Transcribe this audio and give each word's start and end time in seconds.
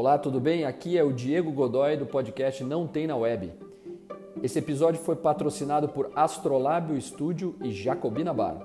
Olá, 0.00 0.16
tudo 0.16 0.38
bem? 0.38 0.64
Aqui 0.64 0.96
é 0.96 1.02
o 1.02 1.12
Diego 1.12 1.50
Godoy 1.50 1.96
do 1.96 2.06
podcast 2.06 2.62
Não 2.62 2.86
Tem 2.86 3.04
na 3.04 3.16
Web. 3.16 3.52
Esse 4.40 4.60
episódio 4.60 5.00
foi 5.00 5.16
patrocinado 5.16 5.88
por 5.88 6.12
Astrolábio 6.14 7.00
Studio 7.00 7.56
e 7.60 7.72
Jacobina 7.72 8.32
Bar. 8.32 8.64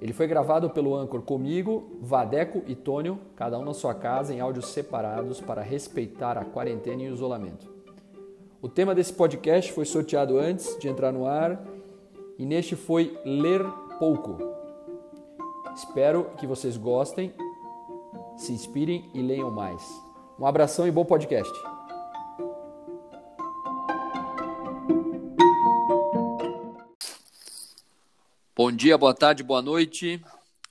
Ele 0.00 0.12
foi 0.12 0.26
gravado 0.26 0.68
pelo 0.70 0.96
Anchor 0.96 1.22
comigo, 1.22 2.00
Vadeco 2.00 2.64
e 2.66 2.74
Tônio, 2.74 3.20
cada 3.36 3.56
um 3.56 3.64
na 3.64 3.72
sua 3.72 3.94
casa, 3.94 4.34
em 4.34 4.40
áudios 4.40 4.66
separados 4.70 5.40
para 5.40 5.62
respeitar 5.62 6.36
a 6.36 6.44
quarentena 6.44 7.04
e 7.04 7.08
o 7.08 7.14
isolamento. 7.14 7.72
O 8.60 8.68
tema 8.68 8.96
desse 8.96 9.12
podcast 9.12 9.70
foi 9.70 9.84
sorteado 9.84 10.36
antes 10.36 10.76
de 10.80 10.88
entrar 10.88 11.12
no 11.12 11.26
ar 11.26 11.64
e 12.36 12.44
neste 12.44 12.74
foi 12.74 13.16
Ler 13.24 13.64
Pouco. 14.00 14.36
Espero 15.76 16.32
que 16.38 16.44
vocês 16.44 16.76
gostem 16.76 17.32
se 18.42 18.52
inspirem 18.52 19.08
e 19.14 19.22
leiam 19.22 19.52
mais. 19.52 19.80
Um 20.36 20.44
abração 20.44 20.86
e 20.86 20.90
bom 20.90 21.04
podcast. 21.04 21.52
Bom 28.56 28.72
dia, 28.72 28.98
boa 28.98 29.14
tarde, 29.14 29.44
boa 29.44 29.62
noite. 29.62 30.20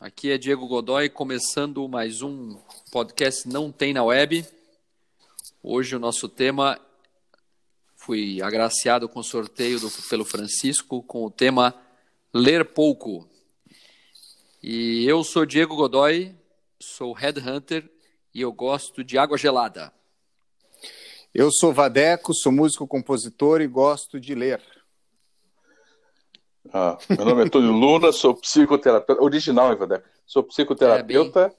Aqui 0.01 0.31
é 0.31 0.37
Diego 0.37 0.67
Godoy, 0.67 1.07
começando 1.07 1.87
mais 1.87 2.21
um 2.21 2.57
podcast 2.91 3.47
Não 3.47 3.71
Tem 3.71 3.93
na 3.93 4.03
Web. 4.03 4.45
Hoje 5.63 5.95
o 5.95 5.99
nosso 5.99 6.27
tema 6.27 6.77
fui 7.95 8.41
agraciado 8.41 9.07
com 9.07 9.23
sorteio 9.23 9.79
do, 9.79 9.89
pelo 10.09 10.25
Francisco 10.25 11.01
com 11.03 11.23
o 11.23 11.31
tema 11.31 11.73
Ler 12.33 12.65
Pouco. 12.65 13.29
E 14.61 15.05
eu 15.05 15.23
sou 15.23 15.45
Diego 15.45 15.75
Godoy, 15.75 16.35
sou 16.81 17.13
headhunter 17.13 17.89
e 18.33 18.41
eu 18.41 18.51
gosto 18.51 19.03
de 19.03 19.17
água 19.17 19.37
gelada. 19.37 19.93
Eu 21.33 21.51
sou 21.51 21.71
Vadeco, 21.71 22.33
sou 22.33 22.51
músico, 22.51 22.87
compositor 22.87 23.61
e 23.61 23.67
gosto 23.67 24.19
de 24.19 24.35
ler. 24.35 24.61
Ah, 26.73 26.97
meu 27.09 27.25
nome 27.25 27.41
é 27.41 27.45
Antônio 27.45 27.71
Luna, 27.71 28.11
sou 28.11 28.35
psicoterapeuta, 28.35 29.21
original, 29.23 29.71
hein, 29.71 29.77
Vadeco? 29.77 30.07
Sou 30.25 30.43
psicoterapeuta. 30.43 31.39
É, 31.39 31.47
bem... 31.47 31.57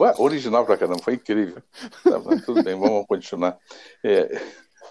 Ué, 0.00 0.14
original 0.18 0.66
pra 0.66 0.76
caramba, 0.76 1.02
foi 1.02 1.14
incrível. 1.14 1.62
Tá, 2.02 2.20
tudo 2.44 2.62
bem, 2.62 2.74
vamos 2.74 3.06
continuar. 3.06 3.56
É... 4.02 4.40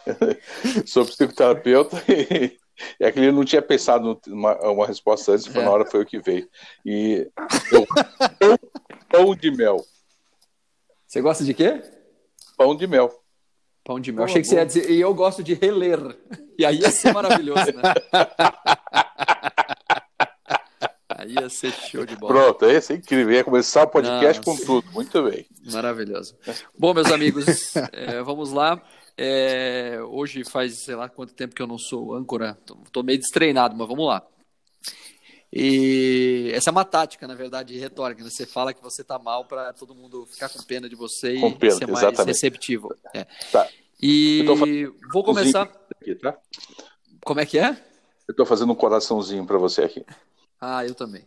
sou 0.85 1.05
psicoterapeuta 1.05 2.01
e, 2.09 2.57
é 2.99 3.11
que 3.11 3.19
ele 3.19 3.31
não 3.31 3.45
tinha 3.45 3.61
pensado 3.61 4.19
numa 4.27 4.55
uma 4.69 4.87
resposta 4.87 5.33
antes, 5.33 5.47
foi 5.47 5.61
é. 5.61 5.65
na 5.65 5.71
hora 5.71 5.85
foi 5.85 6.01
o 6.01 6.05
que 6.05 6.19
veio. 6.19 6.47
E 6.85 7.29
eu, 7.71 7.85
pão 9.13 9.35
de 9.35 9.51
mel. 9.51 9.85
Você 11.05 11.21
gosta 11.21 11.45
de 11.45 11.53
quê? 11.53 11.83
Pão 12.57 12.75
de 12.75 12.87
mel. 12.87 13.13
Pão 13.83 13.99
de 13.99 14.11
mel. 14.11 14.25
Pô, 14.25 14.25
Achei 14.25 14.41
que 14.41 14.47
você 14.47 14.55
ia 14.55 14.65
dizer, 14.65 14.89
e 14.89 14.99
eu 14.99 15.13
gosto 15.13 15.43
de 15.43 15.53
reler. 15.53 15.99
E 16.57 16.65
aí 16.65 16.79
ia 16.79 16.89
ser 16.89 17.13
maravilhoso, 17.13 17.71
né? 17.73 17.93
aí 21.09 21.35
ia 21.35 21.47
ser 21.47 21.71
show 21.71 22.07
de 22.07 22.15
bola. 22.15 22.33
Pronto, 22.33 22.65
ia 22.65 22.81
ser 22.81 22.95
incrível. 22.95 23.31
Ia 23.31 23.43
começar 23.43 23.83
o 23.83 23.87
podcast 23.87 24.41
Nossa. 24.43 24.59
com 24.59 24.65
tudo. 24.65 24.91
Muito 24.91 25.21
bem. 25.29 25.45
Maravilhoso. 25.71 26.35
Bom, 26.75 26.95
meus 26.95 27.11
amigos, 27.11 27.75
é, 27.93 28.19
vamos 28.23 28.51
lá. 28.51 28.81
É, 29.15 29.99
hoje 30.09 30.43
faz, 30.43 30.79
sei 30.79 30.95
lá 30.95 31.07
quanto 31.07 31.35
tempo 31.35 31.53
que 31.53 31.61
eu 31.61 31.67
não 31.67 31.77
sou 31.77 32.15
âncora. 32.15 32.57
Tô 32.91 33.03
meio 33.03 33.19
destreinado, 33.19 33.75
mas 33.75 33.87
vamos 33.87 34.07
lá. 34.07 34.25
E 35.55 36.49
essa 36.51 36.71
é 36.71 36.71
uma 36.71 36.83
tática, 36.83 37.27
na 37.27 37.35
verdade, 37.35 37.77
retórica. 37.77 38.23
Né? 38.23 38.29
Você 38.31 38.43
fala 38.43 38.73
que 38.73 38.81
você 38.81 39.03
tá 39.03 39.19
mal 39.19 39.45
para 39.45 39.71
todo 39.71 39.93
mundo 39.93 40.25
ficar 40.25 40.49
com 40.49 40.59
pena 40.63 40.89
de 40.89 40.95
você 40.95 41.39
com 41.39 41.49
e 41.49 41.55
pena, 41.55 41.75
ser 41.75 41.85
mais 41.85 41.99
exatamente. 41.99 42.27
receptivo. 42.33 42.95
É. 43.13 43.27
Tá. 43.51 43.69
E 44.01 44.43
vou 45.11 45.23
começar. 45.23 45.69
Aqui, 46.01 46.15
tá? 46.15 46.35
Como 47.23 47.39
é 47.39 47.45
que 47.45 47.59
é? 47.59 47.69
Eu 48.27 48.31
estou 48.31 48.47
fazendo 48.47 48.73
um 48.73 48.75
coraçãozinho 48.75 49.45
para 49.45 49.59
você 49.59 49.83
aqui. 49.83 50.03
Ah, 50.59 50.83
eu 50.83 50.95
também. 50.95 51.23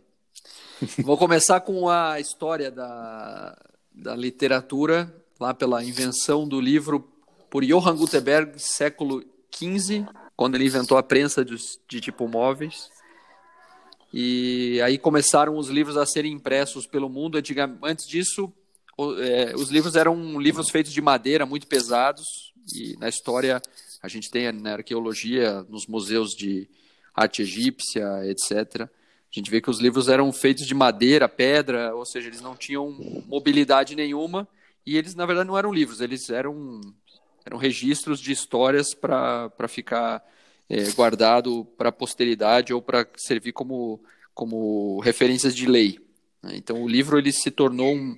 vou 0.99 1.17
começar 1.17 1.61
com 1.61 1.87
a 1.87 2.19
história 2.19 2.69
da, 2.69 3.57
da 3.93 4.13
literatura, 4.13 5.09
lá 5.39 5.53
pela 5.53 5.81
invenção 5.85 6.45
do 6.45 6.59
livro 6.59 7.07
por 7.49 7.63
Johann 7.63 7.95
Gutenberg, 7.95 8.59
século 8.59 9.23
XV, 9.55 10.05
quando 10.35 10.55
ele 10.55 10.65
inventou 10.65 10.97
a 10.97 11.03
prensa 11.03 11.45
de, 11.45 11.55
de 11.87 12.01
tipo 12.01 12.27
móveis. 12.27 12.89
E 14.13 14.79
aí 14.81 14.97
começaram 14.97 15.57
os 15.57 15.67
livros 15.69 15.97
a 15.97 16.05
serem 16.05 16.33
impressos 16.33 16.87
pelo 16.87 17.09
mundo. 17.09 17.37
Antes 17.83 18.07
disso, 18.07 18.51
é, 19.19 19.53
os 19.55 19.69
livros 19.69 19.95
eram 19.95 20.39
livros 20.39 20.69
feitos 20.69 20.91
de 20.91 21.01
madeira, 21.01 21.45
muito 21.45 21.67
pesados. 21.67 22.53
E 22.73 22.95
na 22.97 23.09
história, 23.09 23.61
a 24.01 24.07
gente 24.07 24.29
tem 24.29 24.51
na 24.51 24.73
arqueologia, 24.73 25.65
nos 25.69 25.87
museus 25.87 26.31
de 26.31 26.67
arte 27.13 27.41
egípcia, 27.41 28.25
etc. 28.25 28.81
A 28.81 28.87
gente 29.31 29.51
vê 29.51 29.59
que 29.59 29.69
os 29.69 29.79
livros 29.79 30.07
eram 30.07 30.31
feitos 30.31 30.65
de 30.65 30.73
madeira, 30.73 31.27
pedra, 31.27 31.93
ou 31.93 32.05
seja, 32.05 32.27
eles 32.27 32.41
não 32.41 32.55
tinham 32.55 32.91
mobilidade 33.27 33.95
nenhuma. 33.95 34.47
E 34.85 34.95
eles, 34.97 35.15
na 35.15 35.25
verdade, 35.25 35.47
não 35.47 35.57
eram 35.57 35.73
livros, 35.73 35.99
eles 35.99 36.29
eram, 36.29 36.79
eram 37.45 37.57
registros 37.57 38.21
de 38.21 38.31
histórias 38.31 38.93
para 38.93 39.67
ficar 39.67 40.23
é, 40.69 40.91
guardado 40.91 41.65
para 41.77 41.89
a 41.89 41.93
posteridade 41.93 42.73
ou 42.73 42.81
para 42.81 43.07
servir 43.15 43.53
como, 43.53 44.01
como 44.33 44.99
referências 44.99 45.55
de 45.55 45.65
lei. 45.65 45.99
Né? 46.41 46.53
Então, 46.55 46.83
o 46.83 46.87
livro 46.87 47.17
ele 47.17 47.31
se 47.31 47.49
tornou 47.49 47.93
um, 47.93 48.17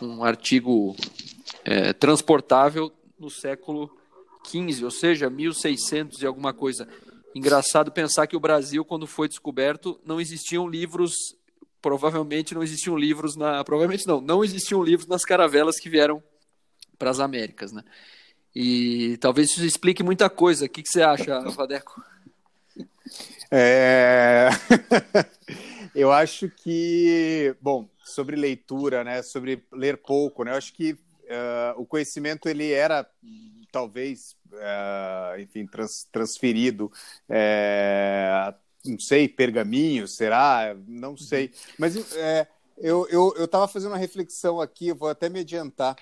um 0.00 0.24
artigo 0.24 0.94
é, 1.64 1.92
transportável 1.92 2.92
no 3.18 3.30
século 3.30 3.90
XV, 4.46 4.84
ou 4.84 4.90
seja, 4.90 5.30
1600 5.30 6.20
e 6.20 6.26
alguma 6.26 6.52
coisa. 6.52 6.86
Engraçado 7.34 7.90
pensar 7.90 8.26
que 8.26 8.36
o 8.36 8.40
Brasil, 8.40 8.84
quando 8.84 9.06
foi 9.06 9.28
descoberto, 9.28 9.98
não 10.04 10.20
existiam 10.20 10.68
livros, 10.68 11.12
provavelmente 11.80 12.54
não 12.54 12.62
existiam 12.62 12.96
livros 12.96 13.34
na, 13.36 13.64
provavelmente 13.64 14.06
não, 14.06 14.20
não 14.20 14.44
existiam 14.44 14.82
livros 14.82 15.08
nas 15.08 15.24
caravelas 15.24 15.80
que 15.80 15.88
vieram 15.88 16.22
para 16.98 17.10
as 17.10 17.18
Américas, 17.18 17.72
né? 17.72 17.82
E 18.54 19.16
talvez 19.18 19.50
isso 19.50 19.64
explique 19.64 20.02
muita 20.02 20.30
coisa. 20.30 20.66
O 20.66 20.68
que, 20.68 20.82
que 20.82 20.88
você 20.88 21.02
acha, 21.02 21.40
Vadeco? 21.50 22.02
É... 23.50 24.48
eu 25.94 26.12
acho 26.12 26.48
que, 26.48 27.54
bom, 27.60 27.88
sobre 28.04 28.36
leitura, 28.36 29.02
né, 29.02 29.22
sobre 29.22 29.64
ler 29.72 29.96
pouco, 29.96 30.44
né, 30.44 30.52
eu 30.52 30.56
acho 30.56 30.72
que 30.72 30.92
uh, 30.92 30.98
o 31.76 31.86
conhecimento 31.86 32.48
ele 32.48 32.72
era 32.72 33.08
talvez, 33.72 34.36
uh, 34.52 35.40
enfim, 35.40 35.66
trans, 35.66 36.06
transferido, 36.12 36.92
uh, 37.28 38.54
não 38.84 38.98
sei, 38.98 39.28
pergaminho, 39.28 40.06
será? 40.06 40.76
Não 40.86 41.16
sei. 41.16 41.50
Mas 41.78 41.96
eu 41.96 42.02
estava 42.02 42.48
eu, 43.10 43.34
eu 43.36 43.68
fazendo 43.68 43.92
uma 43.92 43.98
reflexão 43.98 44.60
aqui, 44.60 44.88
eu 44.88 44.94
vou 44.94 45.08
até 45.08 45.28
me 45.28 45.40
adiantar 45.40 45.96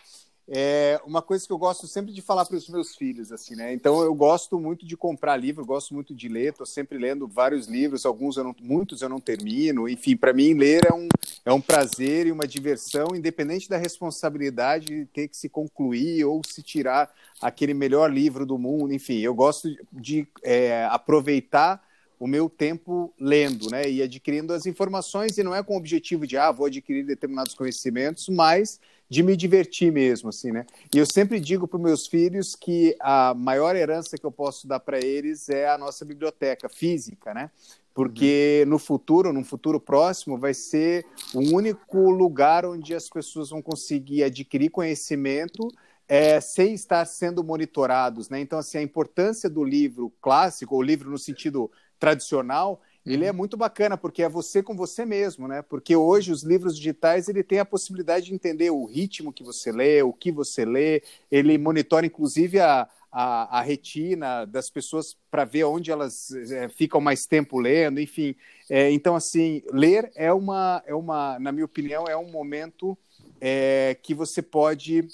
é 0.49 1.01
uma 1.07 1.23
coisa 1.23 1.47
que 1.47 1.53
eu 1.53 1.59
gosto 1.59 1.87
sempre 1.87 2.13
de 2.13 2.21
falar 2.21 2.45
para 2.45 2.57
os 2.57 2.69
meus 2.69 2.97
filhos, 2.97 3.31
assim, 3.31 3.55
né? 3.55 3.73
Então 3.73 4.03
eu 4.03 4.15
gosto 4.15 4.59
muito 4.59 4.85
de 4.85 4.97
comprar 4.97 5.37
livro, 5.37 5.65
gosto 5.65 5.95
muito 5.95 6.15
de 6.15 6.29
ler, 6.29 6.51
estou 6.51 6.67
sempre 6.67 6.99
lendo 6.99 7.29
vários 7.29 7.67
livros, 7.67 8.05
alguns 8.05 8.37
eu 8.37 8.45
não, 8.45 8.55
muitos 8.61 9.03
eu 9.03 9.09
não 9.09 9.21
termino. 9.21 9.89
Enfim, 9.89 10.17
para 10.17 10.33
mim 10.33 10.55
ler 10.55 10.87
é 10.91 10.93
um, 10.93 11.09
é 11.45 11.53
um 11.53 11.61
prazer 11.61 12.27
e 12.27 12.33
uma 12.33 12.47
diversão, 12.47 13.09
independente 13.15 13.69
da 13.69 13.77
responsabilidade 13.77 14.87
de 14.87 15.07
ter 15.07 15.29
que 15.29 15.37
se 15.37 15.49
concluir 15.49 16.25
ou 16.25 16.43
se 16.45 16.63
tirar 16.63 17.13
aquele 17.41 17.73
melhor 17.73 18.13
livro 18.13 18.45
do 18.45 18.59
mundo. 18.59 18.93
Enfim, 18.93 19.19
eu 19.19 19.35
gosto 19.35 19.69
de 19.93 20.27
é, 20.43 20.85
aproveitar 20.91 21.83
o 22.19 22.27
meu 22.27 22.49
tempo 22.49 23.13
lendo, 23.19 23.69
né, 23.69 23.91
e 23.91 24.01
adquirindo 24.01 24.53
as 24.53 24.65
informações, 24.65 25.37
e 25.39 25.43
não 25.43 25.53
é 25.53 25.61
com 25.61 25.75
o 25.75 25.77
objetivo 25.77 26.25
de, 26.25 26.37
ah, 26.37 26.53
vou 26.53 26.67
adquirir 26.67 27.05
determinados 27.05 27.53
conhecimentos, 27.53 28.29
mas 28.29 28.79
de 29.13 29.23
me 29.23 29.37
divertir 29.37 29.93
mesmo, 29.93 30.31
assim, 30.31 30.51
né? 30.51 30.65
E 30.91 30.97
eu 30.97 31.05
sempre 31.05 31.39
digo 31.39 31.69
para 31.69 31.79
meus 31.79 32.07
filhos 32.07 32.57
que 32.57 32.97
a 32.99 33.35
maior 33.35 33.77
herança 33.77 34.17
que 34.17 34.25
eu 34.25 34.33
posso 34.33 34.67
dar 34.67 34.81
para 34.81 35.05
eles 35.05 35.51
é 35.51 35.69
a 35.69 35.77
nossa 35.77 36.03
biblioteca 36.03 36.67
física, 36.67 37.35
né? 37.35 37.51
Porque 37.93 38.63
uhum. 38.65 38.71
no 38.71 38.79
futuro, 38.79 39.31
num 39.31 39.45
futuro 39.45 39.79
próximo, 39.79 40.39
vai 40.39 40.55
ser 40.55 41.05
o 41.35 41.41
único 41.55 42.11
lugar 42.11 42.65
onde 42.65 42.95
as 42.95 43.11
pessoas 43.11 43.51
vão 43.51 43.61
conseguir 43.61 44.25
adquirir 44.25 44.71
conhecimento 44.71 45.69
é, 46.09 46.41
sem 46.41 46.73
estar 46.73 47.05
sendo 47.05 47.45
monitorados, 47.45 48.31
né? 48.31 48.41
Então, 48.41 48.59
assim, 48.61 48.79
a 48.79 48.83
importância 48.83 49.51
do 49.51 49.63
livro 49.63 50.11
clássico, 50.23 50.75
ou 50.75 50.81
livro 50.81 51.11
no 51.11 51.19
sentido 51.19 51.71
tradicional, 51.99 52.81
ele 53.05 53.25
é 53.25 53.31
uhum. 53.31 53.37
muito 53.37 53.57
bacana 53.57 53.97
porque 53.99 54.23
é 54.23 54.29
você 54.29 54.63
com 54.63 54.77
você 54.77 55.05
mesmo, 55.05 55.49
né? 55.49 55.61
Porque 55.63 55.97
hoje 55.97 56.31
os 56.31 56.43
livros 56.43 56.77
digitais 56.77 57.29
ele 57.29 57.43
tem 57.43 57.59
a 57.59 57.65
possibilidade 57.65 58.27
de 58.27 58.35
entender 58.35 58.71
o 58.71 58.85
ritmo 58.85 59.33
que 59.33 59.43
você 59.43 59.73
lê, 59.73 60.03
o 60.03 60.13
que 60.13 60.31
você 60.31 60.65
lê, 60.65 61.03
ele 61.31 61.59
monitora 61.59 62.07
inclusive 62.07 62.61
a, 62.61 62.89
a, 63.11 63.59
a 63.59 63.61
retina 63.61 64.45
das 64.45 64.71
pessoas 64.71 65.17
para 65.31 65.45
ver 65.45 65.65
onde 65.65 65.91
elas 65.91 66.31
é, 66.33 66.69
ficam 66.69 67.01
mais 67.01 67.27
tempo 67.27 67.59
lendo, 67.59 68.01
enfim. 68.01 68.37
É, 68.71 68.91
então 68.93 69.17
assim, 69.17 69.63
ler 69.73 70.13
é 70.15 70.33
uma 70.33 70.83
é 70.87 70.95
uma, 70.95 71.39
na 71.41 71.51
minha 71.51 71.65
opinião, 71.65 72.05
é 72.07 72.17
um 72.17 72.31
momento 72.31 72.97
é, 73.41 73.97
que 74.01 74.15
você 74.15 74.41
pode 74.41 75.09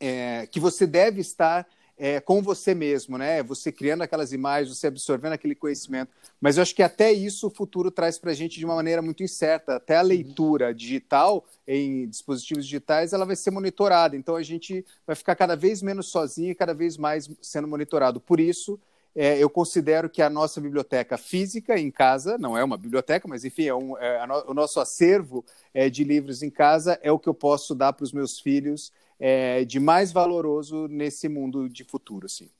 é, 0.00 0.48
que 0.50 0.58
você 0.58 0.84
deve 0.84 1.20
estar 1.20 1.64
é, 1.96 2.20
com 2.20 2.42
você 2.42 2.74
mesmo, 2.74 3.16
né? 3.16 3.42
Você 3.42 3.70
criando 3.70 4.02
aquelas 4.02 4.32
imagens, 4.32 4.76
você 4.76 4.88
absorvendo 4.88 5.32
aquele 5.32 5.54
conhecimento. 5.54 6.10
Mas 6.40 6.56
eu 6.56 6.62
acho 6.62 6.74
que 6.74 6.82
até 6.82 7.12
isso 7.12 7.46
o 7.46 7.50
futuro 7.50 7.90
traz 7.90 8.18
para 8.18 8.32
a 8.32 8.34
gente 8.34 8.58
de 8.58 8.64
uma 8.64 8.74
maneira 8.74 9.00
muito 9.00 9.22
incerta. 9.22 9.76
Até 9.76 9.96
a 9.96 10.02
leitura 10.02 10.74
digital 10.74 11.44
em 11.66 12.08
dispositivos 12.08 12.64
digitais, 12.64 13.12
ela 13.12 13.24
vai 13.24 13.36
ser 13.36 13.50
monitorada. 13.50 14.16
Então 14.16 14.34
a 14.36 14.42
gente 14.42 14.84
vai 15.06 15.14
ficar 15.14 15.36
cada 15.36 15.54
vez 15.54 15.82
menos 15.82 16.08
sozinho 16.08 16.50
e 16.50 16.54
cada 16.54 16.74
vez 16.74 16.96
mais 16.96 17.30
sendo 17.40 17.68
monitorado. 17.68 18.20
Por 18.20 18.40
isso, 18.40 18.78
é, 19.14 19.38
eu 19.38 19.48
considero 19.48 20.10
que 20.10 20.20
a 20.20 20.28
nossa 20.28 20.60
biblioteca 20.60 21.16
física 21.16 21.78
em 21.78 21.90
casa, 21.90 22.36
não 22.36 22.58
é 22.58 22.64
uma 22.64 22.76
biblioteca, 22.76 23.28
mas 23.28 23.44
enfim, 23.44 23.66
é 23.66 23.74
um, 23.74 23.96
é, 23.96 24.26
no, 24.26 24.50
o 24.50 24.54
nosso 24.54 24.80
acervo 24.80 25.44
é, 25.72 25.88
de 25.88 26.02
livros 26.02 26.42
em 26.42 26.50
casa 26.50 26.98
é 27.00 27.12
o 27.12 27.18
que 27.18 27.28
eu 27.28 27.34
posso 27.34 27.74
dar 27.76 27.92
para 27.92 28.02
os 28.02 28.12
meus 28.12 28.40
filhos 28.40 28.92
é, 29.18 29.64
de 29.64 29.80
mais 29.80 30.12
valoroso 30.12 30.88
nesse 30.88 31.28
mundo 31.28 31.68
de 31.68 31.84
futuro, 31.84 32.26
assim. 32.26 32.50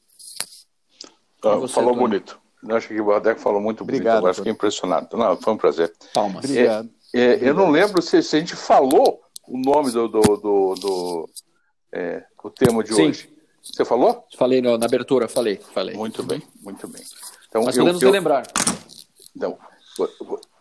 Ah, 1.42 1.56
você, 1.56 1.74
falou 1.74 1.94
bonito. 1.94 2.40
Eu 2.66 2.76
acho 2.76 2.88
que 2.88 2.98
o 2.98 3.04
Bardeco 3.04 3.40
falou 3.40 3.60
muito 3.60 3.82
Obrigado, 3.82 4.04
bonito. 4.04 4.18
Agora 4.18 4.34
fiquei 4.34 4.52
impressionado. 4.52 5.16
Não, 5.16 5.36
foi 5.36 5.52
um 5.52 5.56
prazer. 5.56 5.92
Palmas. 6.14 6.44
Obrigado. 6.44 6.88
É, 7.12 7.20
é, 7.20 7.26
Obrigado. 7.34 7.48
Eu 7.48 7.54
não 7.54 7.70
lembro 7.70 8.00
se, 8.00 8.22
se, 8.22 8.36
a 8.36 8.38
gente 8.38 8.56
falou 8.56 9.20
o 9.46 9.58
nome 9.58 9.90
do, 9.90 10.08
do, 10.08 10.20
do, 10.20 10.74
do 10.74 11.30
é, 11.92 12.24
o 12.42 12.50
tema 12.50 12.82
de 12.82 12.94
Sim. 12.94 13.08
hoje. 13.08 13.34
Você 13.62 13.84
falou? 13.84 14.26
Falei 14.36 14.60
no, 14.60 14.76
na 14.76 14.86
abertura, 14.86 15.26
falei, 15.26 15.56
falei. 15.56 15.94
Muito 15.94 16.22
bem, 16.22 16.42
muito 16.62 16.86
bem. 16.86 17.02
Então, 17.48 17.62
Mas 17.64 17.76
podemos 17.76 18.02
eu, 18.02 18.10
relembrar. 18.10 18.46
Então, 19.34 19.58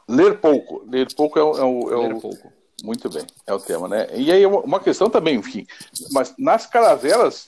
ler 0.07 0.39
pouco. 0.39 0.85
Ler 0.89 1.13
pouco 1.13 1.39
é 1.39 1.43
o. 1.43 1.57
É 1.57 1.63
o, 1.63 1.91
é 1.91 2.07
ler 2.07 2.21
pouco. 2.21 2.53
Muito 2.83 3.09
bem, 3.09 3.25
é 3.47 3.53
o 3.53 3.59
tema, 3.59 3.87
né? 3.87 4.09
E 4.13 4.29
aí, 4.29 4.45
uma 4.45 4.77
questão 4.77 5.09
também, 5.09 5.37
enfim, 5.37 5.65
mas 6.11 6.35
nas 6.37 6.65
caravelas, 6.65 7.47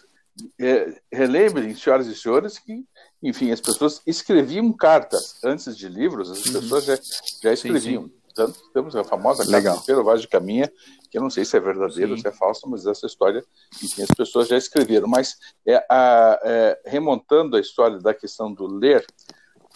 é, 0.58 1.02
relembrem, 1.12 1.76
senhoras 1.76 2.08
e 2.08 2.16
senhores, 2.16 2.58
que, 2.58 2.86
enfim, 3.22 3.52
as 3.52 3.60
pessoas 3.60 4.02
escreviam 4.08 4.72
cartas 4.72 5.36
antes 5.44 5.76
de 5.76 5.90
livros, 5.90 6.32
as 6.32 6.46
uhum. 6.46 6.54
pessoas 6.54 6.86
já, 6.86 6.98
já 7.44 7.52
escreviam. 7.52 8.04
Sim, 8.04 8.10
sim. 8.10 8.16
Tanto 8.34 8.60
temos 8.74 8.96
a 8.96 9.04
famosa 9.04 9.46
carta 9.50 9.78
de 9.78 9.86
Pedro 9.86 10.06
Vaz 10.06 10.22
de 10.22 10.28
Caminha, 10.30 10.72
que 11.12 11.18
eu 11.18 11.22
não 11.22 11.30
sei 11.30 11.44
se 11.44 11.58
é 11.58 11.60
verdadeira 11.60 12.12
ou 12.12 12.18
se 12.18 12.28
é 12.28 12.32
falsa, 12.32 12.66
mas 12.68 12.86
essa 12.86 13.06
história, 13.06 13.44
enfim, 13.84 14.04
as 14.04 14.12
pessoas 14.12 14.48
já 14.48 14.58
escreveram. 14.58 15.08
Mas, 15.08 15.38
é, 15.68 15.86
a, 15.90 16.40
é, 16.44 16.82
remontando 16.86 17.58
a 17.58 17.60
história 17.60 18.00
da 18.00 18.14
questão 18.14 18.54
do 18.54 18.68
ler, 18.68 19.06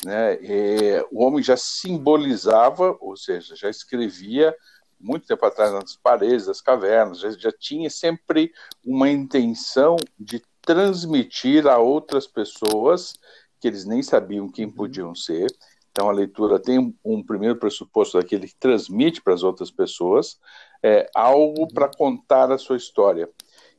né, 0.05 0.35
é, 0.41 1.05
o 1.12 1.21
homem 1.23 1.44
já 1.44 1.57
simbolizava, 1.57 2.97
ou 3.01 3.17
seja, 3.17 3.55
já 3.55 3.69
escrevia 3.69 4.55
muito 5.00 5.25
tempo 5.25 5.46
atrás 5.46 5.72
nas 5.72 5.96
paredes 5.96 6.46
das 6.46 6.62
cavernas, 6.62 7.19
já, 7.19 7.31
já 7.31 7.51
tinha 7.51 7.90
sempre 7.90 8.51
uma 8.86 9.10
intenção 9.10 9.96
de 10.19 10.42
transmitir 10.62 11.68
a 11.68 11.78
outras 11.78 12.28
pessoas 12.28 13.13
que 13.60 13.68
eles 13.68 13.86
nem 13.86 14.01
sabiam 14.01 14.50
quem 14.50 14.66
uhum. 14.66 14.72
podiam 14.72 15.16
ser. 15.16 15.48
Então 15.92 16.10
a 16.10 16.13
leitura 16.13 16.60
tem 16.60 16.80
um, 16.80 16.94
um 17.04 17.24
primeiro 17.24 17.57
pressuposto 17.57 18.18
daquele 18.18 18.48
que 18.48 18.56
transmite 18.56 19.22
para 19.22 19.34
as 19.34 19.44
outras 19.44 19.72
pessoas 19.72 20.40
é, 20.84 21.10
algo 21.13 21.62
uhum. 21.62 21.68
para 21.68 21.90
contar 21.90 22.51
a 22.51 22.57
sua 22.57 22.78
história. 22.78 23.30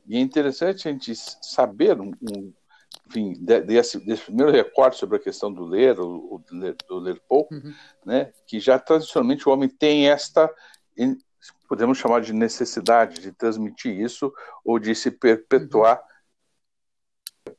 E 0.07 0.17
é 0.17 0.19
interessante 0.19 0.87
a 0.87 0.91
gente 0.91 1.13
saber 1.15 1.99
um, 1.99 2.11
um 2.21 2.53
enfim, 3.07 3.33
desse, 3.43 3.99
desse, 4.05 4.23
primeiro 4.23 4.51
recorte 4.51 4.97
sobre 4.97 5.17
a 5.17 5.21
questão 5.21 5.51
do 5.51 5.65
ler, 5.65 5.99
o, 5.99 6.41
do 6.49 6.57
ler, 6.57 6.75
do 6.87 6.97
ler 6.97 7.21
pouco, 7.27 7.53
uhum. 7.53 7.73
né, 8.05 8.31
que 8.47 8.59
já 8.59 8.79
tradicionalmente 8.79 9.47
o 9.47 9.51
homem 9.51 9.67
tem 9.67 10.09
esta 10.09 10.49
podemos 11.67 11.97
chamar 11.97 12.21
de 12.21 12.33
necessidade 12.33 13.21
de 13.21 13.31
transmitir 13.31 13.99
isso 13.99 14.31
ou 14.63 14.77
de 14.79 14.93
se 14.93 15.09
perpetuar 15.09 16.01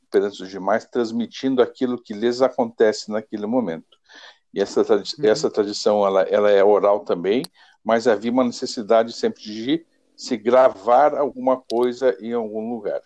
perante 0.09 0.43
os 0.43 0.49
demais, 0.49 0.85
transmitindo 0.85 1.61
aquilo 1.61 2.01
que 2.01 2.13
lhes 2.13 2.41
acontece 2.41 3.11
naquele 3.11 3.45
momento. 3.45 3.97
E 4.53 4.61
essa, 4.61 4.85
tradi 4.85 5.15
uhum. 5.17 5.25
essa 5.25 5.49
tradição 5.49 6.05
ela, 6.05 6.21
ela 6.23 6.51
é 6.51 6.63
oral 6.63 6.99
também, 6.99 7.43
mas 7.83 8.07
havia 8.07 8.31
uma 8.31 8.43
necessidade 8.43 9.11
sempre 9.11 9.41
de 9.41 9.85
se 10.15 10.37
gravar 10.37 11.15
alguma 11.15 11.59
coisa 11.59 12.15
em 12.21 12.33
algum 12.33 12.69
lugar. 12.69 13.01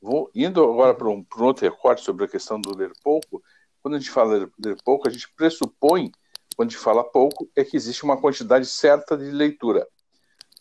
Vou 0.00 0.30
indo 0.34 0.62
agora 0.62 0.94
para 0.94 1.08
um, 1.08 1.24
para 1.24 1.42
um 1.42 1.46
outro 1.46 1.64
recorte 1.64 2.02
sobre 2.02 2.24
a 2.24 2.28
questão 2.28 2.60
do 2.60 2.76
ler 2.76 2.92
pouco. 3.02 3.42
Quando 3.80 3.94
a 3.94 3.98
gente 3.98 4.10
fala 4.10 4.34
ler, 4.34 4.52
ler 4.62 4.76
pouco, 4.84 5.08
a 5.08 5.10
gente 5.10 5.32
pressupõe, 5.34 6.12
gente 6.60 6.76
fala 6.76 7.02
pouco, 7.02 7.48
é 7.56 7.64
que 7.64 7.76
existe 7.76 8.04
uma 8.04 8.20
quantidade 8.20 8.66
certa 8.66 9.16
de 9.16 9.30
leitura 9.30 9.86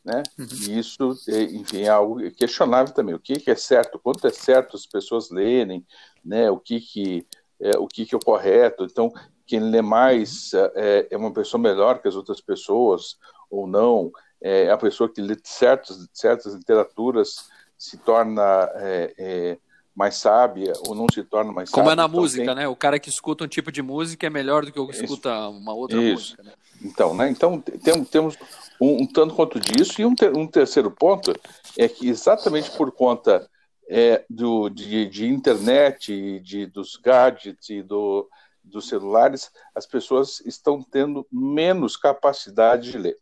né? 0.04 0.24
Uhum. 0.38 0.48
E 0.68 0.80
isso, 0.80 1.16
é, 1.30 1.44
enfim, 1.44 1.84
é 1.84 1.90
algo 1.90 2.20
questionável 2.32 2.94
também. 2.94 3.16
O 3.16 3.20
que, 3.20 3.40
que 3.40 3.52
é 3.52 3.56
certo? 3.56 4.00
Quanto 4.00 4.26
é 4.28 4.32
certo 4.32 4.76
as 4.76 4.86
pessoas 4.86 5.30
lerem, 5.30 5.86
né? 6.26 6.50
O 6.50 6.58
que 6.60 6.80
que 6.80 7.28
é, 7.60 7.78
o 7.78 7.88
que 7.88 8.06
que 8.06 8.16
é 8.16 8.18
o 8.18 8.22
correto? 8.22 8.84
Então, 8.84 9.12
quem 9.46 9.60
lê 9.60 9.82
mais 9.82 10.54
é, 10.76 11.08
é 11.12 11.18
uma 11.18 11.32
pessoa 11.32 11.62
melhor 11.62 12.02
que 12.02 12.08
as 12.08 12.16
outras 12.16 12.42
pessoas 12.42 13.18
ou 13.50 13.68
não? 13.68 14.12
É 14.42 14.72
a 14.72 14.78
pessoa 14.78 15.12
que 15.12 15.22
lê 15.22 15.38
certas 15.44 16.08
certas 16.12 16.56
literaturas 16.56 17.50
se 17.78 17.98
torna 17.98 18.70
é, 18.76 19.14
é, 19.18 19.58
mais 19.96 20.16
sábia 20.16 20.74
ou 20.88 20.96
não 20.96 21.06
se 21.14 21.24
torna 21.24 21.52
mais 21.52 21.70
Como 21.70 21.88
sábia. 21.88 21.94
é 21.94 21.96
na 21.96 22.10
então, 22.10 22.22
música, 22.22 22.46
tem... 22.46 22.56
né? 22.56 22.68
O 22.68 22.76
cara 22.76 23.00
que 23.00 23.10
escuta 23.10 23.44
um 23.44 23.48
tipo 23.48 23.72
de 23.72 23.82
música 23.82 24.28
é 24.28 24.30
melhor 24.30 24.66
do 24.66 24.72
que 24.72 24.80
o 24.80 24.88
que 24.88 24.96
escuta 24.96 25.50
uma 25.50 25.74
outra 25.74 26.02
Isso. 26.02 26.14
música. 26.14 26.44
Né? 26.44 26.54
Então, 26.84 27.14
né? 27.14 27.30
Então 27.30 27.60
tem, 27.60 28.04
temos 28.06 28.38
um, 28.80 29.04
um, 29.04 29.06
tanto 29.06 29.36
quanto 29.36 29.60
disso 29.60 30.02
e 30.02 30.06
um, 30.06 30.16
ter, 30.16 30.36
um, 30.36 30.48
terceiro 30.48 30.90
ponto 30.90 31.34
é 31.78 31.88
que 31.88 32.08
exatamente 32.08 32.72
por 32.72 32.92
conta 32.92 33.48
é, 33.90 34.24
do, 34.30 34.70
de, 34.70 35.08
de 35.08 35.28
internet, 35.28 36.40
de, 36.40 36.66
dos 36.66 36.96
gadgets 36.96 37.70
e 37.70 37.84
do, 37.84 38.28
dos 38.64 38.88
celulares, 38.88 39.52
as 39.76 39.86
pessoas 39.86 40.42
estão 40.46 40.82
tendo 40.82 41.28
menos 41.32 41.98
capacidade 41.98 42.92
de 42.92 42.98
ler. 42.98 43.18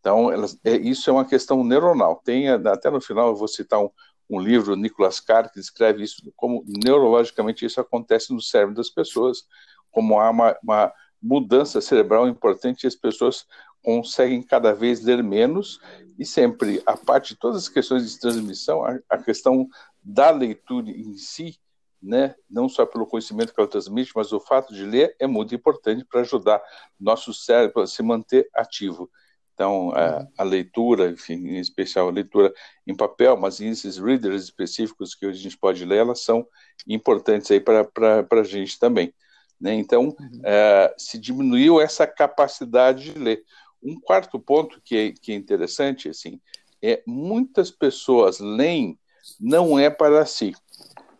Então, 0.00 0.32
elas, 0.32 0.58
é, 0.64 0.76
isso 0.76 1.10
é 1.10 1.12
uma 1.12 1.24
questão 1.26 1.62
neuronal. 1.62 2.22
Tem, 2.24 2.48
até 2.48 2.90
no 2.90 3.00
final 3.00 3.28
eu 3.28 3.36
vou 3.36 3.48
citar 3.48 3.80
um, 3.80 3.90
um 4.30 4.40
livro, 4.40 4.76
Nicolas 4.76 5.18
Carr, 5.18 5.50
que 5.50 5.58
descreve 5.58 6.04
isso, 6.04 6.32
como 6.36 6.64
neurologicamente 6.84 7.66
isso 7.66 7.80
acontece 7.80 8.32
no 8.32 8.40
cérebro 8.40 8.74
das 8.74 8.88
pessoas, 8.88 9.44
como 9.90 10.20
há 10.20 10.30
uma, 10.30 10.56
uma 10.62 10.92
mudança 11.20 11.80
cerebral 11.80 12.28
importante 12.28 12.84
e 12.84 12.86
as 12.86 12.94
pessoas 12.94 13.44
conseguem 13.82 14.42
cada 14.42 14.72
vez 14.72 15.02
ler 15.02 15.22
menos 15.22 15.80
e 16.18 16.24
sempre, 16.24 16.82
a 16.86 16.96
parte 16.96 17.34
de 17.34 17.40
todas 17.40 17.64
as 17.64 17.68
questões 17.68 18.10
de 18.10 18.20
transmissão, 18.20 18.84
a, 18.84 18.98
a 19.08 19.18
questão 19.18 19.66
da 20.02 20.30
leitura 20.30 20.90
em 20.90 21.16
si, 21.16 21.58
né, 22.00 22.34
não 22.48 22.68
só 22.68 22.86
pelo 22.86 23.06
conhecimento 23.06 23.52
que 23.52 23.60
ela 23.60 23.68
transmite, 23.68 24.12
mas 24.14 24.32
o 24.32 24.40
fato 24.40 24.72
de 24.72 24.84
ler 24.84 25.14
é 25.18 25.26
muito 25.26 25.54
importante 25.54 26.04
para 26.04 26.20
ajudar 26.20 26.62
nosso 26.98 27.34
cérebro 27.34 27.82
a 27.82 27.86
se 27.86 28.02
manter 28.02 28.48
ativo. 28.54 29.10
Então, 29.60 29.92
a, 29.94 30.20
uhum. 30.20 30.28
a, 30.38 30.42
leitura, 30.42 31.10
enfim, 31.10 31.34
em 31.34 31.58
especial 31.58 32.08
a 32.08 32.10
leitura 32.10 32.50
em 32.86 32.96
papel, 32.96 33.36
mas 33.36 33.60
esses 33.60 33.98
readers 33.98 34.44
específicos 34.44 35.14
que 35.14 35.26
a 35.26 35.32
gente 35.34 35.54
pode 35.58 35.84
ler, 35.84 35.98
elas 35.98 36.20
são 36.20 36.46
importantes 36.88 37.50
aí 37.50 37.60
para 37.60 38.26
a 38.30 38.42
gente 38.42 38.78
também. 38.78 39.12
Né? 39.60 39.74
Então, 39.74 40.16
uhum. 40.18 40.40
é, 40.42 40.94
se 40.96 41.18
diminuiu 41.18 41.78
essa 41.78 42.06
capacidade 42.06 43.12
de 43.12 43.18
ler. 43.18 43.44
Um 43.82 44.00
quarto 44.00 44.40
ponto 44.40 44.80
que 44.82 44.96
é, 44.96 45.12
que 45.12 45.30
é 45.30 45.34
interessante, 45.34 46.08
assim, 46.08 46.40
é 46.82 47.02
muitas 47.06 47.70
pessoas 47.70 48.40
leem 48.40 48.98
não 49.38 49.78
é 49.78 49.90
para 49.90 50.24
si, 50.24 50.54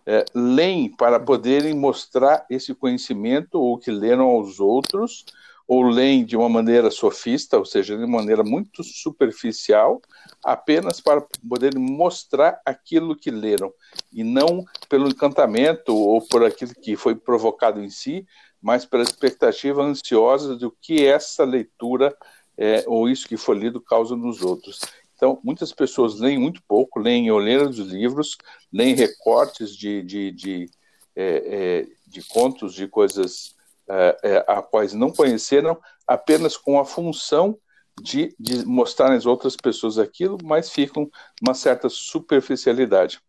é, 0.06 0.25
leem 0.35 0.88
para 0.88 1.18
uhum. 1.18 1.26
poderem 1.26 1.75
mostrar 1.75 2.47
esse 2.49 2.75
conhecimento 2.75 3.61
ou 3.61 3.76
que 3.76 3.90
leram 3.90 4.25
aos 4.25 4.61
outros 4.61 5.26
ou 5.71 5.85
leem 5.85 6.25
de 6.25 6.37
uma 6.37 6.49
maneira 6.49 6.91
sofista, 6.91 7.57
ou 7.57 7.65
seja, 7.65 7.97
de 7.97 8.03
uma 8.03 8.19
maneira 8.19 8.43
muito 8.43 8.83
superficial, 8.83 10.03
apenas 10.43 11.00
para 11.00 11.25
poder 11.49 11.79
mostrar 11.79 12.61
aquilo 12.67 13.15
que 13.15 13.31
leram, 13.31 13.73
e 14.12 14.25
não 14.25 14.65
pelo 14.89 15.07
encantamento 15.07 15.95
ou 15.95 16.21
por 16.27 16.45
aquilo 16.45 16.75
que 16.75 16.97
foi 16.97 17.15
provocado 17.15 17.81
em 17.81 17.89
si, 17.89 18.27
mas 18.61 18.85
pela 18.85 19.05
expectativa 19.05 19.81
ansiosa 19.81 20.57
do 20.57 20.73
que 20.83 21.07
essa 21.07 21.45
leitura 21.45 22.17
é, 22.59 22.83
ou 22.89 23.09
isso 23.09 23.29
que 23.29 23.37
foi 23.37 23.57
lido 23.57 23.81
causa 23.81 24.17
nos 24.17 24.43
outros. 24.43 24.81
Então, 25.15 25.39
muitas 25.45 25.73
pessoas 25.73 26.19
leem 26.19 26.37
muito 26.37 26.61
pouco, 26.67 26.99
leem 26.99 27.31
olheiras 27.31 27.77
dos 27.77 27.93
livros, 27.93 28.37
leem 28.73 28.97
recortes 28.97 29.77
de, 29.77 30.03
de, 30.03 30.33
de, 30.33 30.71
é, 31.15 31.25
é, 31.25 31.87
de 32.09 32.27
contos, 32.27 32.75
de 32.75 32.89
coisas 32.89 33.55
é, 33.90 34.16
é, 34.23 34.44
a 34.47 34.62
quais 34.62 34.94
não 34.94 35.11
conheceram, 35.11 35.76
apenas 36.06 36.56
com 36.56 36.78
a 36.78 36.85
função 36.85 37.59
de, 38.00 38.35
de 38.38 38.64
mostrar 38.64 39.12
às 39.12 39.26
outras 39.26 39.56
pessoas 39.56 39.99
aquilo, 39.99 40.38
mas 40.44 40.70
ficam 40.70 41.11
uma 41.42 41.54
certa 41.54 41.88
superficialidade. 41.88 43.20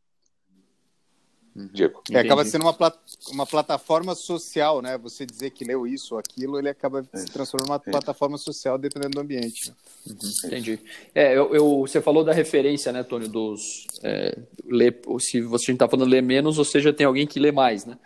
uhum. 1.55 1.67
Diego. 1.73 2.03
É, 2.11 2.19
acaba 2.19 2.45
sendo 2.45 2.61
uma, 2.61 2.73
plat 2.73 2.95
uma 3.31 3.45
plataforma 3.47 4.13
social, 4.13 4.83
né? 4.83 4.99
Você 4.99 5.25
dizer 5.25 5.49
que 5.49 5.65
leu 5.65 5.87
isso 5.87 6.13
ou 6.13 6.19
aquilo, 6.19 6.59
ele 6.59 6.69
acaba 6.69 7.03
se 7.11 7.25
transformando 7.25 7.69
numa 7.69 7.81
é. 7.83 7.91
plataforma 7.91 8.37
social 8.37 8.77
dependendo 8.77 9.15
do 9.15 9.21
ambiente. 9.21 9.73
Uhum. 10.05 10.15
Entendi. 10.45 10.79
É, 11.15 11.35
eu, 11.35 11.55
eu, 11.55 11.79
você 11.79 11.99
falou 11.99 12.23
da 12.23 12.33
referência, 12.33 12.91
né, 12.91 13.01
Tônio, 13.01 13.27
dos 13.27 13.87
é, 14.03 14.37
ler, 14.63 15.01
se 15.19 15.41
você 15.41 15.71
está 15.71 15.89
falando 15.89 16.07
ler 16.07 16.21
menos, 16.21 16.59
ou 16.59 16.65
seja, 16.65 16.93
tem 16.93 17.07
alguém 17.07 17.25
que 17.25 17.39
lê 17.39 17.51
mais, 17.51 17.83
né? 17.83 17.97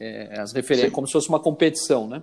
É, 0.00 0.40
as 0.40 0.52
referências, 0.52 0.92
como 0.92 1.06
se 1.06 1.12
fosse 1.12 1.28
uma 1.28 1.40
competição, 1.40 2.06
né? 2.06 2.22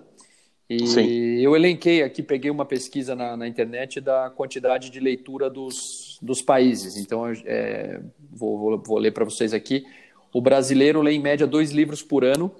E 0.68 0.84
Sim. 0.86 1.38
eu 1.38 1.54
elenquei 1.54 2.02
aqui, 2.02 2.22
peguei 2.22 2.50
uma 2.50 2.64
pesquisa 2.64 3.14
na, 3.14 3.36
na, 3.36 3.46
internet 3.46 4.00
da 4.00 4.30
quantidade 4.30 4.90
de 4.90 4.98
leitura 4.98 5.48
dos, 5.48 6.18
dos 6.20 6.42
países. 6.42 6.96
Então, 6.96 7.24
é, 7.44 8.00
vou, 8.32 8.58
vou, 8.58 8.82
vou 8.84 8.98
ler 8.98 9.12
para 9.12 9.24
vocês 9.24 9.54
aqui. 9.54 9.86
O 10.32 10.40
brasileiro 10.40 11.00
lê 11.00 11.12
em 11.12 11.20
média 11.20 11.46
dois 11.46 11.70
livros 11.70 12.02
por 12.02 12.24
ano. 12.24 12.50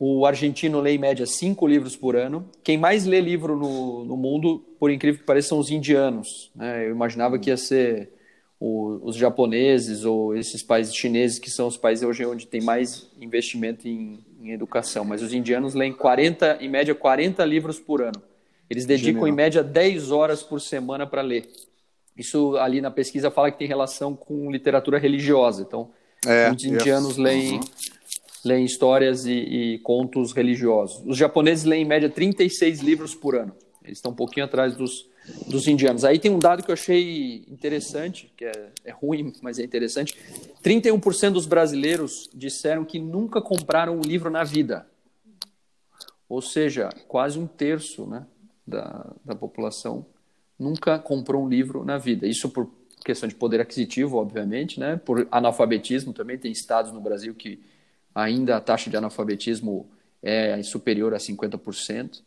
O 0.00 0.26
argentino 0.26 0.80
lê 0.80 0.94
em 0.94 0.98
média 0.98 1.26
cinco 1.26 1.64
livros 1.64 1.96
por 1.96 2.16
ano. 2.16 2.48
Quem 2.64 2.76
mais 2.76 3.04
lê 3.06 3.20
livro 3.20 3.56
no, 3.56 4.04
no 4.04 4.16
mundo, 4.16 4.64
por 4.80 4.90
incrível 4.90 5.20
que 5.20 5.26
pareça, 5.26 5.50
são 5.50 5.60
os 5.60 5.70
indianos. 5.70 6.50
Né? 6.56 6.86
Eu 6.86 6.90
imaginava 6.90 7.38
que 7.38 7.50
ia 7.50 7.56
ser 7.56 8.10
o, 8.60 8.98
os 9.02 9.16
japoneses 9.16 10.04
ou 10.04 10.36
esses 10.36 10.62
países 10.62 10.94
chineses, 10.94 11.38
que 11.38 11.50
são 11.50 11.66
os 11.68 11.76
países 11.76 12.04
hoje 12.04 12.26
onde 12.26 12.46
tem 12.46 12.60
mais 12.60 13.08
investimento 13.20 13.86
em, 13.86 14.18
em 14.40 14.50
educação. 14.52 15.04
Mas 15.04 15.22
os 15.22 15.32
indianos 15.32 15.74
leem 15.74 15.92
40, 15.92 16.58
em 16.60 16.68
média 16.68 16.94
40 16.94 17.44
livros 17.44 17.78
por 17.78 18.02
ano. 18.02 18.20
Eles 18.68 18.84
dedicam 18.84 19.20
Genial. 19.20 19.28
em 19.28 19.32
média 19.32 19.62
10 19.62 20.10
horas 20.10 20.42
por 20.42 20.60
semana 20.60 21.06
para 21.06 21.22
ler. 21.22 21.48
Isso 22.16 22.56
ali 22.56 22.80
na 22.80 22.90
pesquisa 22.90 23.30
fala 23.30 23.50
que 23.50 23.58
tem 23.58 23.68
relação 23.68 24.14
com 24.14 24.50
literatura 24.50 24.98
religiosa. 24.98 25.62
Então, 25.62 25.90
é, 26.26 26.48
muitos 26.48 26.64
indianos 26.64 27.16
leem, 27.16 27.54
uhum. 27.54 27.60
leem 28.44 28.64
histórias 28.64 29.24
e, 29.24 29.32
e, 29.32 29.78
contos 29.78 30.32
religiosos. 30.32 31.02
Os 31.06 31.16
japoneses 31.16 31.64
leem 31.64 31.82
em 31.82 31.86
média 31.86 32.10
36 32.10 32.80
livros 32.80 33.14
por 33.14 33.36
ano. 33.36 33.54
Eles 33.88 33.98
estão 33.98 34.12
um 34.12 34.14
pouquinho 34.14 34.46
atrás 34.46 34.76
dos, 34.76 35.06
dos 35.46 35.66
indianos. 35.66 36.04
Aí 36.04 36.18
tem 36.18 36.30
um 36.30 36.38
dado 36.38 36.62
que 36.62 36.70
eu 36.70 36.74
achei 36.74 37.44
interessante, 37.48 38.32
que 38.36 38.44
é, 38.44 38.70
é 38.84 38.90
ruim, 38.90 39.32
mas 39.42 39.58
é 39.58 39.64
interessante. 39.64 40.16
31% 40.62 41.32
dos 41.32 41.46
brasileiros 41.46 42.28
disseram 42.32 42.84
que 42.84 42.98
nunca 42.98 43.40
compraram 43.40 43.96
um 43.96 44.00
livro 44.00 44.30
na 44.30 44.44
vida. 44.44 44.86
Ou 46.28 46.42
seja, 46.42 46.90
quase 47.06 47.38
um 47.38 47.46
terço 47.46 48.06
né, 48.06 48.26
da, 48.66 49.12
da 49.24 49.34
população 49.34 50.04
nunca 50.58 50.98
comprou 50.98 51.44
um 51.44 51.48
livro 51.48 51.84
na 51.84 51.96
vida. 51.96 52.26
Isso 52.26 52.48
por 52.50 52.70
questão 53.04 53.28
de 53.28 53.34
poder 53.34 53.60
aquisitivo, 53.60 54.16
obviamente, 54.16 54.78
né? 54.78 55.00
por 55.02 55.26
analfabetismo 55.30 56.12
também. 56.12 56.36
Tem 56.36 56.52
estados 56.52 56.92
no 56.92 57.00
Brasil 57.00 57.34
que 57.34 57.60
ainda 58.14 58.56
a 58.56 58.60
taxa 58.60 58.90
de 58.90 58.96
analfabetismo 58.96 59.88
é 60.22 60.60
superior 60.62 61.14
a 61.14 61.18
50%. 61.18 62.22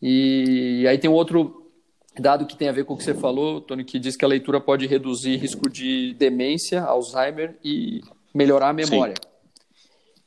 E 0.00 0.86
aí 0.88 0.98
tem 0.98 1.10
um 1.10 1.14
outro 1.14 1.70
dado 2.18 2.46
que 2.46 2.56
tem 2.56 2.68
a 2.68 2.72
ver 2.72 2.84
com 2.84 2.94
o 2.94 2.96
que 2.96 3.04
você 3.04 3.14
falou, 3.14 3.60
Tony, 3.60 3.84
que 3.84 3.98
diz 3.98 4.16
que 4.16 4.24
a 4.24 4.28
leitura 4.28 4.60
pode 4.60 4.86
reduzir 4.86 5.36
risco 5.36 5.68
de 5.68 6.14
demência, 6.14 6.82
Alzheimer 6.82 7.56
e 7.62 8.00
melhorar 8.34 8.70
a 8.70 8.72
memória. 8.72 9.14
Sim. 9.20 9.36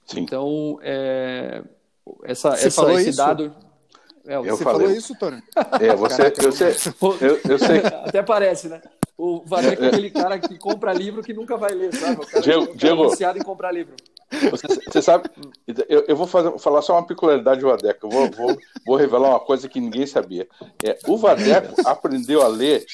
Sim. 0.10 0.22
Então, 0.22 0.80
é, 0.82 1.62
essa, 2.24 2.52
você 2.52 2.68
essa, 2.68 2.94
esse 2.94 3.10
isso? 3.10 3.18
dado. 3.18 3.54
É, 4.26 4.36
eu 4.36 4.44
você 4.44 4.64
falei. 4.64 4.80
falou 4.82 4.98
isso, 4.98 5.16
Tony? 5.16 5.42
É, 5.80 5.96
você, 5.96 6.18
Caraca, 6.18 6.44
eu, 6.44 6.52
sei, 6.52 6.68
eu, 7.22 7.42
eu 7.48 7.60
sei. 7.60 7.78
Até 8.06 8.24
parece, 8.24 8.70
né? 8.70 8.82
O 9.18 9.44
Vaneco 9.46 9.84
é 9.84 9.88
aquele 9.88 10.10
cara 10.10 10.40
que 10.40 10.58
compra 10.58 10.94
livro 10.94 11.22
que 11.22 11.34
nunca 11.34 11.58
vai 11.58 11.72
ler, 11.74 11.94
sabe? 11.94 12.22
O 12.24 12.26
cara 12.26 12.42
Diego, 12.42 12.66
que 12.68 12.72
é 12.72 12.76
Diego, 12.76 13.10
viciado 13.10 13.38
em 13.38 13.44
comprar 13.44 13.72
livro. 13.72 13.96
Você, 14.52 14.68
você 14.86 15.02
sabe, 15.02 15.30
eu, 15.88 16.06
eu 16.08 16.16
vou 16.16 16.28
fazer, 16.28 16.58
falar 16.60 16.82
só 16.82 16.94
uma 16.94 17.06
peculiaridade 17.06 17.62
do 17.62 17.68
Vadeco. 17.68 18.06
Eu 18.06 18.10
vou, 18.10 18.32
vou, 18.32 18.58
vou 18.86 18.96
revelar 18.96 19.30
uma 19.30 19.40
coisa 19.40 19.68
que 19.68 19.80
ninguém 19.80 20.06
sabia. 20.06 20.48
É, 20.84 20.98
o 21.08 21.18
Vadeco 21.18 21.74
aprendeu 21.86 22.42
a 22.42 22.48
ler 22.48 22.86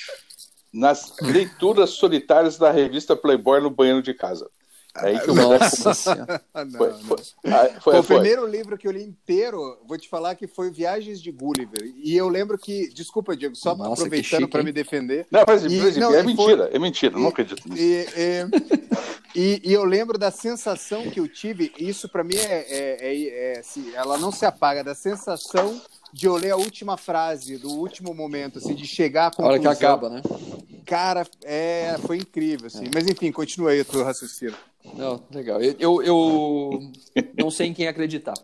nas 0.74 1.14
leituras 1.22 1.92
solitárias 1.92 2.58
da 2.58 2.72
revista 2.72 3.16
Playboy 3.16 3.62
no 3.62 3.70
banheiro 3.70 4.02
de 4.02 4.14
casa. 4.14 4.50
É 4.98 5.08
aí 5.08 5.20
que 5.20 5.30
o 5.30 5.36
Nossa 5.36 5.94
Senhora. 5.94 6.42
Foi, 6.78 6.94
foi, 6.94 7.20
foi, 7.82 8.00
o 8.00 8.04
primeiro 8.04 8.48
livro 8.48 8.78
que 8.78 8.88
eu 8.88 8.92
li 8.92 9.04
inteiro, 9.04 9.78
vou 9.86 9.98
te 9.98 10.08
falar 10.08 10.36
que 10.36 10.48
foi 10.48 10.72
Viagens 10.72 11.22
de 11.22 11.32
Gulliver. 11.32 11.94
E 11.98 12.16
eu 12.16 12.30
lembro 12.30 12.58
que, 12.58 12.90
desculpa, 12.94 13.36
Diego, 13.36 13.56
só 13.56 13.76
Nossa, 13.76 14.04
aproveitando 14.04 14.48
para 14.48 14.64
me 14.64 14.72
defender. 14.72 15.28
Não, 15.30 15.44
mas, 15.46 15.66
e, 15.66 16.00
não, 16.00 16.16
é 16.16 16.24
mentira, 16.24 16.68
foi, 16.68 16.76
é 16.76 16.80
mentira, 16.80 17.18
e, 17.18 17.22
não 17.22 17.28
acredito 17.28 17.68
nisso. 17.68 17.84
E, 17.84 18.06
e, 19.36 19.62
e, 19.64 19.74
eu 19.74 19.84
lembro 19.84 20.18
da 20.18 20.32
sensação 20.32 21.10
que 21.10 21.20
eu 21.20 21.28
tive, 21.28 21.72
isso 21.78 22.08
para 22.08 22.24
mim 22.24 22.38
é, 22.38 22.66
é, 22.70 22.98
é, 23.02 23.54
é 23.54 23.60
assim, 23.60 23.94
ela 23.94 24.18
não 24.18 24.32
se 24.32 24.46
apaga, 24.46 24.84
da 24.84 24.96
sensação 24.96 25.82
de 26.14 26.28
eu 26.28 26.36
ler 26.36 26.52
a 26.52 26.56
última 26.56 26.96
frase 26.96 27.58
do 27.58 27.70
último 27.70 28.14
momento, 28.14 28.60
assim, 28.60 28.74
de 28.74 28.88
chegar 28.88 29.28
à 29.28 29.32
conclusão. 29.32 29.50
A 29.50 29.54
hora 29.54 29.60
que 29.60 29.68
acaba, 29.68 30.10
né? 30.10 30.22
Cara, 30.86 31.28
é, 31.44 31.98
foi 32.06 32.18
incrível, 32.18 32.68
assim. 32.68 32.86
É. 32.86 32.90
Mas 32.94 33.08
enfim, 33.08 33.32
continua 33.32 33.72
aí 33.72 33.82
o 33.82 33.86
teu 33.86 34.04
raciocínio. 34.04 34.56
Não, 34.94 35.22
legal. 35.32 35.60
Eu, 35.62 36.02
eu 36.02 36.92
não 37.38 37.52
sei 37.52 37.68
em 37.68 37.74
quem 37.74 37.88
acreditar. 37.88 38.36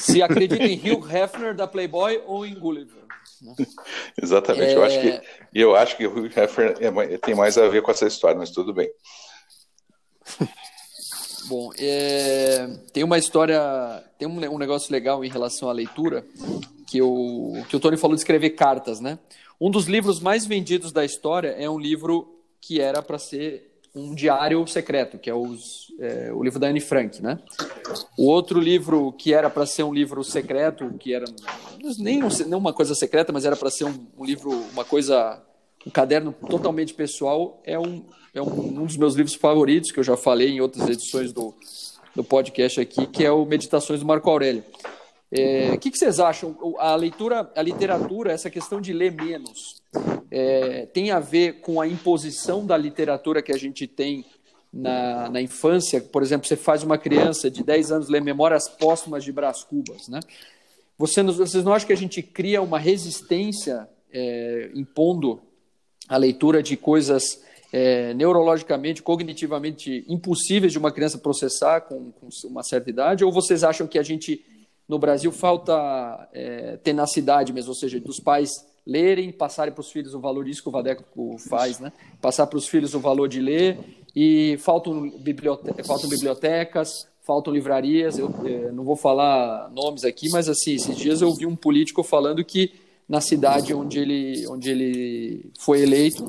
Se 0.00 0.22
acredita 0.22 0.64
em 0.64 0.78
Hugh 0.78 1.06
Hefner 1.10 1.54
da 1.54 1.66
Playboy 1.66 2.22
ou 2.26 2.46
em 2.46 2.54
Gulliver. 2.54 3.02
Né? 3.42 3.54
Exatamente. 4.20 4.72
É... 4.72 4.76
Eu 4.76 4.84
acho 4.84 5.00
que 5.00 5.20
eu 5.54 5.76
acho 5.76 5.96
que 5.96 6.06
o 6.06 6.10
Hugh 6.10 6.30
Hefner 6.34 6.76
é, 6.80 7.18
tem 7.18 7.34
mais 7.34 7.58
a 7.58 7.68
ver 7.68 7.82
com 7.82 7.90
essa 7.90 8.06
história, 8.06 8.38
mas 8.38 8.50
tudo 8.50 8.72
bem. 8.72 8.88
Bom, 11.48 11.70
é... 11.78 12.68
tem 12.92 13.04
uma 13.04 13.18
história, 13.18 13.60
tem 14.18 14.26
um, 14.26 14.54
um, 14.54 14.58
negócio 14.58 14.90
legal 14.90 15.24
em 15.24 15.28
relação 15.28 15.68
à 15.68 15.72
leitura 15.72 16.26
que 16.86 17.00
o 17.00 17.64
que 17.68 17.76
o 17.76 17.80
Tony 17.80 17.96
falou 17.96 18.14
de 18.14 18.20
escrever 18.20 18.50
cartas, 18.50 19.00
né? 19.00 19.18
Um 19.60 19.70
dos 19.70 19.86
livros 19.86 20.20
mais 20.20 20.44
vendidos 20.44 20.92
da 20.92 21.04
história 21.04 21.48
é 21.58 21.68
um 21.68 21.78
livro 21.78 22.36
que 22.60 22.80
era 22.80 23.00
para 23.00 23.18
ser 23.18 23.76
um 23.96 24.14
diário 24.14 24.66
secreto, 24.66 25.18
que 25.18 25.30
é, 25.30 25.34
os, 25.34 25.86
é, 25.98 26.30
o 26.30 26.44
livro 26.44 26.60
da 26.60 26.66
Anne 26.66 26.80
Frank, 26.80 27.22
né? 27.22 27.38
O 28.18 28.26
outro 28.26 28.60
livro 28.60 29.10
que 29.12 29.32
era 29.32 29.48
para 29.48 29.64
ser 29.64 29.84
um 29.84 29.94
livro 29.94 30.22
secreto, 30.22 30.92
que 30.98 31.14
era 31.14 31.24
nem 31.98 32.20
não 32.46 32.58
uma 32.58 32.74
coisa 32.74 32.94
secreta, 32.94 33.32
mas 33.32 33.46
era 33.46 33.56
para 33.56 33.70
ser 33.70 33.84
um, 33.84 34.06
um, 34.18 34.24
livro, 34.24 34.50
uma 34.72 34.84
coisa, 34.84 35.42
um 35.86 35.90
caderno 35.90 36.34
totalmente 36.48 36.92
pessoal, 36.92 37.60
é 37.64 37.78
um 37.78 38.04
é 38.36 38.42
um, 38.42 38.80
um, 38.80 38.84
dos 38.84 38.98
meus 38.98 39.14
livros 39.14 39.34
favoritos 39.34 39.90
que 39.90 39.98
eu 39.98 40.04
já 40.04 40.16
falei 40.16 40.50
em 40.50 40.60
outras 40.60 40.86
edições 40.90 41.32
do, 41.32 41.54
do 42.14 42.22
podcast 42.22 42.78
aqui, 42.78 43.06
que 43.06 43.24
é 43.24 43.32
o 43.32 43.46
Meditações 43.46 44.00
do 44.00 44.06
Marco 44.06 44.28
Aurélio. 44.28 44.62
É, 45.32 45.70
o 45.72 45.78
que, 45.78 45.90
que, 45.90 45.98
vocês 45.98 46.20
acham? 46.20 46.54
A 46.78 46.94
leitura, 46.94 47.50
a 47.56 47.62
literatura, 47.62 48.32
essa 48.32 48.50
questão 48.50 48.78
de 48.78 48.92
ler 48.92 49.10
menos, 49.12 49.82
é, 50.30 50.84
tem 50.86 51.10
a 51.10 51.18
ver 51.18 51.60
com 51.60 51.80
a 51.80 51.88
imposição 51.88 52.66
da 52.66 52.76
literatura 52.76 53.40
que 53.40 53.52
a 53.52 53.56
gente 53.56 53.86
tem 53.86 54.24
na, 54.70 55.30
na 55.30 55.40
infância? 55.40 56.00
Por 56.00 56.22
exemplo, 56.22 56.46
você 56.46 56.56
faz 56.56 56.82
uma 56.82 56.98
criança 56.98 57.50
de 57.50 57.64
10 57.64 57.90
anos 57.90 58.08
ler 58.08 58.20
Memórias 58.20 58.68
Póstumas 58.68 59.24
de 59.24 59.32
Brás 59.32 59.64
Cubas, 59.64 60.08
né? 60.08 60.20
Você, 60.98 61.22
vocês 61.22 61.64
não 61.64 61.72
acham 61.72 61.86
que 61.86 61.92
a 61.92 61.96
gente 61.96 62.22
cria 62.22 62.60
uma 62.60 62.78
resistência 62.78 63.88
é, 64.12 64.70
impondo 64.74 65.40
a 66.08 66.16
leitura 66.16 66.62
de 66.62 66.76
coisas 66.76 67.42
é, 67.72 68.14
neurologicamente, 68.14 69.02
cognitivamente 69.02 70.04
impossíveis 70.08 70.72
de 70.72 70.78
uma 70.78 70.92
criança 70.92 71.18
processar 71.18 71.82
com, 71.82 72.10
com 72.12 72.28
uma 72.44 72.62
certa 72.62 72.90
idade? 72.90 73.24
Ou 73.24 73.32
vocês 73.32 73.64
acham 73.64 73.86
que 73.86 73.98
a 73.98 74.02
gente 74.02 74.44
no 74.88 74.98
Brasil 74.98 75.32
falta 75.32 76.28
é, 76.32 76.76
tenacidade 76.76 77.52
mesmo, 77.52 77.70
ou 77.70 77.74
seja, 77.74 77.98
dos 77.98 78.20
pais 78.20 78.50
lerem, 78.86 79.32
passarem 79.32 79.72
para 79.72 79.80
os 79.80 79.90
filhos 79.90 80.14
o 80.14 80.20
valor 80.20 80.44
disso 80.44 80.62
que 80.62 80.68
o 80.68 80.72
Vadeco 80.72 81.36
faz, 81.48 81.80
né? 81.80 81.92
Passar 82.20 82.46
para 82.46 82.56
os 82.56 82.68
filhos 82.68 82.94
o 82.94 83.00
valor 83.00 83.28
de 83.28 83.40
ler 83.40 83.78
e 84.14 84.56
faltam, 84.58 85.10
bibliote 85.18 85.64
faltam 85.82 86.08
bibliotecas, 86.08 87.08
faltam 87.22 87.52
livrarias. 87.52 88.16
Eu 88.16 88.32
é, 88.44 88.70
não 88.70 88.84
vou 88.84 88.94
falar 88.94 89.68
nomes 89.70 90.04
aqui, 90.04 90.28
mas 90.30 90.48
assim, 90.48 90.74
esses 90.74 90.96
dias 90.96 91.20
eu 91.20 91.34
vi 91.34 91.46
um 91.46 91.56
político 91.56 92.04
falando 92.04 92.44
que 92.44 92.72
na 93.08 93.20
cidade 93.20 93.72
onde 93.72 93.98
ele, 93.98 94.46
onde 94.48 94.70
ele 94.70 95.50
foi 95.58 95.82
eleito, 95.82 96.24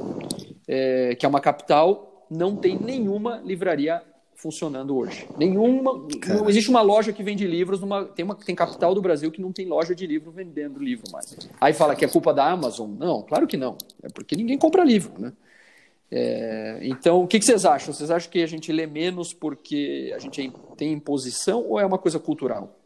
é, 0.67 1.15
que 1.15 1.25
é 1.25 1.29
uma 1.29 1.39
capital, 1.39 2.25
não 2.29 2.55
tem 2.55 2.77
nenhuma 2.77 3.41
livraria 3.43 4.01
funcionando 4.35 4.95
hoje. 4.95 5.27
Nenhuma. 5.37 6.07
Cara. 6.21 6.39
Não 6.39 6.49
existe 6.49 6.69
uma 6.69 6.81
loja 6.81 7.11
que 7.11 7.23
vende 7.23 7.45
livros. 7.45 7.81
Numa, 7.81 8.05
tem, 8.05 8.23
uma, 8.23 8.35
tem 8.35 8.55
capital 8.55 8.93
do 8.93 9.01
Brasil 9.01 9.31
que 9.31 9.41
não 9.41 9.51
tem 9.51 9.65
loja 9.65 9.95
de 9.95 10.05
livro 10.05 10.31
vendendo 10.31 10.79
livro 10.79 11.11
mais. 11.11 11.35
Aí 11.59 11.73
fala 11.73 11.95
que 11.95 12.05
é 12.05 12.07
culpa 12.07 12.33
da 12.33 12.49
Amazon. 12.49 12.91
Não, 12.91 13.23
claro 13.23 13.47
que 13.47 13.57
não. 13.57 13.75
É 14.03 14.09
porque 14.09 14.35
ninguém 14.35 14.57
compra 14.57 14.83
livro, 14.83 15.11
né? 15.19 15.33
É, 16.09 16.79
então, 16.83 17.23
o 17.23 17.27
que, 17.27 17.37
que, 17.37 17.45
vocês 17.45 17.65
acham? 17.65 17.93
Vocês 17.93 18.09
acham 18.09 18.31
que 18.31 18.41
a 18.41 18.47
gente 18.47 18.71
lê 18.71 18.87
menos 18.87 19.33
porque 19.33 20.13
a 20.15 20.19
gente 20.19 20.53
tem 20.77 20.93
imposição 20.93 21.65
ou 21.67 21.79
é 21.79 21.85
uma 21.85 21.97
coisa 21.97 22.17
cultural? 22.17 22.79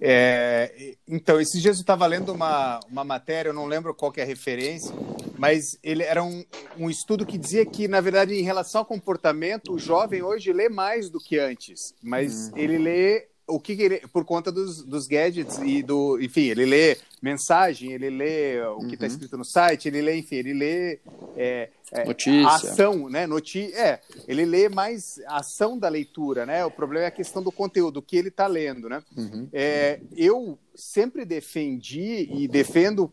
É, 0.00 0.94
então, 1.08 1.40
esses 1.40 1.60
dias 1.60 1.76
eu 1.76 1.80
estava 1.80 2.06
lendo 2.06 2.32
uma, 2.32 2.80
uma 2.90 3.04
matéria, 3.04 3.50
eu 3.50 3.54
não 3.54 3.66
lembro 3.66 3.94
qual 3.94 4.12
é 4.16 4.22
a 4.22 4.26
referência, 4.26 4.94
mas 5.38 5.78
ele 5.82 6.02
era 6.02 6.22
um, 6.22 6.44
um 6.76 6.90
estudo 6.90 7.24
que 7.24 7.38
dizia 7.38 7.64
que, 7.64 7.88
na 7.88 8.00
verdade, 8.00 8.34
em 8.34 8.42
relação 8.42 8.80
ao 8.80 8.86
comportamento, 8.86 9.72
o 9.72 9.78
jovem 9.78 10.22
hoje 10.22 10.52
lê 10.52 10.68
mais 10.68 11.08
do 11.08 11.18
que 11.18 11.38
antes, 11.38 11.94
mas 12.02 12.48
uhum. 12.48 12.58
ele 12.58 12.78
lê 12.78 13.28
o 13.46 13.60
que, 13.60 13.76
que, 13.76 13.82
ele, 13.82 13.98
por 14.12 14.24
conta 14.24 14.50
dos, 14.50 14.82
dos 14.82 15.06
gadgets 15.06 15.58
e 15.58 15.82
do, 15.82 16.20
enfim, 16.20 16.46
ele 16.46 16.64
lê 16.64 16.98
mensagem, 17.22 17.92
ele 17.92 18.10
lê 18.10 18.60
o 18.62 18.80
que 18.80 18.94
está 18.94 19.06
uhum. 19.06 19.12
escrito 19.12 19.38
no 19.38 19.44
site, 19.44 19.88
ele 19.88 20.02
lê, 20.02 20.16
enfim, 20.16 20.36
ele 20.36 20.52
lê 20.52 20.98
é, 21.36 21.70
é, 21.92 22.04
Notícia. 22.04 22.48
ação, 22.48 23.08
né? 23.08 23.26
Noti 23.26 23.72
é, 23.72 24.00
ele 24.26 24.44
lê 24.44 24.68
mais 24.68 25.20
ação 25.26 25.78
da 25.78 25.88
leitura, 25.88 26.44
né? 26.44 26.64
O 26.64 26.70
problema 26.70 27.04
é 27.04 27.08
a 27.08 27.12
questão 27.12 27.42
do 27.42 27.52
conteúdo, 27.52 27.98
o 27.98 28.02
que 28.02 28.16
ele 28.16 28.28
está 28.28 28.46
lendo, 28.48 28.88
né? 28.88 29.02
Uhum. 29.16 29.48
É, 29.52 30.00
eu 30.16 30.58
sempre 30.74 31.24
defendi 31.24 32.28
e 32.30 32.48
defendo 32.48 33.10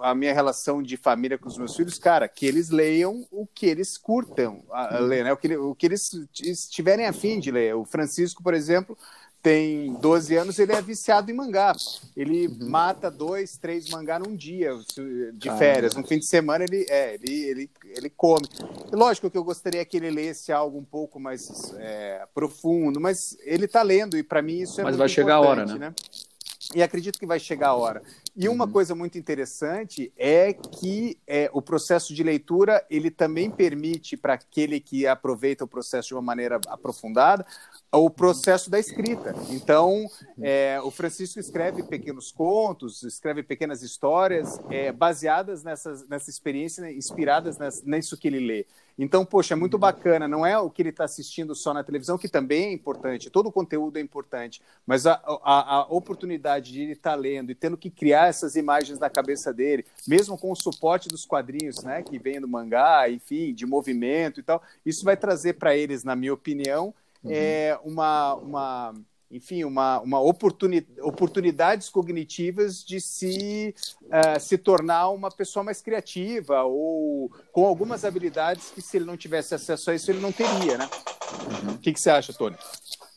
a 0.00 0.14
minha 0.14 0.32
relação 0.32 0.82
de 0.82 0.96
família 0.96 1.36
com 1.36 1.48
os 1.48 1.58
meus 1.58 1.74
filhos, 1.74 1.98
cara, 1.98 2.28
que 2.28 2.46
eles 2.46 2.70
leiam 2.70 3.26
o 3.30 3.46
que 3.46 3.66
eles 3.66 3.98
curtam 3.98 4.62
a, 4.70 4.96
a 4.96 5.00
ler, 5.00 5.24
né? 5.24 5.32
O 5.32 5.36
que, 5.36 5.56
o 5.56 5.74
que 5.74 5.86
eles 5.86 6.10
estiverem 6.40 7.06
afim 7.06 7.40
de 7.40 7.50
ler. 7.50 7.74
O 7.74 7.84
Francisco, 7.84 8.42
por 8.42 8.54
exemplo, 8.54 8.96
tem 9.42 9.92
12 9.94 10.36
anos, 10.36 10.58
ele 10.60 10.72
é 10.72 10.80
viciado 10.80 11.30
em 11.30 11.34
mangá. 11.34 11.74
Ele 12.16 12.46
uhum. 12.46 12.68
mata 12.68 13.10
dois, 13.10 13.56
três 13.56 13.90
mangá 13.90 14.18
num 14.18 14.36
dia 14.36 14.70
de 15.34 15.50
férias. 15.58 15.94
No 15.94 16.06
fim 16.06 16.20
de 16.20 16.26
semana 16.26 16.64
ele, 16.64 16.86
é, 16.88 17.14
ele, 17.14 17.42
ele, 17.42 17.70
ele 17.84 18.10
come. 18.10 18.46
Lógico 18.92 19.28
que 19.28 19.36
eu 19.36 19.42
gostaria 19.42 19.84
que 19.84 19.96
ele 19.96 20.10
lesse 20.10 20.52
algo 20.52 20.78
um 20.78 20.84
pouco 20.84 21.18
mais 21.18 21.74
é, 21.76 22.24
profundo, 22.32 23.00
mas 23.00 23.36
ele 23.42 23.64
está 23.64 23.82
lendo 23.82 24.16
e 24.16 24.22
para 24.22 24.40
mim 24.40 24.60
isso 24.60 24.80
é 24.80 24.84
mas 24.84 24.92
muito 24.92 25.00
vai 25.00 25.08
chegar 25.08 25.34
a 25.34 25.40
hora, 25.40 25.66
né? 25.66 25.74
né? 25.74 25.94
E 26.74 26.82
acredito 26.82 27.18
que 27.18 27.26
vai 27.26 27.40
chegar 27.40 27.68
a 27.68 27.74
hora. 27.74 28.02
E 28.36 28.48
uma 28.48 28.64
uhum. 28.64 28.70
coisa 28.70 28.94
muito 28.94 29.18
interessante 29.18 30.12
é 30.16 30.52
que 30.52 31.18
é, 31.26 31.50
o 31.52 31.60
processo 31.60 32.14
de 32.14 32.22
leitura 32.22 32.84
ele 32.88 33.10
também 33.10 33.50
permite 33.50 34.16
para 34.16 34.34
aquele 34.34 34.78
que 34.78 35.06
aproveita 35.06 35.64
o 35.64 35.68
processo 35.68 36.08
de 36.08 36.14
uma 36.14 36.22
maneira 36.22 36.60
aprofundada 36.68 37.44
o 37.98 38.08
processo 38.08 38.70
da 38.70 38.78
escrita. 38.78 39.34
Então, 39.50 40.06
é, 40.40 40.80
o 40.82 40.90
Francisco 40.90 41.38
escreve 41.38 41.82
pequenos 41.82 42.32
contos, 42.32 43.02
escreve 43.02 43.42
pequenas 43.42 43.82
histórias 43.82 44.58
é, 44.70 44.90
baseadas 44.90 45.62
nessas, 45.62 46.08
nessa 46.08 46.30
experiência, 46.30 46.90
inspiradas 46.90 47.58
nessa, 47.58 47.82
nisso 47.84 48.16
que 48.16 48.28
ele 48.28 48.40
lê. 48.40 48.66
Então, 48.98 49.24
poxa, 49.24 49.54
é 49.54 49.56
muito 49.56 49.78
bacana. 49.78 50.28
Não 50.28 50.44
é 50.44 50.58
o 50.58 50.70
que 50.70 50.82
ele 50.82 50.88
está 50.88 51.04
assistindo 51.04 51.54
só 51.54 51.74
na 51.74 51.84
televisão, 51.84 52.16
que 52.16 52.28
também 52.28 52.66
é 52.66 52.72
importante, 52.72 53.30
todo 53.30 53.48
o 53.48 53.52
conteúdo 53.52 53.98
é 53.98 54.00
importante, 54.00 54.62
mas 54.86 55.06
a, 55.06 55.20
a, 55.42 55.76
a 55.76 55.80
oportunidade 55.82 56.72
de 56.72 56.82
ele 56.82 56.92
estar 56.92 57.10
tá 57.10 57.16
lendo 57.16 57.50
e 57.50 57.54
tendo 57.54 57.76
que 57.76 57.90
criar 57.90 58.28
essas 58.28 58.56
imagens 58.56 58.98
na 58.98 59.10
cabeça 59.10 59.52
dele, 59.52 59.84
mesmo 60.06 60.38
com 60.38 60.50
o 60.50 60.56
suporte 60.56 61.08
dos 61.08 61.24
quadrinhos, 61.24 61.82
né, 61.82 62.02
que 62.02 62.18
vem 62.18 62.40
do 62.40 62.48
mangá, 62.48 63.08
enfim, 63.10 63.52
de 63.52 63.66
movimento 63.66 64.40
e 64.40 64.42
tal, 64.42 64.62
isso 64.84 65.04
vai 65.04 65.16
trazer 65.16 65.54
para 65.54 65.76
eles, 65.76 66.04
na 66.04 66.14
minha 66.14 66.32
opinião, 66.32 66.94
uhum. 67.24 67.30
é, 67.32 67.78
uma, 67.84 68.34
uma, 68.34 68.94
enfim, 69.30 69.64
uma, 69.64 70.00
uma 70.00 70.20
oportuni 70.20 70.86
oportunidades 71.00 71.88
cognitivas 71.88 72.84
de 72.84 73.00
se, 73.00 73.74
uh, 74.04 74.38
se 74.38 74.58
tornar 74.58 75.08
uma 75.08 75.30
pessoa 75.30 75.64
mais 75.64 75.80
criativa 75.80 76.62
ou 76.64 77.30
com 77.50 77.66
algumas 77.66 78.04
habilidades 78.04 78.70
que 78.70 78.82
se 78.82 78.98
ele 78.98 79.06
não 79.06 79.16
tivesse 79.16 79.54
acesso 79.54 79.90
a 79.90 79.94
isso 79.94 80.10
ele 80.10 80.20
não 80.20 80.32
teria, 80.32 80.76
né? 80.76 80.88
Uhum. 81.64 81.74
O 81.74 81.78
que, 81.78 81.92
que 81.92 82.00
você 82.00 82.10
acha, 82.10 82.32
Tony? 82.32 82.56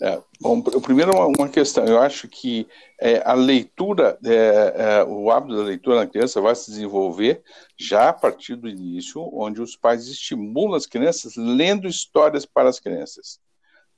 É, 0.01 0.21
bom, 0.41 0.61
primeiro 0.61 1.11
uma 1.37 1.47
questão, 1.47 1.85
eu 1.85 2.01
acho 2.01 2.27
que 2.27 2.67
é, 2.99 3.21
a 3.25 3.33
leitura, 3.33 4.17
é, 4.25 4.73
é, 4.75 5.03
o 5.05 5.31
hábito 5.31 5.55
da 5.55 5.63
leitura 5.63 5.95
na 5.97 6.07
criança 6.07 6.41
vai 6.41 6.53
se 6.53 6.69
desenvolver 6.69 7.41
já 7.77 8.09
a 8.09 8.13
partir 8.13 8.55
do 8.55 8.67
início, 8.67 9.21
onde 9.33 9.61
os 9.61 9.77
pais 9.77 10.07
estimulam 10.07 10.75
as 10.75 10.85
crianças 10.85 11.35
lendo 11.37 11.87
histórias 11.87 12.45
para 12.45 12.67
as 12.67 12.79
crianças. 12.79 13.39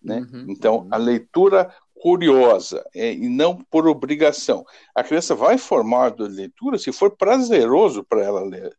Né? 0.08 0.26
Uhum, 0.32 0.46
então, 0.48 0.78
uhum. 0.78 0.88
a 0.90 0.96
leitura 0.98 1.76
curiosa 1.94 2.86
é, 2.96 3.12
e 3.12 3.28
não 3.28 3.58
por 3.70 3.88
obrigação. 3.88 4.66
A 4.96 5.04
criança 5.04 5.36
vai 5.36 5.58
formar 5.58 6.14
a 6.18 6.24
leitura 6.24 6.78
se 6.78 6.94
for 6.94 7.12
prazeroso 7.12 8.06
para 8.06 8.24
ela 8.24 8.42
ler, 8.42 8.74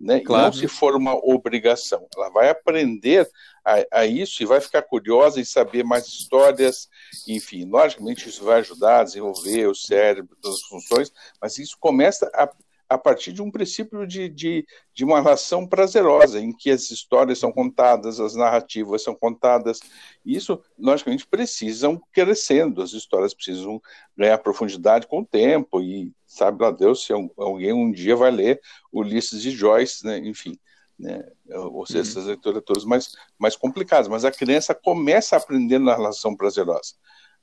né? 0.00 0.20
Claro. 0.20 0.44
não 0.46 0.52
se 0.52 0.66
for 0.68 0.96
uma 0.96 1.14
obrigação. 1.14 2.06
Ela 2.16 2.30
vai 2.30 2.48
aprender 2.48 3.28
a, 3.62 4.00
a, 4.00 4.06
isso 4.06 4.42
e 4.42 4.46
vai 4.46 4.60
ficar 4.60 4.80
curiosa 4.80 5.40
em 5.40 5.44
saber 5.44 5.84
mais 5.84 6.06
histórias, 6.06 6.88
enfim, 7.28 7.66
logicamente 7.66 8.28
isso 8.28 8.44
vai 8.44 8.60
ajudar 8.60 9.00
a 9.00 9.04
desenvolver 9.04 9.66
o 9.66 9.74
cérebro, 9.74 10.36
todas 10.40 10.58
as 10.58 10.64
funções, 10.64 11.12
mas 11.40 11.58
isso 11.58 11.76
começa 11.78 12.30
a 12.32 12.48
a 12.92 12.98
partir 12.98 13.32
de 13.32 13.42
um 13.42 13.50
princípio 13.50 14.06
de, 14.06 14.28
de, 14.28 14.66
de, 14.94 15.04
uma 15.04 15.20
relação 15.20 15.66
prazerosa, 15.66 16.40
em 16.40 16.52
que 16.52 16.70
as 16.70 16.90
histórias 16.90 17.38
são 17.38 17.50
contadas, 17.50 18.20
as 18.20 18.34
narrativas 18.34 19.02
são 19.02 19.14
contadas. 19.14 19.80
Isso, 20.24 20.62
logicamente, 20.78 21.26
precisam 21.26 22.00
crescendo, 22.12 22.82
as 22.82 22.92
histórias 22.92 23.34
precisam 23.34 23.80
ganhar 24.16 24.38
profundidade 24.38 25.06
com 25.06 25.20
o 25.20 25.26
tempo, 25.26 25.80
e 25.80 26.12
sabe 26.26 26.62
lá 26.62 26.70
Deus 26.70 27.04
se 27.04 27.12
alguém 27.36 27.72
um 27.72 27.90
dia 27.90 28.14
vai 28.14 28.30
ler 28.30 28.60
Ulisses 28.92 29.42
de 29.42 29.50
Joyce, 29.50 30.04
né? 30.04 30.18
enfim. 30.18 30.58
Né? 30.98 31.24
ou 31.48 31.84
seja, 31.84 32.02
essas 32.02 32.26
leituras 32.26 32.62
todas 32.64 32.84
mais, 32.84 33.12
mais 33.36 33.56
complicadas, 33.56 34.06
mas 34.06 34.24
a 34.24 34.30
criança 34.30 34.72
começa 34.72 35.36
aprendendo 35.36 35.86
na 35.86 35.96
relação 35.96 36.36
prazerosa. 36.36 36.94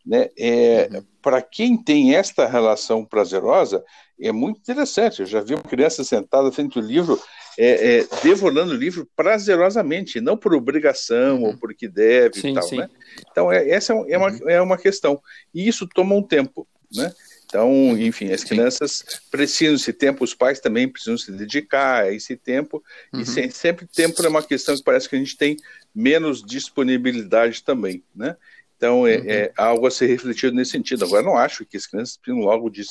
Né? 0.06 0.30
É, 0.38 0.90
uhum. 0.92 1.04
Para 1.22 1.42
quem 1.42 1.78
tem 1.78 2.16
esta 2.16 2.48
relação 2.48 3.06
prazerosa, 3.06 3.84
é 4.20 4.32
muito 4.32 4.60
interessante. 4.60 5.22
Eu 5.22 5.26
já 5.26 5.42
vi 5.42 5.54
uma 5.54 5.64
criança 5.64 6.04
sentada 6.04 6.52
frente 6.52 6.78
ao 6.78 6.84
livro, 6.84 7.22
é, 7.58 8.00
é, 8.00 8.08
devorando 8.24 8.74
o 8.74 8.78
livro 8.78 9.08
prazerosamente, 9.16 10.22
não 10.22 10.38
por 10.38 10.54
obrigação 10.54 11.40
uhum. 11.40 11.48
ou 11.48 11.58
porque 11.58 11.88
deve 11.88 12.40
sim, 12.40 12.52
e 12.52 12.54
tal. 12.54 12.64
Sim. 12.64 12.78
Né? 12.78 12.90
Então, 13.32 13.52
é, 13.52 13.70
essa 13.70 13.94
é 13.94 14.18
uma, 14.18 14.32
uhum. 14.32 14.50
é 14.50 14.62
uma 14.62 14.78
questão. 14.78 15.22
E 15.54 15.68
isso 15.68 15.88
toma 15.88 16.16
um 16.16 16.24
tempo. 16.24 16.68
Né? 16.94 17.14
Então, 17.50 17.98
enfim, 17.98 18.32
as 18.32 18.44
crianças 18.44 19.04
sim. 19.08 19.18
precisam 19.32 19.74
desse 19.74 19.92
tempo, 19.92 20.24
os 20.24 20.36
pais 20.36 20.60
também 20.60 20.88
precisam 20.88 21.18
se 21.18 21.32
dedicar 21.32 22.04
a 22.04 22.14
esse 22.14 22.38
tempo, 22.38 22.84
uhum. 23.12 23.22
e 23.22 23.26
sem, 23.26 23.50
sempre 23.50 23.88
tempo 23.88 24.24
é 24.24 24.30
uma 24.30 24.44
questão 24.44 24.76
que 24.76 24.84
parece 24.84 25.10
que 25.10 25.16
a 25.16 25.20
gente 25.20 25.36
tem 25.36 25.58
menos 25.94 26.44
disponibilidade 26.44 27.64
também, 27.64 28.04
né? 28.16 28.38
Então, 28.80 29.06
é, 29.06 29.18
uhum. 29.18 29.26
é, 29.28 29.52
algo 29.58 29.88
a 29.88 29.92
ser 29.92 30.06
refletido 30.08 30.56
nesse 30.56 30.72
sentido. 30.72 31.04
Agora, 31.04 31.22
não 31.22 31.36
acho 31.36 31.66
que 31.66 31.76
as 31.76 31.86
crianças 31.86 32.18
logo 32.30 32.70
de, 32.70 32.82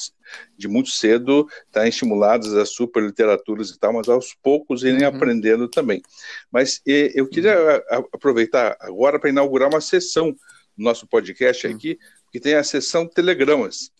de 0.54 0.68
muito 0.68 0.90
cedo 0.90 1.48
estarem 1.66 1.88
estimuladas 1.88 2.52
a 2.52 2.66
super 2.66 3.02
literaturas 3.02 3.70
e 3.70 3.78
tal, 3.78 3.94
mas 3.94 4.06
aos 4.06 4.34
poucos 4.34 4.84
irem 4.84 5.00
uhum. 5.00 5.08
aprendendo 5.08 5.66
também. 5.66 6.02
Mas 6.52 6.82
e, 6.86 7.10
eu 7.14 7.26
queria 7.26 7.56
uhum. 7.90 8.04
aproveitar 8.12 8.76
agora 8.80 9.18
para 9.18 9.30
inaugurar 9.30 9.70
uma 9.70 9.80
sessão 9.80 10.36
no 10.76 10.84
nosso 10.84 11.06
podcast 11.06 11.66
uhum. 11.66 11.74
aqui, 11.74 11.98
que 12.30 12.38
tem 12.38 12.52
a 12.52 12.62
sessão 12.62 13.08
Telegramas. 13.08 13.90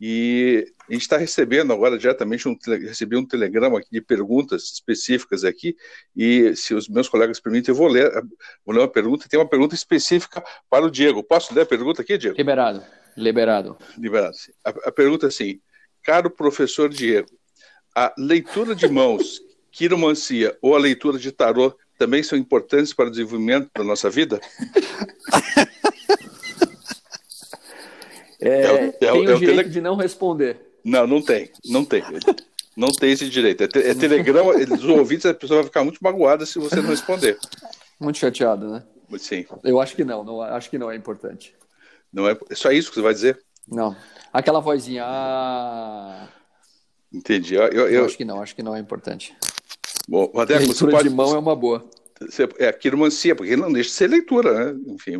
E 0.00 0.66
a 0.88 0.92
gente 0.92 1.02
está 1.02 1.16
recebendo 1.16 1.72
agora 1.72 1.98
diretamente, 1.98 2.46
um, 2.48 2.56
recebi 2.66 3.16
um 3.16 3.26
telegrama 3.26 3.78
aqui 3.78 3.88
de 3.90 4.00
perguntas 4.00 4.64
específicas 4.64 5.42
aqui, 5.42 5.74
e 6.14 6.54
se 6.54 6.74
os 6.74 6.88
meus 6.88 7.08
colegas 7.08 7.40
permitem, 7.40 7.72
eu 7.72 7.76
vou 7.76 7.88
ler, 7.88 8.10
vou 8.64 8.74
ler 8.74 8.80
uma 8.80 8.88
pergunta, 8.88 9.28
tem 9.28 9.40
uma 9.40 9.48
pergunta 9.48 9.74
específica 9.74 10.44
para 10.68 10.84
o 10.84 10.90
Diego. 10.90 11.22
Posso 11.24 11.54
ler 11.54 11.62
a 11.62 11.66
pergunta 11.66 12.02
aqui, 12.02 12.18
Diego? 12.18 12.36
Liberado, 12.36 12.82
liberado. 13.16 13.78
Liberado. 13.96 14.36
A, 14.64 14.70
a 14.88 14.92
pergunta 14.92 15.26
é 15.26 15.28
assim, 15.28 15.60
caro 16.02 16.30
professor 16.30 16.90
Diego, 16.90 17.30
a 17.94 18.12
leitura 18.18 18.74
de 18.74 18.86
mãos, 18.88 19.40
quiromancia 19.72 20.56
ou 20.60 20.76
a 20.76 20.78
leitura 20.78 21.18
de 21.18 21.32
tarô 21.32 21.74
também 21.98 22.22
são 22.22 22.38
importantes 22.38 22.92
para 22.92 23.06
o 23.08 23.10
desenvolvimento 23.10 23.70
da 23.74 23.82
nossa 23.82 24.10
vida? 24.10 24.38
É, 28.46 28.62
é, 28.62 28.84
é, 28.86 28.92
tem 28.92 29.10
o, 29.10 29.30
é 29.30 29.34
o 29.34 29.38
direito 29.38 29.56
tele... 29.58 29.68
de 29.70 29.80
não 29.80 29.96
responder. 29.96 30.60
Não, 30.84 31.06
não 31.06 31.20
tem, 31.20 31.50
não 31.64 31.84
tem. 31.84 32.02
Não 32.76 32.88
tem 32.88 33.10
esse 33.10 33.26
direito. 33.30 33.62
É, 33.62 33.68
te, 33.68 33.78
é 33.78 33.94
telegrama, 33.94 34.52
os 34.76 34.84
ouvintes, 34.84 35.24
a 35.24 35.32
pessoa 35.32 35.60
vai 35.60 35.64
ficar 35.64 35.82
muito 35.82 35.98
magoada 35.98 36.44
se 36.44 36.58
você 36.58 36.76
não 36.76 36.90
responder. 36.90 37.38
Muito 37.98 38.18
chateado, 38.18 38.70
né? 38.70 38.82
Sim. 39.18 39.46
Eu 39.64 39.80
acho 39.80 39.96
que 39.96 40.04
não, 40.04 40.22
não 40.22 40.42
acho 40.42 40.68
que 40.68 40.76
não 40.76 40.90
é 40.90 40.94
importante. 40.94 41.54
Não 42.12 42.28
é, 42.28 42.36
é 42.50 42.54
só 42.54 42.70
isso 42.70 42.90
que 42.90 42.96
você 42.96 43.00
vai 43.00 43.14
dizer? 43.14 43.40
Não. 43.66 43.96
Aquela 44.30 44.60
vozinha. 44.60 45.04
Ah... 45.06 46.28
Entendi. 47.10 47.54
Eu, 47.54 47.62
eu, 47.68 47.88
eu, 47.88 48.04
acho 48.04 48.16
que 48.16 48.24
não, 48.26 48.42
acho 48.42 48.54
que 48.54 48.62
não 48.62 48.76
é 48.76 48.78
importante. 48.78 49.34
Bom, 50.06 50.30
Adeco, 50.36 50.66
leitura 50.66 50.92
pode... 50.92 51.08
de 51.08 51.14
mão 51.14 51.34
é 51.34 51.38
uma 51.38 51.56
boa. 51.56 51.88
É 52.58 52.68
a 52.68 52.72
quiromancia, 52.72 53.34
porque 53.34 53.56
não 53.56 53.72
deixa 53.72 53.90
de 53.90 53.96
ser 53.96 54.08
leitura, 54.08 54.72
né? 54.72 54.80
Enfim, 54.88 55.12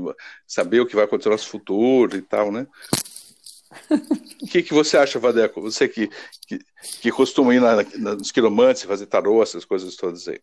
saber 0.46 0.80
o 0.80 0.86
que 0.86 0.94
vai 0.94 1.04
acontecer 1.04 1.28
no 1.28 1.34
nosso 1.34 1.48
futuro 1.48 2.16
e 2.16 2.22
tal, 2.22 2.52
né? 2.52 2.66
O 4.42 4.46
que, 4.46 4.62
que 4.62 4.74
você 4.74 4.96
acha, 4.96 5.18
Vadeco? 5.18 5.60
Você 5.60 5.88
que, 5.88 6.08
que, 6.46 6.58
que 7.00 7.10
costuma 7.10 7.54
ir 7.54 7.60
na, 7.60 7.76
na, 7.98 8.14
nos 8.14 8.30
quiromantes, 8.30 8.82
fazer 8.82 9.06
tarô, 9.06 9.42
essas 9.42 9.64
coisas 9.64 9.96
todas 9.96 10.28
aí. 10.28 10.40